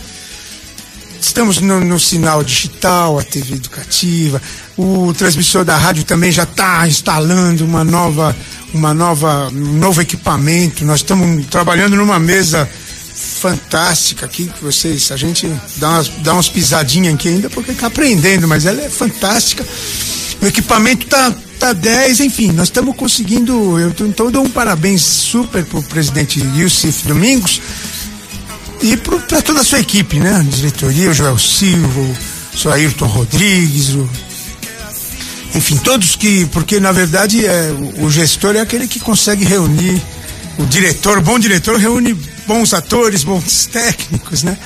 Estamos 1.20 1.60
no, 1.60 1.80
no 1.80 1.98
sinal 1.98 2.42
digital, 2.42 3.18
a 3.18 3.22
TV 3.22 3.54
educativa, 3.54 4.40
o 4.76 5.12
transmissor 5.14 5.64
da 5.64 5.76
rádio 5.76 6.04
também 6.04 6.30
já 6.30 6.44
está 6.44 6.86
instalando 6.86 7.64
uma 7.64 7.84
nova, 7.84 8.36
uma 8.72 8.94
nova, 8.94 9.48
um 9.48 9.78
novo 9.78 10.00
equipamento. 10.00 10.84
Nós 10.84 11.00
estamos 11.00 11.46
trabalhando 11.46 11.96
numa 11.96 12.18
mesa 12.18 12.68
fantástica 13.14 14.26
aqui 14.26 14.46
que 14.46 14.62
vocês, 14.62 15.10
a 15.10 15.16
gente 15.16 15.50
dá 15.76 15.90
umas, 15.90 16.08
dá 16.08 16.32
umas 16.34 16.48
pisadinhas 16.48 17.14
aqui 17.14 17.28
ainda 17.28 17.50
porque 17.50 17.72
está 17.72 17.86
aprendendo, 17.86 18.46
mas 18.46 18.66
ela 18.66 18.82
é 18.82 18.88
fantástica. 18.88 19.66
O 20.40 20.46
equipamento 20.46 21.06
tá 21.06 21.34
tá 21.58 21.72
10, 21.72 22.20
enfim, 22.20 22.52
nós 22.52 22.68
estamos 22.68 22.94
conseguindo. 22.96 23.78
Eu, 23.78 23.88
então 24.06 24.26
eu 24.26 24.32
dou 24.32 24.44
um 24.44 24.50
parabéns 24.50 25.02
super 25.02 25.64
pro 25.64 25.82
presidente 25.82 26.40
Yusuf 26.54 27.06
Domingos 27.06 27.60
e 28.82 28.96
para 28.96 29.42
toda 29.42 29.60
a 29.60 29.64
sua 29.64 29.80
equipe, 29.80 30.18
né? 30.18 30.44
Diretoria, 30.48 31.10
o 31.10 31.14
Joel 31.14 31.38
Silva, 31.38 32.00
o 32.00 32.56
seu 32.58 32.72
Ayrton 32.72 33.06
Rodrigues, 33.06 33.90
o... 33.90 34.08
enfim, 35.54 35.76
todos 35.78 36.16
que. 36.16 36.46
Porque 36.46 36.78
na 36.80 36.92
verdade 36.92 37.44
é, 37.46 37.72
o, 37.98 38.10
gestor 38.10 38.54
é 38.56 38.60
aquele 38.60 38.86
que 38.86 39.00
consegue 39.00 39.44
reunir. 39.44 40.00
O 40.58 40.64
diretor, 40.64 41.20
bom 41.20 41.38
diretor, 41.38 41.78
reúne 41.78 42.14
bons 42.46 42.72
atores, 42.72 43.22
bons 43.24 43.66
técnicos, 43.66 44.42
né? 44.42 44.56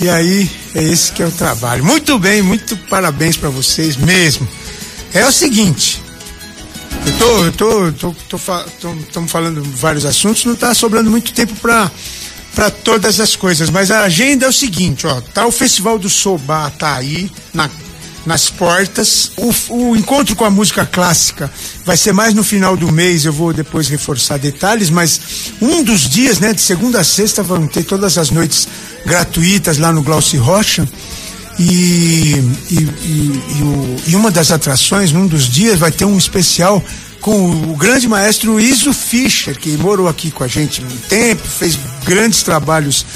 E 0.00 0.08
aí 0.08 0.50
é 0.74 0.82
esse 0.82 1.12
que 1.12 1.22
é 1.22 1.26
o 1.26 1.30
trabalho. 1.30 1.82
Muito 1.84 2.18
bem, 2.18 2.42
muito 2.42 2.76
parabéns 2.90 3.36
para 3.36 3.48
vocês 3.48 3.96
mesmo. 3.96 4.46
É 5.14 5.24
o 5.24 5.32
seguinte, 5.32 6.02
eu 7.06 7.12
tô, 7.12 7.44
eu 7.44 7.52
tô, 7.52 7.92
tô, 7.92 8.16
tô, 8.28 8.38
fa- 8.38 8.66
tô- 8.80 8.94
tamo 9.12 9.28
falando 9.28 9.62
vários 9.76 10.04
assuntos, 10.04 10.44
não 10.44 10.54
tá 10.56 10.74
sobrando 10.74 11.10
muito 11.10 11.32
tempo 11.32 11.54
para 11.56 11.90
para 12.54 12.70
todas 12.70 13.18
as 13.20 13.34
coisas, 13.36 13.68
mas 13.70 13.90
a 13.90 14.00
agenda 14.04 14.46
é 14.46 14.48
o 14.48 14.52
seguinte, 14.52 15.06
ó, 15.06 15.20
tá 15.20 15.46
o 15.46 15.50
Festival 15.52 15.98
do 15.98 16.08
Sobá 16.08 16.70
tá 16.70 16.96
aí 16.96 17.30
na 17.52 17.68
nas 18.26 18.48
portas. 18.48 19.32
O, 19.36 19.52
o 19.90 19.94
encontro 19.94 20.34
com 20.34 20.46
a 20.46 20.50
música 20.50 20.86
clássica 20.86 21.52
vai 21.84 21.94
ser 21.94 22.14
mais 22.14 22.32
no 22.32 22.42
final 22.42 22.74
do 22.74 22.90
mês, 22.90 23.26
eu 23.26 23.32
vou 23.34 23.52
depois 23.52 23.86
reforçar 23.86 24.38
detalhes, 24.38 24.88
mas 24.88 25.20
um 25.60 25.82
dos 25.84 26.08
dias, 26.08 26.38
né, 26.38 26.54
de 26.54 26.62
segunda 26.62 27.00
a 27.00 27.04
sexta, 27.04 27.42
vão 27.42 27.66
ter 27.66 27.82
todas 27.84 28.16
as 28.16 28.30
noites 28.30 28.66
gratuitas 29.04 29.76
lá 29.76 29.92
no 29.92 30.02
Glauci 30.02 30.38
Rocha. 30.38 30.88
E, 31.58 32.34
e, 32.70 32.74
e, 32.78 33.42
e 33.58 33.62
o- 33.62 33.96
e 34.08 34.16
uma 34.16 34.30
das 34.30 34.50
atrações, 34.50 35.12
num 35.12 35.26
dos 35.26 35.46
dias, 35.48 35.78
vai 35.78 35.92
ter 35.92 36.04
um 36.06 36.16
especial 36.16 36.82
com 37.24 37.50
o, 37.70 37.74
grande 37.74 38.06
maestro 38.06 38.60
Iso 38.60 38.92
Fischer, 38.92 39.58
que 39.58 39.78
morou 39.78 40.08
aqui 40.08 40.30
com 40.30 40.44
a 40.44 40.46
gente 40.46 40.84
um 40.84 40.96
tempo, 41.08 41.42
fez 41.42 41.78
grandes 42.04 42.42
trabalhos 42.42 43.06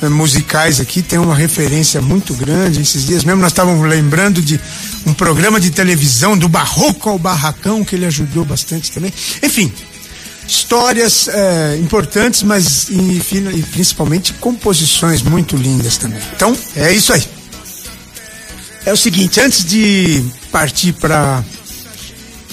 eh, 0.00 0.08
musicais 0.08 0.80
aqui, 0.80 1.02
tem 1.02 1.18
uma 1.18 1.34
referência 1.34 2.00
muito 2.00 2.32
grande. 2.32 2.80
Esses 2.80 3.04
dias 3.04 3.24
mesmo 3.24 3.42
nós 3.42 3.52
estávamos 3.52 3.86
lembrando 3.86 4.40
de 4.40 4.58
um 5.04 5.12
programa 5.12 5.60
de 5.60 5.70
televisão 5.70 6.36
do 6.36 6.48
Barroco 6.48 7.10
ao 7.10 7.18
Barracão, 7.18 7.84
que 7.84 7.94
ele 7.94 8.06
ajudou 8.06 8.42
bastante 8.42 8.90
também. 8.90 9.12
Enfim, 9.42 9.70
histórias 10.46 11.28
eh, 11.28 11.78
importantes, 11.78 12.42
mas 12.42 12.88
e, 12.88 13.20
e 13.54 13.62
principalmente 13.70 14.32
composições 14.32 15.20
muito 15.20 15.58
lindas 15.58 15.98
também. 15.98 16.22
Então, 16.34 16.56
é 16.74 16.90
isso 16.90 17.12
aí. 17.12 17.22
É 18.86 18.92
o 18.94 18.96
seguinte, 18.96 19.38
antes 19.42 19.62
de 19.62 20.24
partir 20.50 20.94
para 20.94 21.44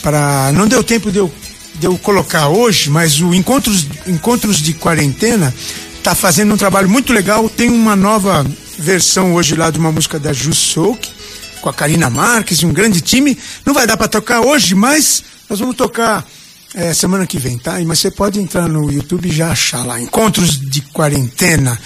para 0.05 0.51
não 0.51 0.67
deu 0.67 0.83
tempo 0.83 1.11
de 1.11 1.17
eu, 1.17 1.33
de 1.79 1.87
eu 1.87 1.97
colocar 1.97 2.47
hoje, 2.49 2.91
mas 2.91 3.19
o 3.19 3.33
encontros 3.33 3.87
encontros 4.05 4.57
de 4.57 4.75
quarentena 4.75 5.51
tá 6.03 6.13
fazendo 6.13 6.53
um 6.53 6.57
trabalho 6.57 6.87
muito 6.87 7.11
legal. 7.11 7.49
Tem 7.49 7.71
uma 7.71 7.95
nova 7.95 8.45
versão 8.77 9.33
hoje 9.33 9.55
lá 9.55 9.71
de 9.71 9.79
uma 9.79 9.91
música 9.91 10.19
da 10.19 10.31
Ju 10.31 10.53
Souk 10.53 11.09
com 11.59 11.69
a 11.69 11.73
Karina 11.73 12.07
Marques, 12.07 12.61
um 12.61 12.71
grande 12.71 13.01
time. 13.01 13.35
Não 13.65 13.73
vai 13.73 13.87
dar 13.87 13.97
para 13.97 14.07
tocar 14.07 14.41
hoje, 14.41 14.75
mas 14.75 15.23
nós 15.49 15.59
vamos 15.59 15.75
tocar 15.75 16.23
é, 16.75 16.93
semana 16.93 17.25
que 17.25 17.39
vem, 17.39 17.57
tá? 17.57 17.79
Mas 17.83 17.97
você 17.97 18.11
pode 18.11 18.39
entrar 18.39 18.67
no 18.67 18.91
YouTube 18.91 19.27
e 19.27 19.33
já 19.33 19.49
achar 19.49 19.83
lá. 19.83 19.99
Encontros 19.99 20.59
de 20.59 20.81
quarentena. 20.81 21.79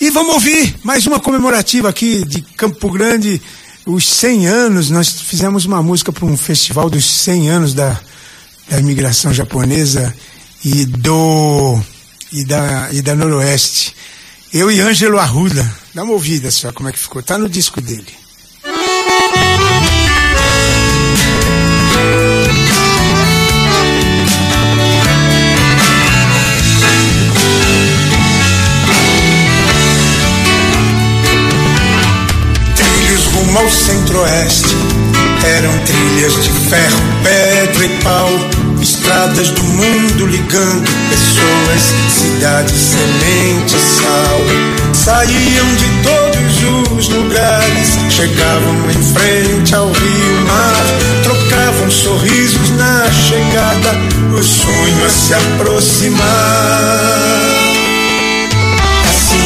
E 0.00 0.10
vamos 0.10 0.34
ouvir 0.34 0.74
mais 0.82 1.06
uma 1.06 1.20
comemorativa 1.20 1.88
aqui 1.88 2.24
de 2.24 2.42
Campo 2.42 2.90
Grande, 2.90 3.40
os 3.86 4.06
100 4.08 4.46
anos. 4.46 4.90
Nós 4.90 5.08
fizemos 5.08 5.64
uma 5.64 5.82
música 5.82 6.12
para 6.12 6.26
um 6.26 6.36
festival 6.36 6.88
dos 6.88 7.04
100 7.04 7.50
anos 7.50 7.74
da, 7.74 7.98
da 8.68 8.78
imigração 8.78 9.32
japonesa 9.32 10.14
e 10.64 10.84
do 10.86 11.80
e 12.32 12.44
da, 12.44 12.88
e 12.92 13.02
da 13.02 13.14
Noroeste. 13.14 13.94
Eu 14.52 14.70
e 14.70 14.80
Ângelo 14.80 15.18
Arruda. 15.18 15.70
Dá 15.94 16.02
uma 16.04 16.12
ouvida 16.12 16.50
só 16.50 16.72
como 16.72 16.88
é 16.88 16.92
que 16.92 16.98
ficou. 16.98 17.22
Tá 17.22 17.38
no 17.38 17.48
disco 17.48 17.80
dele. 17.80 18.22
Ao 33.54 33.68
centro-oeste 33.70 34.74
eram 35.44 35.78
trilhas 35.84 36.42
de 36.42 36.48
ferro, 36.68 36.98
pedra 37.22 37.84
e 37.84 37.90
pau, 38.02 38.30
estradas 38.80 39.50
do 39.50 39.62
mundo 39.62 40.26
ligando 40.26 40.90
pessoas, 41.10 41.92
cidades, 42.10 42.74
semente, 42.74 43.78
sal. 43.78 44.40
Saíam 44.92 45.76
de 45.76 45.86
todos 46.02 46.64
os 46.96 47.08
lugares, 47.08 47.98
chegavam 48.10 48.90
em 48.90 49.00
frente 49.14 49.72
ao 49.74 49.92
rio 49.92 50.40
mar, 50.48 50.84
trocavam 51.22 51.90
sorrisos 51.90 52.70
na 52.70 53.08
chegada, 53.12 53.94
o 54.36 54.42
sonho 54.42 55.06
a 55.06 55.10
se 55.10 55.34
aproximar. 55.34 57.51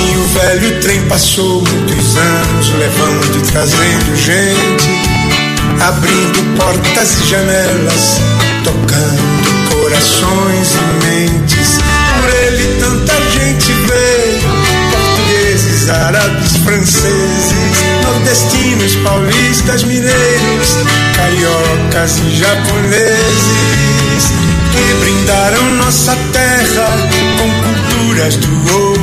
Assim 0.06 0.16
o 0.18 0.24
velho 0.28 0.80
trem 0.80 1.02
passou 1.08 1.62
muitos 1.62 2.16
anos, 2.16 2.68
levando 2.78 3.38
e 3.38 3.42
trazendo 3.50 4.16
gente, 4.16 4.88
abrindo 5.80 6.56
portas 6.56 7.18
e 7.20 7.26
janelas, 7.26 8.20
tocando 8.62 9.68
corações 9.68 10.74
e 10.74 11.04
mentes. 11.04 11.78
Por 12.20 12.30
ele 12.30 12.78
tanta 12.78 13.14
gente 13.32 13.72
veio, 13.72 14.40
portugueses, 14.92 15.90
árabes, 15.90 16.56
franceses, 16.58 17.54
nordestinos, 18.04 18.94
paulistas, 18.96 19.82
mineiros, 19.82 20.76
cariocas 21.16 22.18
e 22.18 22.36
japoneses, 22.36 24.30
que 24.70 24.94
brindaram 25.00 25.74
nossa 25.76 26.16
terra 26.32 27.08
com 27.38 27.50
culturas 27.64 28.36
do 28.36 28.72
outro 28.72 28.95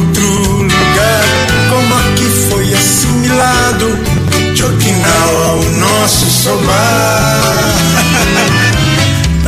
ao 6.04 6.10
nosso 6.10 6.30
sobar. 6.30 7.54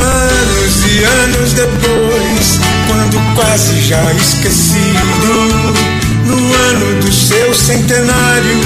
anos 0.00 0.84
e 0.86 1.04
anos 1.04 1.52
depois, 1.52 2.60
quando 2.86 3.20
quase 3.34 3.78
já 3.82 4.02
esquecido, 4.14 5.44
no 6.24 6.54
ano 6.54 7.00
do 7.02 7.12
seu 7.12 7.54
centenário, 7.54 8.60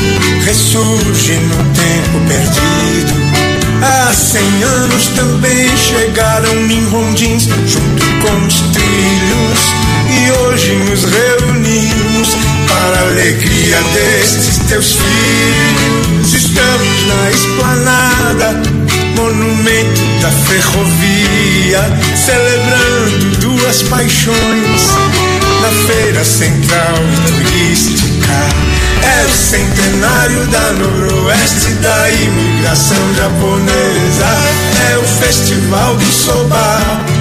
ressurge 0.45 1.35
no 1.35 1.57
tempo 1.75 2.21
perdido. 2.29 3.21
Há 3.83 4.13
cem 4.13 4.63
anos 4.63 5.09
também 5.09 5.77
chegaram 5.77 6.55
Minhondins 6.55 7.49
junto 7.67 8.05
com 8.23 8.47
os 8.47 8.61
trilhos 8.73 9.90
e 10.11 10.33
hoje 10.33 10.73
nos 10.75 11.05
reunimos 11.05 12.37
para 12.69 12.99
a 12.99 13.03
alegria 13.11 13.81
destes 13.95 14.59
teus 14.69 14.97
filhos. 14.97 16.35
Estamos 16.35 17.07
na 17.07 17.31
esplanada, 17.31 18.63
monumento 19.17 20.01
da 20.21 20.31
ferrovia, 20.31 21.83
celebrando 22.17 23.37
duas 23.39 23.83
paixões 23.85 24.87
na 25.61 25.71
feira 25.87 26.25
central 26.25 26.97
turística. 27.27 28.11
É 29.03 29.27
o 29.27 29.31
centenário 29.31 30.47
da 30.47 30.73
noroeste 30.73 31.71
da 31.83 32.11
imigração 32.11 33.15
japonesa. 33.15 34.27
É 34.93 34.99
o 34.99 35.05
festival 35.05 35.97
do 35.97 36.13
soba. 36.13 37.20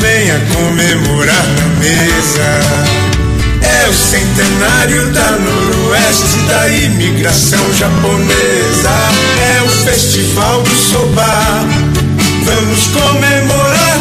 Venha 0.00 0.40
comemorar 0.54 1.46
na 1.58 1.66
mesa. 1.80 2.96
É 3.62 3.88
o 3.88 3.94
centenário 3.94 5.12
da 5.12 5.30
noroeste 5.32 6.38
da 6.48 6.68
imigração 6.68 7.72
japonesa. 7.74 8.90
É 9.56 9.62
o 9.62 9.68
festival 9.68 10.62
do 10.62 10.74
soba. 10.76 11.66
Vamos 12.44 12.86
comemorar 12.88 13.95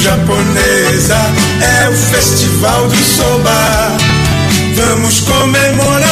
japonesa. 0.00 1.18
É 1.84 1.88
o 1.88 1.92
festival 1.92 2.88
do 2.88 2.96
soba. 2.96 3.96
Vamos 4.74 5.20
comemorar 5.20 6.09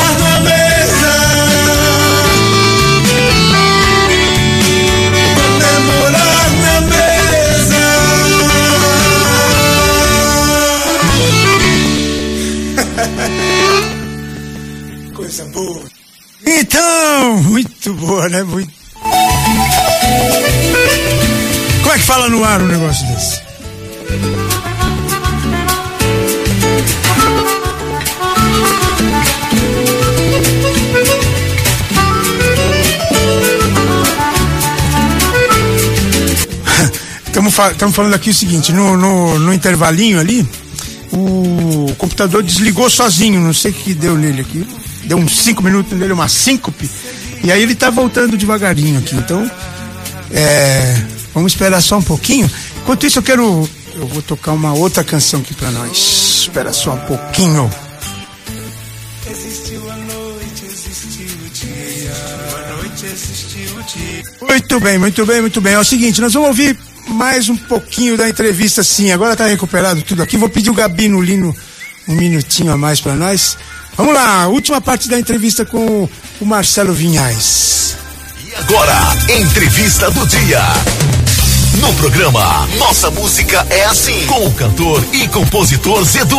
Estamos 37.67 37.95
fa 37.95 38.03
falando 38.03 38.15
aqui 38.15 38.31
o 38.31 38.35
seguinte, 38.35 38.73
no, 38.73 38.97
no, 38.97 39.37
no 39.41 39.53
intervalinho 39.53 40.21
ali, 40.21 40.49
o 41.13 41.93
computador 41.99 42.41
desligou 42.41 42.89
sozinho, 42.89 43.41
não 43.41 43.53
sei 43.53 43.73
o 43.73 43.75
que 43.75 43.95
deu 43.95 44.17
nele 44.17 44.43
aqui. 44.43 44.65
Deu 45.05 45.19
uns 45.19 45.37
5 45.41 45.61
minutos 45.63 45.99
nele, 45.99 46.13
uma 46.13 46.29
síncope. 46.29 46.89
E 47.43 47.51
aí 47.51 47.63
ele 47.63 47.75
tá 47.75 47.91
voltando 47.91 48.37
devagarinho 48.37 49.01
aqui. 49.01 49.17
Então, 49.17 49.51
é, 50.31 51.03
vamos 51.35 51.53
esperar 51.53 51.81
só 51.81 51.99
um 51.99 52.03
pouquinho. 52.03 52.49
Enquanto 52.83 53.07
isso, 53.07 53.19
eu 53.19 53.23
quero. 53.25 53.69
Eu 53.95 54.07
vou 54.07 54.23
tocar 54.23 54.53
uma 54.53 54.75
outra 54.75 55.03
canção 55.03 55.41
aqui 55.41 55.55
pra 55.55 55.71
nós. 55.73 55.97
Espera 56.43 56.73
só 56.73 56.93
um 56.93 56.99
pouquinho. 56.99 57.69
Existiu 59.29 59.91
a 59.91 59.97
noite, 59.97 60.65
existiu 60.65 61.27
o 61.45 61.51
dia. 61.51 62.13
A 62.69 62.77
noite 62.77 63.07
existiu 63.07 63.77
o 63.77 63.83
dia. 63.83 64.23
Muito 64.49 64.81
bem, 64.81 64.99
muito 64.99 65.27
bem, 65.27 65.41
muito 65.41 65.61
bem. 65.61 65.73
É 65.73 65.79
o 65.79 65.85
seguinte, 65.85 66.21
nós 66.21 66.33
vamos 66.33 66.49
ouvir 66.49 66.79
mais 67.19 67.49
um 67.49 67.57
pouquinho 67.57 68.17
da 68.17 68.29
entrevista, 68.29 68.85
sim. 68.85 69.11
Agora 69.11 69.35
tá 69.35 69.45
recuperado 69.45 70.01
tudo 70.03 70.23
aqui. 70.23 70.37
Vou 70.37 70.49
pedir 70.49 70.71
o 70.71 70.75
Gabino 70.75 71.21
Lino 71.21 71.55
um 72.07 72.15
minutinho 72.15 72.73
a 72.73 72.77
mais 72.77 73.01
para 73.01 73.15
nós. 73.15 73.59
Vamos 73.97 74.15
lá, 74.15 74.47
última 74.47 74.81
parte 74.81 75.09
da 75.09 75.19
entrevista 75.19 75.65
com 75.65 76.09
o 76.41 76.47
Marcelo 76.47 76.95
Vinhais. 76.95 77.97
E 78.47 78.55
agora, 78.55 78.97
entrevista 79.29 80.11
do 80.13 80.25
dia. 80.27 80.63
No 81.81 81.93
programa 81.95 82.67
Nossa 82.79 83.11
Música 83.11 83.67
é 83.69 83.85
Assim, 83.85 84.25
com 84.27 84.47
o 84.47 84.55
cantor 84.55 85.05
e 85.13 85.27
compositor 85.29 86.05
Zedu. 86.05 86.39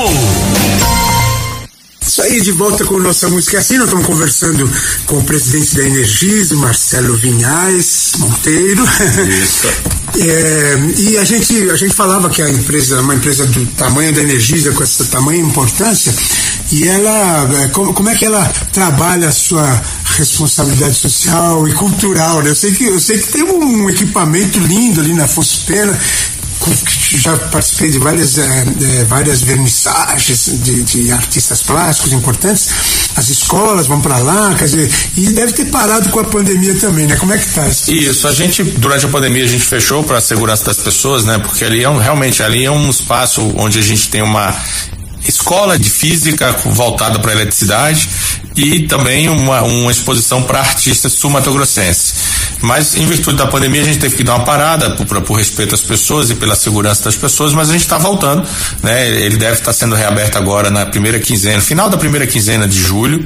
Isso 2.10 2.24
aí, 2.24 2.42
de 2.42 2.52
volta 2.52 2.84
com 2.86 2.98
nossa 2.98 3.30
música 3.30 3.60
assim, 3.60 3.78
nós 3.78 3.86
estamos 3.86 4.08
conversando 4.08 4.68
com 5.06 5.20
o 5.20 5.24
presidente 5.24 5.76
da 5.76 5.86
Energisa, 5.86 6.56
Marcelo 6.56 7.16
Vinhais 7.16 8.14
Monteiro. 8.18 8.84
Isso. 9.30 9.68
é, 10.20 10.80
e 10.98 11.18
a 11.20 11.24
gente, 11.24 11.70
a 11.70 11.76
gente 11.76 11.94
falava 11.94 12.28
que 12.28 12.42
a 12.42 12.50
empresa, 12.50 13.00
uma 13.00 13.14
empresa 13.14 13.46
do 13.46 13.64
tamanho 13.74 14.12
da 14.12 14.24
Energisa, 14.24 14.72
com 14.72 14.82
essa 14.82 15.06
tamanha 15.06 15.40
importância, 15.40 16.12
e 16.72 16.88
ela, 16.88 17.48
é, 17.62 17.68
como, 17.68 17.94
como 17.94 18.10
é 18.10 18.16
que 18.16 18.26
ela 18.26 18.44
trabalha 18.74 19.28
a 19.28 19.32
sua 19.32 19.80
responsabilidade 20.18 20.96
social 20.96 21.68
e 21.68 21.74
cultural, 21.74 22.42
né? 22.42 22.50
Eu 22.50 22.56
sei 22.56 22.72
que, 22.72 22.86
eu 22.86 23.00
sei 23.00 23.20
que 23.20 23.28
tem 23.34 23.44
um 23.44 23.88
equipamento 23.88 24.58
lindo 24.58 25.00
ali 25.00 25.14
na 25.14 25.28
Fospena, 25.28 25.96
já 27.18 27.36
participei 27.38 27.90
de 27.90 28.00
várias, 28.00 28.38
é, 28.38 29.06
várias 29.06 29.42
vernissagens 29.42 30.52
de, 30.62 30.84
de, 30.84 31.12
artistas 31.12 31.62
plásticos 31.62 32.14
importantes. 32.14 32.70
As 33.16 33.30
escolas 33.30 33.88
vão 33.88 34.02
para 34.02 34.18
lá, 34.18 34.54
quer 34.56 34.66
dizer, 34.66 34.92
e 35.18 35.28
deve 35.32 35.54
ter 35.54 35.66
parado 35.66 36.10
com 36.10 36.20
a 36.20 36.24
pandemia 36.24 36.76
também, 36.76 37.08
né? 37.08 37.16
Como 37.16 37.34
é 37.34 37.38
que 37.38 37.50
tá 37.50 37.68
isso? 37.68 37.92
Isso, 37.92 38.28
a 38.28 38.34
gente, 38.34 38.64
durante 38.64 39.06
a 39.06 39.10
pandemia, 39.10 39.44
a 39.44 39.48
gente 39.48 39.64
fechou 39.64 40.04
para 40.04 40.18
a 40.18 40.22
segurança 40.22 40.66
das 40.66 40.78
pessoas, 40.78 41.26
né? 41.26 41.40
Porque 41.40 41.64
ali 41.64 41.84
é 41.84 41.90
um, 41.90 41.98
realmente, 41.98 42.44
ali 42.44 42.66
é 42.66 42.72
um 42.72 42.90
espaço 42.90 43.54
onde 43.56 43.80
a 43.80 43.84
gente 43.84 44.10
tem 44.10 44.22
uma 44.22 44.56
escola 45.28 45.78
de 45.78 45.90
física 45.90 46.52
voltada 46.66 47.20
para 47.20 47.32
eletricidade 47.34 48.10
e 48.56 48.88
também 48.88 49.30
uma, 49.30 49.62
uma 49.62 49.92
exposição 49.92 50.44
para 50.44 50.60
artistas 50.60 51.14
sumatogrossenses. 51.14 52.39
Mas 52.62 52.96
em 52.96 53.06
virtude 53.06 53.38
da 53.38 53.48
pandemia 53.48 53.82
a 53.82 53.86
gente 53.86 54.00
teve 54.00 54.16
que 54.16 54.24
dar 54.24 54.36
uma 54.36 54.46
parada 54.46 54.92
por, 54.92 55.22
por 55.22 55.34
respeito 55.36 55.74
às 55.74 55.82
pessoas 55.82 56.30
e 56.30 56.36
pela 56.36 56.56
segurança 56.56 57.04
das 57.04 57.16
pessoas, 57.16 57.54
mas 57.54 57.70
a 57.70 57.74
gente 57.74 57.82
está 57.82 57.98
voltando, 57.98 58.46
né? 58.84 59.08
Ele 59.10 59.38
deve 59.38 59.54
estar 59.54 59.66
tá 59.66 59.74
sendo 59.74 59.96
reaberto 59.96 60.38
agora 60.38 60.70
na 60.70 60.86
primeira 60.86 61.20
quinzena, 61.20 61.62
final 61.62 61.90
da 61.90 61.98
primeira 61.98 62.28
quinzena 62.28 62.68
de 62.68 62.80
julho 62.80 63.26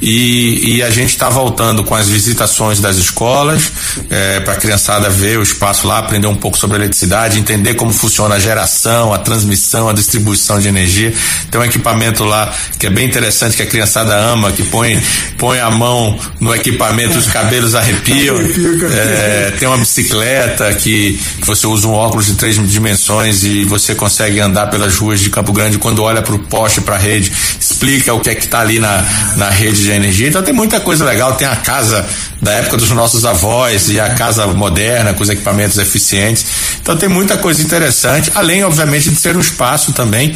e, 0.00 0.76
e 0.76 0.82
a 0.82 0.90
gente 0.90 1.10
está 1.10 1.28
voltando 1.28 1.82
com 1.82 1.94
as 1.94 2.08
visitações 2.08 2.80
das 2.80 2.96
escolas 2.96 3.72
é, 4.10 4.40
para 4.40 4.54
a 4.54 4.56
criançada 4.56 5.08
ver 5.08 5.38
o 5.38 5.42
espaço 5.42 5.86
lá, 5.86 5.98
aprender 5.98 6.26
um 6.26 6.36
pouco 6.36 6.58
sobre 6.58 6.76
eletricidade, 6.76 7.38
entender 7.38 7.74
como 7.74 7.92
funciona 7.92 8.34
a 8.34 8.38
geração, 8.38 9.14
a 9.14 9.18
transmissão, 9.18 9.88
a 9.88 9.92
distribuição 9.92 10.58
de 10.58 10.68
energia. 10.68 11.12
Tem 11.50 11.60
um 11.60 11.64
equipamento 11.64 12.24
lá 12.24 12.52
que 12.78 12.86
é 12.86 12.90
bem 12.90 13.06
interessante 13.06 13.56
que 13.56 13.62
a 13.62 13.66
criançada 13.66 14.14
ama, 14.14 14.52
que 14.52 14.62
põe, 14.64 15.02
põe 15.38 15.58
a 15.58 15.70
mão 15.70 16.18
no 16.40 16.54
equipamento, 16.54 17.16
os 17.16 17.26
cabelos 17.26 17.74
arrepiam. 17.74 18.36
É, 18.82 19.52
tem 19.58 19.68
uma 19.68 19.78
bicicleta 19.78 20.72
que 20.74 21.20
você 21.44 21.66
usa 21.66 21.86
um 21.86 21.92
óculos 21.92 22.26
de 22.26 22.34
três 22.34 22.56
dimensões 22.68 23.44
e 23.44 23.64
você 23.64 23.94
consegue 23.94 24.40
andar 24.40 24.68
pelas 24.68 24.96
ruas 24.96 25.20
de 25.20 25.30
Campo 25.30 25.52
Grande 25.52 25.78
quando 25.78 26.02
olha 26.02 26.22
para 26.22 26.34
o 26.34 26.38
poste, 26.38 26.80
para 26.80 26.96
a 26.96 26.98
rede, 26.98 27.32
explica 27.58 28.12
o 28.12 28.20
que 28.20 28.30
é 28.30 28.34
que 28.34 28.44
está 28.44 28.60
ali 28.60 28.78
na, 28.78 29.04
na 29.36 29.50
rede 29.50 29.82
de 29.82 29.90
energia. 29.90 30.28
Então 30.28 30.42
tem 30.42 30.54
muita 30.54 30.80
coisa 30.80 31.04
legal. 31.04 31.34
Tem 31.34 31.46
a 31.46 31.56
casa 31.56 32.04
da 32.40 32.52
época 32.52 32.76
dos 32.76 32.90
nossos 32.90 33.24
avós 33.24 33.88
e 33.88 33.98
a 33.98 34.14
casa 34.14 34.46
moderna 34.46 35.14
com 35.14 35.22
os 35.22 35.28
equipamentos 35.28 35.78
eficientes. 35.78 36.44
Então 36.80 36.96
tem 36.96 37.08
muita 37.08 37.36
coisa 37.36 37.62
interessante, 37.62 38.30
além, 38.34 38.64
obviamente, 38.64 39.10
de 39.10 39.16
ser 39.16 39.36
um 39.36 39.40
espaço 39.40 39.92
também 39.92 40.34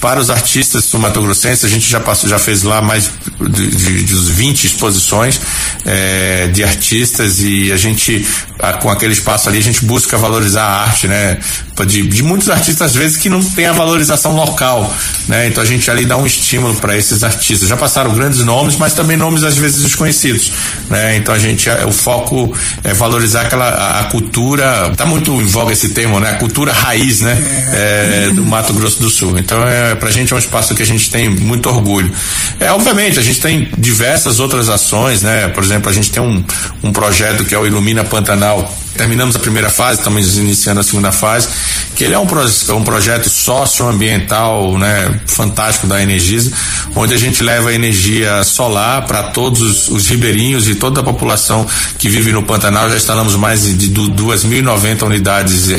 para 0.00 0.20
os 0.20 0.30
artistas 0.30 0.84
sumatogrossenses, 0.84 1.64
a 1.64 1.68
gente 1.68 1.88
já 1.88 2.00
passou, 2.00 2.28
já 2.28 2.38
fez 2.38 2.62
lá 2.62 2.80
mais 2.80 3.10
de, 3.40 3.66
de, 3.68 4.04
de 4.04 4.14
20 4.14 4.64
exposições 4.64 5.40
é, 5.84 6.48
de 6.48 6.62
artistas 6.62 7.40
e 7.40 7.72
a 7.72 7.76
gente, 7.76 8.26
a, 8.58 8.74
com 8.74 8.90
aquele 8.90 9.12
espaço 9.12 9.48
ali, 9.48 9.58
a 9.58 9.62
gente 9.62 9.84
busca 9.84 10.16
valorizar 10.16 10.62
a 10.64 10.82
arte, 10.82 11.08
né? 11.08 11.38
De, 11.86 12.02
de, 12.08 12.22
muitos 12.24 12.50
artistas, 12.50 12.90
às 12.90 12.94
vezes, 12.96 13.16
que 13.16 13.28
não 13.28 13.40
tem 13.40 13.66
a 13.66 13.72
valorização 13.72 14.34
local, 14.34 14.92
né? 15.28 15.46
Então 15.46 15.62
a 15.62 15.66
gente 15.66 15.88
ali 15.88 16.04
dá 16.04 16.16
um 16.16 16.26
estímulo 16.26 16.74
para 16.74 16.96
esses 16.96 17.22
artistas. 17.22 17.68
Já 17.68 17.76
passaram 17.76 18.12
grandes 18.12 18.40
nomes, 18.40 18.74
mas 18.76 18.94
também 18.94 19.16
nomes, 19.16 19.44
às 19.44 19.56
vezes, 19.56 19.80
desconhecidos, 19.82 20.50
né? 20.90 21.16
Então 21.16 21.32
a 21.32 21.38
gente, 21.38 21.70
o 21.86 21.92
foco 21.92 22.52
é 22.82 22.92
valorizar 22.92 23.42
aquela, 23.42 23.68
a, 23.68 24.00
a 24.00 24.04
cultura, 24.04 24.92
tá 24.96 25.06
muito 25.06 25.32
em 25.40 25.46
voga 25.46 25.72
esse 25.72 25.90
termo, 25.90 26.18
né? 26.18 26.30
A 26.30 26.34
cultura 26.34 26.72
raiz, 26.72 27.20
né? 27.20 27.38
É, 27.72 28.30
do 28.34 28.44
Mato 28.44 28.72
Grosso 28.72 28.98
do 29.00 29.08
Sul. 29.08 29.38
Então 29.38 29.62
é 29.66 29.87
é, 29.88 29.94
para 29.94 30.08
a 30.08 30.12
gente 30.12 30.32
é 30.32 30.36
um 30.36 30.38
espaço 30.38 30.74
que 30.74 30.82
a 30.82 30.86
gente 30.86 31.10
tem 31.10 31.28
muito 31.28 31.68
orgulho. 31.68 32.12
É, 32.60 32.70
obviamente, 32.70 33.18
a 33.18 33.22
gente 33.22 33.40
tem 33.40 33.68
diversas 33.76 34.40
outras 34.40 34.68
ações, 34.68 35.22
né? 35.22 35.48
Por 35.48 35.62
exemplo, 35.62 35.90
a 35.90 35.92
gente 35.92 36.10
tem 36.10 36.22
um, 36.22 36.44
um 36.82 36.92
projeto 36.92 37.44
que 37.44 37.54
é 37.54 37.58
o 37.58 37.66
Ilumina 37.66 38.04
Pantanal, 38.04 38.72
terminamos 38.98 39.36
a 39.36 39.38
primeira 39.38 39.70
fase, 39.70 40.00
estamos 40.00 40.36
iniciando 40.36 40.80
a 40.80 40.82
segunda 40.82 41.12
fase, 41.12 41.48
que 41.94 42.04
ele 42.04 42.14
é 42.14 42.18
um, 42.18 42.26
pro, 42.26 42.44
um 42.74 42.82
projeto 42.82 43.30
socioambiental, 43.30 44.76
né, 44.76 45.20
fantástico 45.26 45.86
da 45.86 46.02
Energisa, 46.02 46.52
onde 46.96 47.14
a 47.14 47.16
gente 47.16 47.42
leva 47.42 47.72
energia 47.72 48.42
solar 48.42 49.06
para 49.06 49.22
todos 49.22 49.60
os, 49.60 49.88
os, 49.88 50.08
ribeirinhos 50.08 50.68
e 50.68 50.74
toda 50.74 51.00
a 51.00 51.04
população 51.04 51.66
que 51.96 52.08
vive 52.08 52.32
no 52.32 52.42
Pantanal. 52.42 52.90
Já 52.90 52.96
instalamos 52.96 53.36
mais 53.36 53.62
de, 53.62 53.74
de 53.74 53.90
2.090 53.90 55.02
unidades 55.02 55.70
é, 55.70 55.74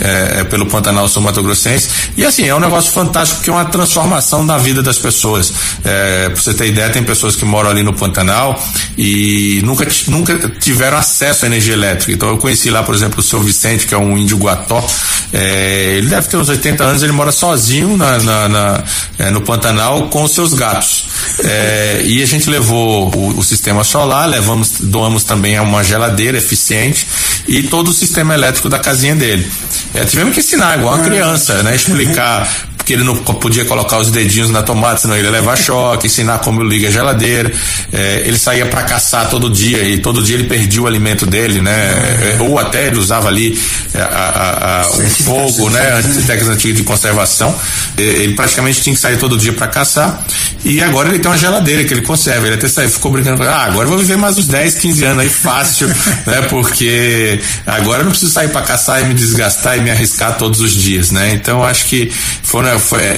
é, 0.00 0.40
é, 0.40 0.44
pelo 0.44 0.64
Pantanal 0.66 1.08
Sul 1.08 1.22
Mato 1.22 1.42
Grossense. 1.42 1.88
E 2.16 2.24
assim, 2.24 2.48
é 2.48 2.54
um 2.54 2.60
negócio 2.60 2.90
fantástico 2.90 3.19
porque 3.28 3.50
é 3.50 3.52
uma 3.52 3.64
transformação 3.66 4.46
da 4.46 4.56
vida 4.56 4.82
das 4.82 4.98
pessoas. 4.98 5.52
É, 5.84 6.28
pra 6.28 6.40
você 6.40 6.54
ter 6.54 6.66
ideia, 6.66 6.90
tem 6.90 7.02
pessoas 7.02 7.36
que 7.36 7.44
moram 7.44 7.70
ali 7.70 7.82
no 7.82 7.92
Pantanal 7.92 8.60
e 8.96 9.60
nunca, 9.64 9.86
nunca 10.08 10.48
tiveram 10.48 10.96
acesso 10.96 11.44
à 11.44 11.48
energia 11.48 11.74
elétrica. 11.74 12.12
Então 12.12 12.28
eu 12.30 12.38
conheci 12.38 12.70
lá, 12.70 12.82
por 12.82 12.94
exemplo, 12.94 13.20
o 13.20 13.22
seu 13.22 13.40
Vicente, 13.42 13.86
que 13.86 13.94
é 13.94 13.98
um 13.98 14.16
índio 14.16 14.38
guató. 14.38 14.84
É, 15.32 15.94
ele 15.96 16.08
deve 16.08 16.28
ter 16.28 16.36
uns 16.36 16.48
80 16.48 16.82
anos, 16.82 17.02
ele 17.02 17.12
mora 17.12 17.30
sozinho 17.30 17.96
na, 17.96 18.18
na, 18.18 18.48
na 18.48 18.84
é, 19.18 19.30
no 19.30 19.40
Pantanal 19.40 20.08
com 20.08 20.24
os 20.24 20.32
seus 20.32 20.52
gatos. 20.54 21.06
É, 21.44 22.02
e 22.04 22.22
a 22.22 22.26
gente 22.26 22.50
levou 22.50 23.14
o, 23.14 23.38
o, 23.38 23.44
sistema 23.44 23.84
solar, 23.84 24.28
levamos, 24.28 24.72
doamos 24.80 25.24
também 25.24 25.58
uma 25.60 25.84
geladeira 25.84 26.38
eficiente 26.38 27.06
e 27.46 27.62
todo 27.62 27.88
o 27.88 27.92
sistema 27.92 28.34
elétrico 28.34 28.68
da 28.68 28.78
casinha 28.78 29.14
dele. 29.14 29.50
É, 29.94 30.04
tivemos 30.04 30.34
que 30.34 30.40
ensinar, 30.40 30.78
igual 30.78 30.94
uma 30.94 31.04
criança, 31.04 31.62
né? 31.62 31.74
Explicar 31.74 32.48
que 32.84 32.94
ele 32.94 33.04
não 33.04 33.09
podia 33.16 33.64
colocar 33.64 33.98
os 33.98 34.10
dedinhos 34.10 34.50
na 34.50 34.62
tomada, 34.62 34.98
senão 34.98 35.16
ele 35.16 35.26
ia 35.26 35.30
levar 35.30 35.56
choque, 35.58 36.06
ensinar 36.06 36.38
como 36.38 36.62
liga 36.62 36.88
a 36.88 36.90
geladeira. 36.90 37.52
É, 37.92 38.22
ele 38.24 38.38
saía 38.38 38.66
para 38.66 38.82
caçar 38.82 39.28
todo 39.28 39.50
dia 39.50 39.82
e 39.82 39.98
todo 39.98 40.22
dia 40.22 40.36
ele 40.36 40.44
perdia 40.44 40.82
o 40.82 40.86
alimento 40.86 41.26
dele, 41.26 41.60
né? 41.60 41.72
É, 41.72 42.42
ou 42.42 42.58
até 42.58 42.86
ele 42.86 42.98
usava 42.98 43.28
ali 43.28 43.58
é, 43.94 44.00
a, 44.00 44.04
a, 44.04 44.82
a, 44.82 44.88
o 44.88 45.10
fogo, 45.10 45.70
né? 45.70 46.02
Técnicas 46.26 46.48
antigas 46.48 46.76
de 46.76 46.82
conservação. 46.82 47.54
Ele 47.96 48.34
praticamente 48.34 48.80
tinha 48.80 48.94
que 48.94 49.00
sair 49.00 49.18
todo 49.18 49.36
dia 49.36 49.52
para 49.52 49.66
caçar. 49.66 50.24
E 50.64 50.80
agora 50.82 51.08
ele 51.08 51.18
tem 51.18 51.30
uma 51.30 51.38
geladeira 51.38 51.84
que 51.84 51.94
ele 51.94 52.02
conserva. 52.02 52.46
Ele 52.46 52.56
até 52.56 52.68
saiu, 52.68 52.90
ficou 52.90 53.10
brincando, 53.10 53.42
ah, 53.42 53.64
agora 53.64 53.86
eu 53.86 53.90
vou 53.90 53.98
viver 53.98 54.16
mais 54.16 54.36
uns 54.38 54.46
10, 54.46 54.74
15 54.74 55.04
anos 55.04 55.22
aí 55.22 55.28
fácil, 55.28 55.88
né? 56.26 56.42
Porque 56.48 57.40
agora 57.66 58.00
eu 58.00 58.04
não 58.04 58.10
preciso 58.10 58.32
sair 58.32 58.48
para 58.48 58.62
caçar 58.62 59.02
e 59.02 59.06
me 59.06 59.14
desgastar 59.14 59.78
e 59.78 59.80
me 59.80 59.90
arriscar 59.90 60.36
todos 60.36 60.60
os 60.60 60.72
dias, 60.72 61.10
né? 61.10 61.32
Então 61.32 61.64
acho 61.64 61.86
que 61.86 62.10
foi, 62.42 62.62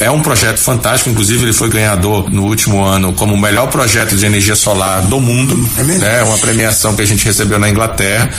é 0.00 0.10
um 0.10 0.20
projeto 0.20 0.58
fantástico, 0.58 1.10
inclusive 1.10 1.44
ele 1.44 1.52
foi 1.52 1.68
ganhador 1.68 2.30
no 2.30 2.44
último 2.44 2.82
ano 2.82 3.12
como 3.12 3.34
o 3.34 3.38
melhor 3.38 3.68
projeto 3.68 4.16
de 4.16 4.24
energia 4.24 4.54
solar 4.54 5.02
do 5.02 5.20
mundo, 5.20 5.68
é 5.78 5.82
né? 5.82 6.22
Uma 6.22 6.38
premiação 6.38 6.94
que 6.94 7.02
a 7.02 7.06
gente 7.06 7.24
recebeu 7.24 7.58
na 7.58 7.68
Inglaterra. 7.68 8.30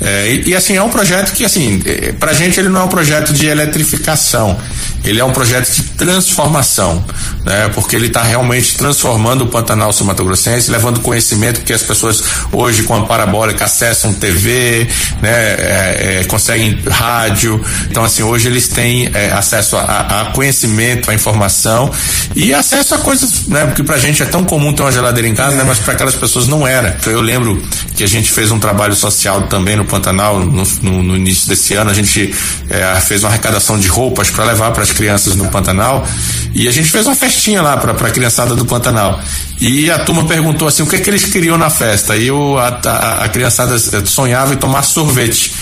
É, 0.00 0.30
e, 0.30 0.50
e, 0.50 0.54
assim, 0.54 0.76
é 0.76 0.82
um 0.82 0.88
projeto 0.88 1.32
que, 1.32 1.44
assim, 1.44 1.82
é, 1.84 2.12
pra 2.12 2.32
gente 2.32 2.58
ele 2.60 2.68
não 2.68 2.82
é 2.82 2.84
um 2.84 2.88
projeto 2.88 3.32
de 3.32 3.46
eletrificação, 3.46 4.56
ele 5.04 5.18
é 5.18 5.24
um 5.24 5.32
projeto 5.32 5.68
de 5.72 5.82
transformação, 5.82 7.04
né? 7.44 7.68
Porque 7.74 7.96
ele 7.96 8.06
está 8.06 8.22
realmente 8.22 8.76
transformando 8.76 9.42
o 9.42 9.46
Pantanal 9.48 9.92
Sul 9.92 10.06
Mato 10.06 10.24
Grossense, 10.24 10.70
levando 10.70 11.00
conhecimento 11.00 11.62
que 11.62 11.72
as 11.72 11.82
pessoas 11.82 12.22
hoje 12.52 12.84
com 12.84 12.94
a 12.94 13.06
parabólica 13.06 13.64
acessam 13.64 14.12
TV, 14.12 14.86
né? 15.20 15.30
É, 15.30 16.18
é, 16.20 16.24
conseguem 16.24 16.78
rádio, 16.88 17.60
então 17.90 18.04
assim, 18.04 18.22
hoje 18.22 18.48
eles 18.48 18.68
têm 18.68 19.10
é, 19.12 19.32
acesso 19.32 19.76
a, 19.76 20.20
a, 20.20 20.24
conhecimento, 20.26 20.87
a 21.06 21.14
informação 21.14 21.90
e 22.34 22.52
acesso 22.54 22.94
a 22.94 22.98
coisas, 22.98 23.46
né? 23.46 23.66
Porque 23.66 23.82
pra 23.82 23.98
gente 23.98 24.22
é 24.22 24.26
tão 24.26 24.44
comum 24.44 24.72
ter 24.72 24.82
uma 24.82 24.92
geladeira 24.92 25.28
em 25.28 25.34
casa, 25.34 25.56
né? 25.56 25.64
Mas 25.66 25.78
para 25.78 25.94
aquelas 25.94 26.14
pessoas 26.14 26.46
não 26.46 26.66
era. 26.66 26.96
Então, 27.00 27.12
eu 27.12 27.20
lembro 27.20 27.62
que 27.94 28.04
a 28.04 28.06
gente 28.06 28.30
fez 28.30 28.50
um 28.50 28.58
trabalho 28.58 28.94
social 28.94 29.42
também 29.42 29.76
no 29.76 29.84
Pantanal 29.84 30.40
no, 30.40 30.62
no, 30.82 31.02
no 31.02 31.16
início 31.16 31.48
desse 31.48 31.74
ano. 31.74 31.90
A 31.90 31.94
gente 31.94 32.34
é, 32.68 33.00
fez 33.00 33.22
uma 33.22 33.30
arrecadação 33.30 33.78
de 33.78 33.88
roupas 33.88 34.30
para 34.30 34.44
levar 34.44 34.70
para 34.72 34.82
as 34.82 34.92
crianças 34.92 35.34
no 35.36 35.48
Pantanal 35.48 36.06
e 36.54 36.68
a 36.68 36.70
gente 36.70 36.90
fez 36.90 37.06
uma 37.06 37.14
festinha 37.14 37.62
lá 37.62 37.76
para 37.76 37.92
a 37.92 38.10
criançada 38.10 38.54
do 38.54 38.64
Pantanal. 38.64 39.20
E 39.60 39.90
a 39.90 39.98
turma 39.98 40.24
perguntou 40.24 40.68
assim: 40.68 40.82
o 40.82 40.86
que, 40.86 40.96
é 40.96 40.98
que 40.98 41.10
eles 41.10 41.24
queriam 41.24 41.58
na 41.58 41.70
festa? 41.70 42.16
E 42.16 42.28
eu, 42.28 42.58
a, 42.58 42.68
a, 42.68 43.24
a 43.24 43.28
criançada 43.28 43.78
sonhava 44.06 44.54
em 44.54 44.56
tomar 44.56 44.82
sorvete. 44.82 45.52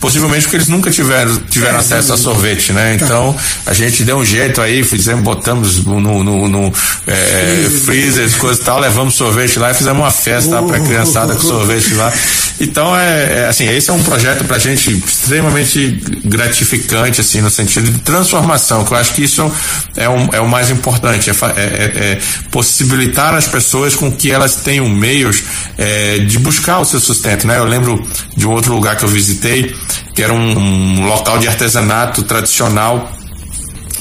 Possivelmente 0.00 0.42
porque 0.42 0.56
eles 0.56 0.68
nunca 0.68 0.90
tiveram, 0.90 1.36
tiveram 1.50 1.76
é, 1.76 1.80
acesso 1.80 2.12
a 2.12 2.16
sorvete, 2.16 2.72
né? 2.72 2.96
Tá. 2.96 3.04
Então 3.04 3.36
a 3.66 3.72
gente 3.72 4.04
deu 4.04 4.18
um 4.18 4.24
jeito 4.24 4.60
aí, 4.60 4.82
fizemos, 4.84 5.22
botamos 5.22 5.84
no, 5.84 6.00
no, 6.00 6.48
no 6.48 6.72
é, 7.06 7.68
freezer, 7.84 8.30
coisas 8.38 8.62
e 8.62 8.64
tal, 8.64 8.78
levamos 8.78 9.14
sorvete 9.14 9.58
lá 9.58 9.70
e 9.70 9.74
fizemos 9.74 10.00
uma 10.00 10.10
festa 10.10 10.60
uh, 10.60 10.66
pra 10.66 10.80
criançada 10.80 11.34
com 11.34 11.40
sorvete 11.40 11.94
lá. 11.94 12.12
Então 12.60 12.96
é, 12.96 13.40
é, 13.40 13.46
assim, 13.48 13.68
esse 13.68 13.90
é 13.90 13.92
um 13.92 14.02
projeto 14.02 14.44
pra 14.44 14.58
gente 14.58 14.92
extremamente 14.92 16.00
gratificante, 16.24 17.20
assim, 17.20 17.40
no 17.40 17.50
sentido 17.50 17.90
de 17.90 17.98
transformação, 18.00 18.84
que 18.84 18.92
eu 18.92 18.96
acho 18.96 19.14
que 19.14 19.22
isso 19.22 19.50
é, 19.96 20.08
um, 20.08 20.28
é 20.32 20.40
o 20.40 20.48
mais 20.48 20.70
importante, 20.70 21.30
é, 21.30 21.32
é, 21.32 22.12
é 22.12 22.18
possibilitar 22.50 23.34
as 23.34 23.46
pessoas 23.46 23.94
com 23.94 24.10
que 24.10 24.30
elas 24.30 24.56
tenham 24.56 24.88
meios 24.88 25.42
de 26.26 26.38
buscar 26.38 26.78
o 26.78 26.84
seu 26.84 26.98
sustento, 26.98 27.46
né? 27.46 27.58
Eu 27.58 27.64
lembro 27.64 28.04
de 28.38 28.46
um 28.46 28.52
outro 28.52 28.72
lugar 28.72 28.96
que 28.96 29.04
eu 29.04 29.08
visitei, 29.08 29.74
que 30.14 30.22
era 30.22 30.32
um, 30.32 30.58
um 30.58 31.06
local 31.06 31.38
de 31.38 31.48
artesanato 31.48 32.22
tradicional 32.22 33.12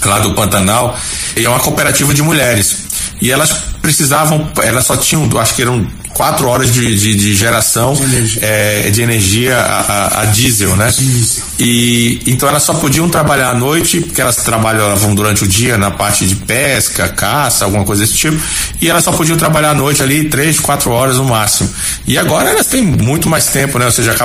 lá 0.05 0.19
do 0.19 0.35
Pantanal, 0.35 0.95
e 1.35 1.43
é 1.43 1.49
uma 1.49 1.59
cooperativa 1.59 2.13
de 2.13 2.21
mulheres. 2.21 2.85
E 3.19 3.31
elas 3.31 3.51
precisavam, 3.81 4.47
elas 4.63 4.85
só 4.85 4.95
tinham, 4.95 5.27
acho 5.39 5.55
que 5.55 5.63
eram 5.63 5.88
quatro 6.18 6.47
horas 6.47 6.74
de, 6.74 6.95
de, 6.95 7.15
de 7.15 7.36
geração 7.36 7.93
de 7.93 8.01
energia, 8.01 8.41
é, 8.41 8.89
de 8.89 9.01
energia 9.03 9.55
a, 9.55 10.22
a, 10.22 10.26
diesel, 10.26 10.76
né? 10.76 10.91
Diesel. 10.97 11.43
E 11.59 12.20
então 12.26 12.49
elas 12.49 12.63
só 12.63 12.74
podiam 12.74 13.07
trabalhar 13.07 13.51
à 13.51 13.53
noite, 13.53 14.01
porque 14.01 14.20
elas 14.20 14.38
trabalhavam 14.38 15.13
durante 15.13 15.43
o 15.43 15.47
dia 15.47 15.78
na 15.78 15.91
parte 15.91 16.26
de 16.26 16.36
pesca, 16.36 17.07
caça, 17.07 17.65
alguma 17.65 17.86
coisa 17.86 18.01
desse 18.01 18.15
tipo, 18.15 18.36
e 18.82 18.89
elas 18.89 19.03
só 19.03 19.11
podiam 19.11 19.38
trabalhar 19.38 19.72
à 19.72 19.74
noite 19.76 20.01
ali 20.01 20.24
três, 20.24 20.59
quatro 20.59 20.89
horas 20.89 21.18
no 21.18 21.26
máximo. 21.26 21.70
E 22.07 22.18
agora 22.18 22.49
elas 22.49 22.65
têm 22.65 22.82
muito 22.82 23.30
mais 23.30 23.45
tempo, 23.45 23.78
né? 23.78 23.86
Ou 23.86 23.91
seja, 23.91 24.15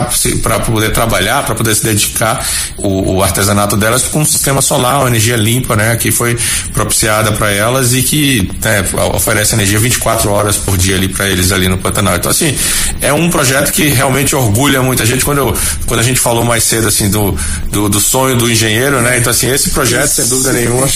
para 0.43 0.61
poder 0.61 0.93
trabalhar, 0.93 1.45
para 1.45 1.55
poder 1.55 1.75
se 1.75 1.85
dedicar 1.85 2.43
o, 2.79 3.17
o, 3.17 3.23
artesanato 3.23 3.77
delas 3.77 4.05
com 4.05 4.21
um 4.21 4.25
sistema 4.25 4.63
solar, 4.63 5.01
uma 5.01 5.09
energia 5.09 5.37
limpa, 5.37 5.77
né? 5.77 5.95
Que 5.97 6.11
foi 6.11 6.39
propiciada 6.73 7.33
para 7.33 7.51
elas 7.51 7.93
e 7.93 8.03
que 8.03 8.51
né, 8.65 8.83
oferece 9.13 9.55
energia 9.55 9.79
24 9.79 10.31
horas 10.31 10.57
por 10.57 10.79
dia 10.79 10.97
ali 10.97 11.09
para 11.09 11.29
eles 11.29 11.53
ali 11.53 11.69
no 11.69 11.82
Pantanal. 11.83 12.17
Então, 12.17 12.31
assim, 12.31 12.57
é 13.01 13.13
um 13.13 13.29
projeto 13.31 13.73
que 13.73 13.89
realmente 13.89 14.35
orgulha 14.35 14.83
muita 14.83 15.05
gente. 15.05 15.25
Quando, 15.25 15.39
eu, 15.39 15.57
quando 15.87 16.01
a 16.01 16.03
gente 16.03 16.21
falou 16.21 16.45
mais 16.45 16.65
cedo, 16.65 16.89
assim, 16.89 17.11
do, 17.11 17.37
do, 17.71 17.89
do 17.89 18.01
sonho 18.01 18.37
do 18.37 18.51
engenheiro, 18.51 19.01
né? 19.03 19.19
Então, 19.19 19.31
assim, 19.31 19.51
esse 19.51 19.71
projeto, 19.71 20.09
sem 20.09 20.27
dúvida 20.27 20.53
nenhuma, 20.53 20.87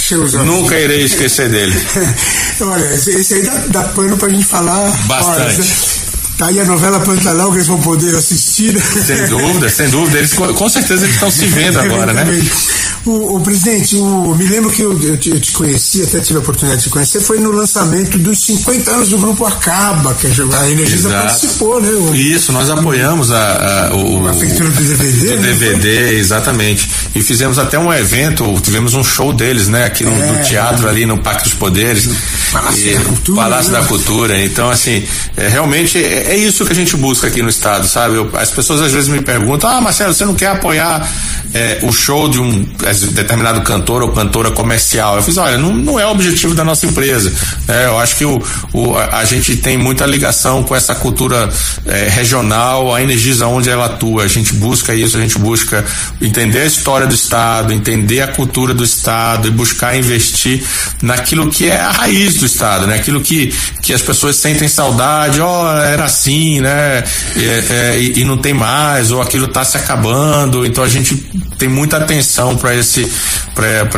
nunca 0.44 0.78
irei 0.78 1.02
esquecer 1.02 1.48
dele. 1.48 1.74
Olha, 2.60 2.84
esse 2.94 3.34
aí 3.34 3.42
dá, 3.42 3.54
dá 3.68 3.82
pano 3.88 4.16
pra 4.16 4.28
gente 4.28 4.44
falar. 4.44 4.90
Bastante. 5.06 5.40
Horas, 5.40 5.58
né? 5.58 6.05
Tá 6.38 6.46
aí 6.46 6.60
a 6.60 6.64
novela 6.66 7.00
Pantanal 7.00 7.50
que 7.50 7.56
eles 7.56 7.66
vão 7.66 7.80
poder 7.80 8.14
assistir. 8.14 8.74
Né? 8.74 8.80
Sem 8.80 9.26
dúvida, 9.26 9.68
sem 9.70 9.88
dúvida. 9.88 10.18
Eles, 10.18 10.34
com 10.34 10.68
certeza 10.68 11.04
eles 11.04 11.14
estão 11.14 11.30
se 11.30 11.46
vendo 11.46 11.78
agora, 11.80 12.12
né? 12.12 12.24
O, 13.06 13.36
o 13.36 13.40
presidente, 13.40 13.96
o, 13.96 14.34
me 14.34 14.44
lembro 14.46 14.70
que 14.70 14.82
eu, 14.82 15.00
eu, 15.00 15.16
te, 15.16 15.30
eu, 15.30 15.40
te, 15.40 15.52
conheci, 15.52 16.02
até 16.02 16.18
tive 16.18 16.38
a 16.38 16.42
oportunidade 16.42 16.82
de 16.82 16.88
te 16.88 16.92
conhecer, 16.92 17.20
foi 17.20 17.38
no 17.38 17.52
lançamento 17.52 18.18
dos 18.18 18.40
50 18.40 18.90
anos 18.90 19.08
do 19.10 19.18
Grupo 19.18 19.46
Acaba, 19.46 20.12
que 20.14 20.26
a 20.26 20.70
Energisa 20.70 21.08
Exato. 21.08 21.26
participou, 21.26 21.80
né? 21.80 21.88
O, 21.88 22.14
Isso, 22.14 22.52
nós 22.52 22.68
apoiamos 22.68 23.30
a, 23.30 23.88
a, 23.90 23.94
o, 23.94 24.26
a 24.26 24.34
feitura 24.34 24.68
do 24.68 24.82
DVD. 24.82 25.36
Do 25.36 25.36
né? 25.36 25.52
DVD, 25.52 26.18
exatamente. 26.18 26.90
E 27.14 27.22
fizemos 27.22 27.58
até 27.58 27.78
um 27.78 27.92
evento, 27.92 28.60
tivemos 28.60 28.92
um 28.94 29.04
show 29.04 29.32
deles, 29.32 29.68
né? 29.68 29.84
Aqui 29.84 30.04
no, 30.04 30.10
é, 30.10 30.32
no 30.32 30.42
teatro, 30.42 30.88
ali 30.88 31.06
no 31.06 31.18
Parque 31.18 31.44
dos 31.44 31.54
Poderes. 31.54 32.08
Palácio 32.52 32.90
e, 32.90 32.94
da 32.94 33.00
Cultura. 33.04 33.40
Palácio 33.40 33.72
né? 33.72 33.80
da 33.80 33.86
Cultura. 33.86 34.44
Então, 34.44 34.68
assim, 34.68 35.04
é, 35.36 35.48
realmente 35.48 35.96
é, 36.26 36.32
é, 36.32 36.36
isso 36.36 36.64
que 36.64 36.72
a 36.72 36.74
gente 36.74 36.96
busca 36.96 37.26
aqui 37.26 37.42
no 37.42 37.48
Estado, 37.48 37.86
sabe? 37.86 38.16
Eu, 38.16 38.30
as 38.34 38.50
pessoas 38.50 38.80
às 38.80 38.92
vezes 38.92 39.08
me 39.08 39.20
perguntam, 39.20 39.70
ah, 39.70 39.80
Marcelo, 39.80 40.12
você 40.12 40.24
não 40.24 40.34
quer 40.34 40.48
apoiar 40.48 41.08
é, 41.54 41.78
o 41.82 41.92
show 41.92 42.28
de 42.28 42.38
um 42.38 42.64
determinado 43.12 43.60
cantor 43.62 44.02
ou 44.02 44.12
cantora 44.12 44.50
comercial. 44.50 45.16
Eu 45.16 45.22
fiz, 45.22 45.36
olha, 45.36 45.56
não, 45.56 45.72
não 45.72 45.98
é 45.98 46.06
o 46.06 46.10
objetivo 46.10 46.54
da 46.54 46.64
nossa 46.64 46.86
empresa. 46.86 47.32
É, 47.68 47.86
eu 47.86 47.98
acho 47.98 48.16
que 48.16 48.24
o, 48.24 48.42
o, 48.72 48.96
a 48.96 49.24
gente 49.24 49.56
tem 49.56 49.78
muita 49.78 50.04
ligação 50.06 50.62
com 50.62 50.74
essa 50.74 50.94
cultura 50.94 51.48
é, 51.86 52.08
regional, 52.08 52.94
a 52.94 53.02
Energisa 53.02 53.46
onde 53.46 53.70
ela 53.70 53.86
atua. 53.86 54.24
A 54.24 54.28
gente 54.28 54.54
busca 54.54 54.94
isso, 54.94 55.16
a 55.16 55.20
gente 55.20 55.38
busca 55.38 55.84
entender 56.20 56.60
a 56.60 56.66
história 56.66 57.06
do 57.06 57.14
Estado, 57.14 57.72
entender 57.72 58.20
a 58.20 58.28
cultura 58.28 58.74
do 58.74 58.84
Estado 58.84 59.48
e 59.48 59.50
buscar 59.50 59.96
investir 59.96 60.62
naquilo 61.02 61.48
que 61.50 61.68
é 61.68 61.78
a 61.78 61.90
raiz 61.90 62.34
do 62.34 62.46
Estado, 62.46 62.86
né? 62.86 62.96
Aquilo 62.96 63.20
que, 63.20 63.52
que 63.82 63.92
as 63.92 64.02
pessoas 64.02 64.36
sentem 64.36 64.68
saudade, 64.68 65.40
ó, 65.40 65.64
oh, 65.64 65.78
era 65.78 66.08
assim, 66.16 66.60
né? 66.60 67.04
É, 67.36 67.64
é, 67.70 67.98
e, 68.00 68.24
não 68.24 68.38
tem 68.38 68.54
mais, 68.54 69.10
ou 69.10 69.20
aquilo 69.20 69.44
está 69.44 69.64
se 69.64 69.76
acabando. 69.76 70.64
Então 70.64 70.82
a 70.82 70.88
gente 70.88 71.14
tem 71.58 71.68
muita 71.68 71.98
atenção 71.98 72.56
para 72.56 72.74
esse 72.74 73.10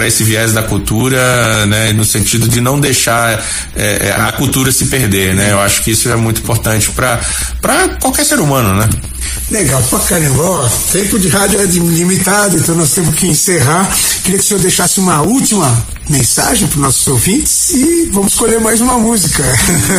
esse 0.06 0.22
viés 0.22 0.52
da 0.52 0.62
cultura, 0.62 1.66
né, 1.66 1.92
no 1.92 2.04
sentido 2.04 2.48
de 2.48 2.60
não 2.60 2.78
deixar 2.78 3.44
é, 3.74 4.08
é, 4.08 4.12
a 4.16 4.30
cultura 4.30 4.70
se 4.70 4.86
perder, 4.86 5.34
né? 5.34 5.50
Eu 5.50 5.60
acho 5.60 5.82
que 5.82 5.90
isso 5.90 6.08
é 6.08 6.14
muito 6.14 6.40
importante 6.40 6.90
para 6.90 7.88
qualquer 8.00 8.24
ser 8.24 8.38
humano, 8.38 8.74
né? 8.74 8.88
Legal 9.50 9.82
pra 9.84 9.98
caramba. 10.00 10.42
Ó, 10.42 10.68
tempo 10.92 11.18
de 11.18 11.28
rádio 11.28 11.60
é 11.60 11.64
limitado, 11.64 12.56
então 12.56 12.74
nós 12.74 12.92
temos 12.92 13.14
que 13.14 13.26
encerrar. 13.26 13.90
Queria 14.22 14.38
que 14.38 14.44
o 14.44 14.48
senhor 14.48 14.60
deixasse 14.60 15.00
uma 15.00 15.22
última 15.22 15.86
mensagem 16.08 16.66
para 16.68 16.76
os 16.76 16.82
nossos 16.82 17.06
ouvintes 17.06 17.70
e 17.70 18.08
vamos 18.12 18.32
escolher 18.32 18.60
mais 18.60 18.80
uma 18.80 18.98
música. 18.98 19.44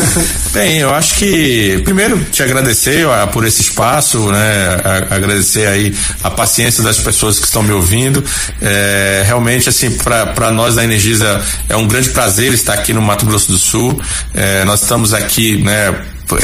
Bem, 0.51 0.77
eu 0.77 0.93
acho 0.93 1.15
que 1.15 1.81
primeiro 1.83 2.23
te 2.31 2.41
agradecer 2.41 3.05
ó, 3.05 3.27
por 3.27 3.45
esse 3.45 3.61
espaço, 3.61 4.31
né? 4.31 4.81
A, 4.83 5.15
agradecer 5.15 5.67
aí 5.67 5.95
a 6.23 6.31
paciência 6.31 6.83
das 6.83 6.97
pessoas 6.97 7.39
que 7.39 7.45
estão 7.45 7.61
me 7.61 7.71
ouvindo. 7.71 8.23
É, 8.61 9.23
realmente, 9.25 9.69
assim, 9.69 9.91
para 9.91 10.51
nós 10.51 10.75
da 10.75 10.83
Energisa 10.83 11.41
é 11.67 11.75
um 11.75 11.87
grande 11.87 12.09
prazer 12.09 12.53
estar 12.53 12.73
aqui 12.73 12.93
no 12.93 13.01
Mato 13.01 13.25
Grosso 13.25 13.51
do 13.51 13.57
Sul. 13.57 13.99
É, 14.33 14.63
nós 14.65 14.81
estamos 14.81 15.13
aqui, 15.13 15.61
né? 15.61 15.95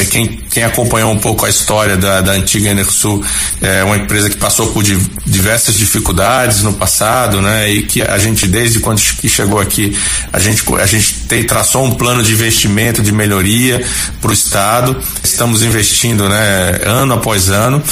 Quem, 0.10 0.28
quem 0.50 0.64
acompanhou 0.64 1.12
um 1.12 1.20
pouco 1.20 1.46
a 1.46 1.50
história 1.50 1.96
da, 1.96 2.22
da 2.22 2.32
antiga 2.32 2.70
Enersul 2.70 3.24
é 3.62 3.84
uma 3.84 3.98
empresa 3.98 4.30
que 4.30 4.38
passou 4.38 4.68
por 4.68 4.84
diversas 5.26 5.76
dificuldades 5.76 6.64
no 6.64 6.74
passado, 6.74 7.42
né? 7.42 7.70
E 7.70 7.84
que 7.84 8.02
a 8.02 8.18
gente, 8.18 8.48
desde 8.48 8.80
quando 8.80 9.00
chegou 9.00 9.60
aqui, 9.60 9.96
a 10.34 10.40
gente, 10.40 10.64
a 10.80 10.86
gente 10.86 11.14
tem, 11.28 11.44
traçou 11.44 11.84
um 11.84 11.92
plano 11.92 12.24
de 12.24 12.34
investimento, 12.34 13.02
de 13.02 13.12
melhoria 13.12 13.86
para 14.22 14.32
o 14.32 14.34
Estado. 14.34 14.98
Estamos 15.24 15.62
investindo, 15.62 16.28
né? 16.28 16.80
Ano 16.86 17.14
após 17.14 17.50
ano. 17.50 17.84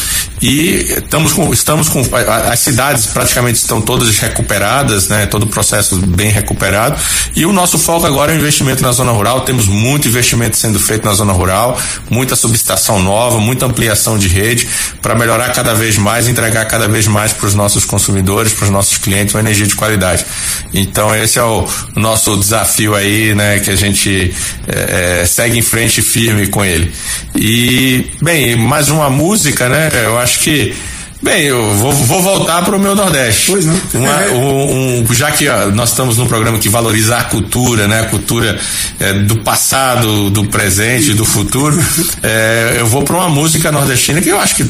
E 0.41 0.85
estamos 0.97 1.31
com, 1.31 1.53
estamos 1.53 1.87
com, 1.87 2.03
as 2.51 2.59
cidades 2.59 3.05
praticamente 3.05 3.59
estão 3.59 3.81
todas 3.81 4.17
recuperadas, 4.17 5.07
né? 5.07 5.25
Todo 5.25 5.43
o 5.43 5.47
processo 5.47 5.95
bem 5.95 6.31
recuperado. 6.31 6.99
E 7.35 7.45
o 7.45 7.53
nosso 7.53 7.77
foco 7.77 8.05
agora 8.05 8.31
é 8.31 8.35
o 8.35 8.37
investimento 8.37 8.81
na 8.81 8.91
zona 8.91 9.11
rural. 9.11 9.41
Temos 9.41 9.67
muito 9.67 10.07
investimento 10.07 10.57
sendo 10.57 10.79
feito 10.79 11.05
na 11.05 11.13
zona 11.13 11.31
rural 11.31 11.79
muita 12.09 12.35
subestação 12.35 13.01
nova, 13.01 13.39
muita 13.39 13.65
ampliação 13.65 14.17
de 14.17 14.27
rede 14.27 14.67
para 15.01 15.15
melhorar 15.15 15.51
cada 15.53 15.73
vez 15.73 15.97
mais, 15.97 16.27
entregar 16.27 16.65
cada 16.65 16.87
vez 16.87 17.07
mais 17.07 17.33
para 17.33 17.47
os 17.47 17.55
nossos 17.55 17.85
consumidores, 17.85 18.53
para 18.53 18.65
os 18.65 18.71
nossos 18.71 18.97
clientes 18.97 19.33
uma 19.33 19.41
energia 19.41 19.67
de 19.67 19.75
qualidade. 19.75 20.25
Então 20.73 21.15
esse 21.15 21.39
é 21.39 21.43
o, 21.43 21.67
nosso 21.95 22.35
desafio 22.37 22.95
aí, 22.95 23.33
né, 23.33 23.59
que 23.59 23.69
a 23.69 23.75
gente 23.75 24.33
é, 24.67 25.25
segue 25.25 25.57
em 25.57 25.61
frente 25.61 26.01
firme 26.01 26.47
com 26.47 26.63
ele. 26.63 26.91
E 27.35 28.11
bem, 28.21 28.55
mais 28.55 28.89
uma 28.89 29.09
música, 29.09 29.69
né? 29.69 29.89
Eu 30.05 30.17
acho 30.17 30.39
que 30.39 30.75
Bem, 31.23 31.43
eu 31.43 31.73
vou, 31.75 31.93
vou 31.93 32.21
voltar 32.21 32.65
para 32.65 32.75
o 32.75 32.79
meu 32.79 32.93
Nordeste. 32.93 33.49
Pois 33.49 33.65
não. 33.65 33.81
Uma, 33.93 34.23
é. 34.23 34.29
um, 34.31 34.99
um, 35.09 35.13
já 35.13 35.31
que 35.31 35.47
ó, 35.47 35.71
nós 35.71 35.91
estamos 35.91 36.17
num 36.17 36.27
programa 36.27 36.59
que 36.59 36.67
valoriza 36.67 37.15
a 37.15 37.23
cultura, 37.23 37.87
né? 37.87 38.01
A 38.01 38.05
cultura 38.07 38.59
é, 38.99 39.13
do 39.13 39.37
passado, 39.37 40.29
do 40.29 40.43
presente, 40.45 41.13
do 41.13 41.23
futuro. 41.23 41.81
É, 42.21 42.75
eu 42.77 42.85
vou 42.85 43.03
para 43.03 43.15
uma 43.15 43.29
música 43.29 43.71
nordestina 43.71 44.21
que 44.21 44.27
eu 44.27 44.37
acho 44.37 44.55
que 44.55 44.65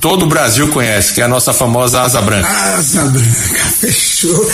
todo 0.00 0.22
o 0.22 0.26
Brasil 0.26 0.68
conhece, 0.68 1.12
que 1.12 1.20
é 1.20 1.24
a 1.24 1.28
nossa 1.28 1.52
famosa 1.52 2.00
Asa 2.00 2.22
Branca. 2.22 2.48
Asa 2.48 3.04
Branca, 3.04 3.64
fechou. 3.78 4.50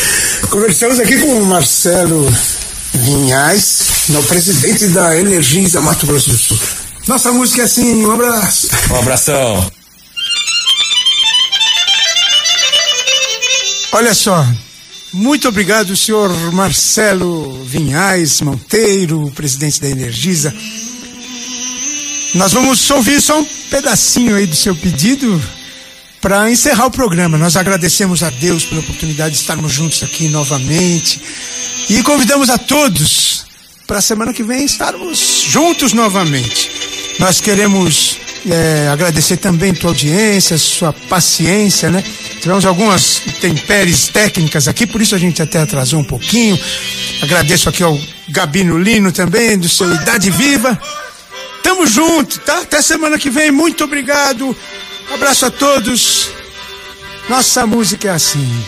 Conversamos 0.48 0.98
aqui 0.98 1.16
com 1.16 1.28
o 1.28 1.46
Marcelo 1.46 2.28
Vinhais, 2.92 3.82
no 4.08 4.22
presidente 4.24 4.88
da 4.88 5.16
Energisa 5.16 5.80
Mato 5.80 6.06
Grosso 6.06 6.30
do 6.30 6.36
Sul. 6.36 6.58
Nossa 7.06 7.30
música 7.30 7.62
é 7.62 7.64
assim, 7.66 8.04
um 8.04 8.10
abraço. 8.10 8.68
Um 8.90 8.96
abração. 8.98 9.79
Olha 13.92 14.14
só, 14.14 14.46
muito 15.12 15.48
obrigado, 15.48 15.96
senhor 15.96 16.30
Marcelo 16.52 17.64
Vinhais 17.64 18.40
Monteiro, 18.40 19.32
presidente 19.34 19.80
da 19.80 19.88
Energisa. 19.88 20.54
Nós 22.36 22.52
vamos 22.52 22.88
ouvir 22.88 23.20
só 23.20 23.40
um 23.40 23.44
pedacinho 23.68 24.36
aí 24.36 24.46
do 24.46 24.54
seu 24.54 24.76
pedido 24.76 25.42
para 26.20 26.48
encerrar 26.48 26.86
o 26.86 26.90
programa. 26.92 27.36
Nós 27.36 27.56
agradecemos 27.56 28.22
a 28.22 28.30
Deus 28.30 28.64
pela 28.64 28.80
oportunidade 28.80 29.34
de 29.34 29.40
estarmos 29.40 29.72
juntos 29.72 30.04
aqui 30.04 30.28
novamente 30.28 31.20
e 31.88 32.00
convidamos 32.04 32.48
a 32.48 32.58
todos 32.58 33.44
para 33.88 33.98
a 33.98 34.02
semana 34.02 34.32
que 34.32 34.44
vem 34.44 34.64
estarmos 34.64 35.18
juntos 35.48 35.92
novamente. 35.92 36.70
Nós 37.18 37.40
queremos 37.40 38.18
é, 38.48 38.88
agradecer 38.88 39.38
também 39.38 39.72
a 39.72 39.74
tua 39.74 39.90
audiência, 39.90 40.56
sua 40.56 40.92
paciência, 40.92 41.90
né? 41.90 42.04
Tivemos 42.40 42.64
algumas 42.64 43.22
intempéries 43.26 44.08
técnicas 44.08 44.66
aqui, 44.66 44.86
por 44.86 45.02
isso 45.02 45.14
a 45.14 45.18
gente 45.18 45.42
até 45.42 45.60
atrasou 45.60 46.00
um 46.00 46.04
pouquinho. 46.04 46.58
Agradeço 47.22 47.68
aqui 47.68 47.82
ao 47.82 47.98
Gabino 48.28 48.78
Lino 48.78 49.12
também, 49.12 49.58
do 49.58 49.68
seu 49.68 49.92
Idade 49.94 50.30
Viva. 50.30 50.80
Tamo 51.62 51.86
junto, 51.86 52.40
tá? 52.40 52.60
Até 52.60 52.80
semana 52.80 53.18
que 53.18 53.28
vem. 53.28 53.50
Muito 53.50 53.84
obrigado. 53.84 54.56
Abraço 55.12 55.46
a 55.46 55.50
todos. 55.50 56.30
Nossa 57.28 57.66
música 57.66 58.08
é 58.08 58.12
assim. 58.12 58.64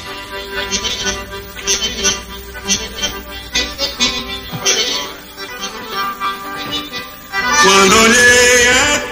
Quando 7.62 7.96
olhei 8.02 8.68
a 8.68 9.11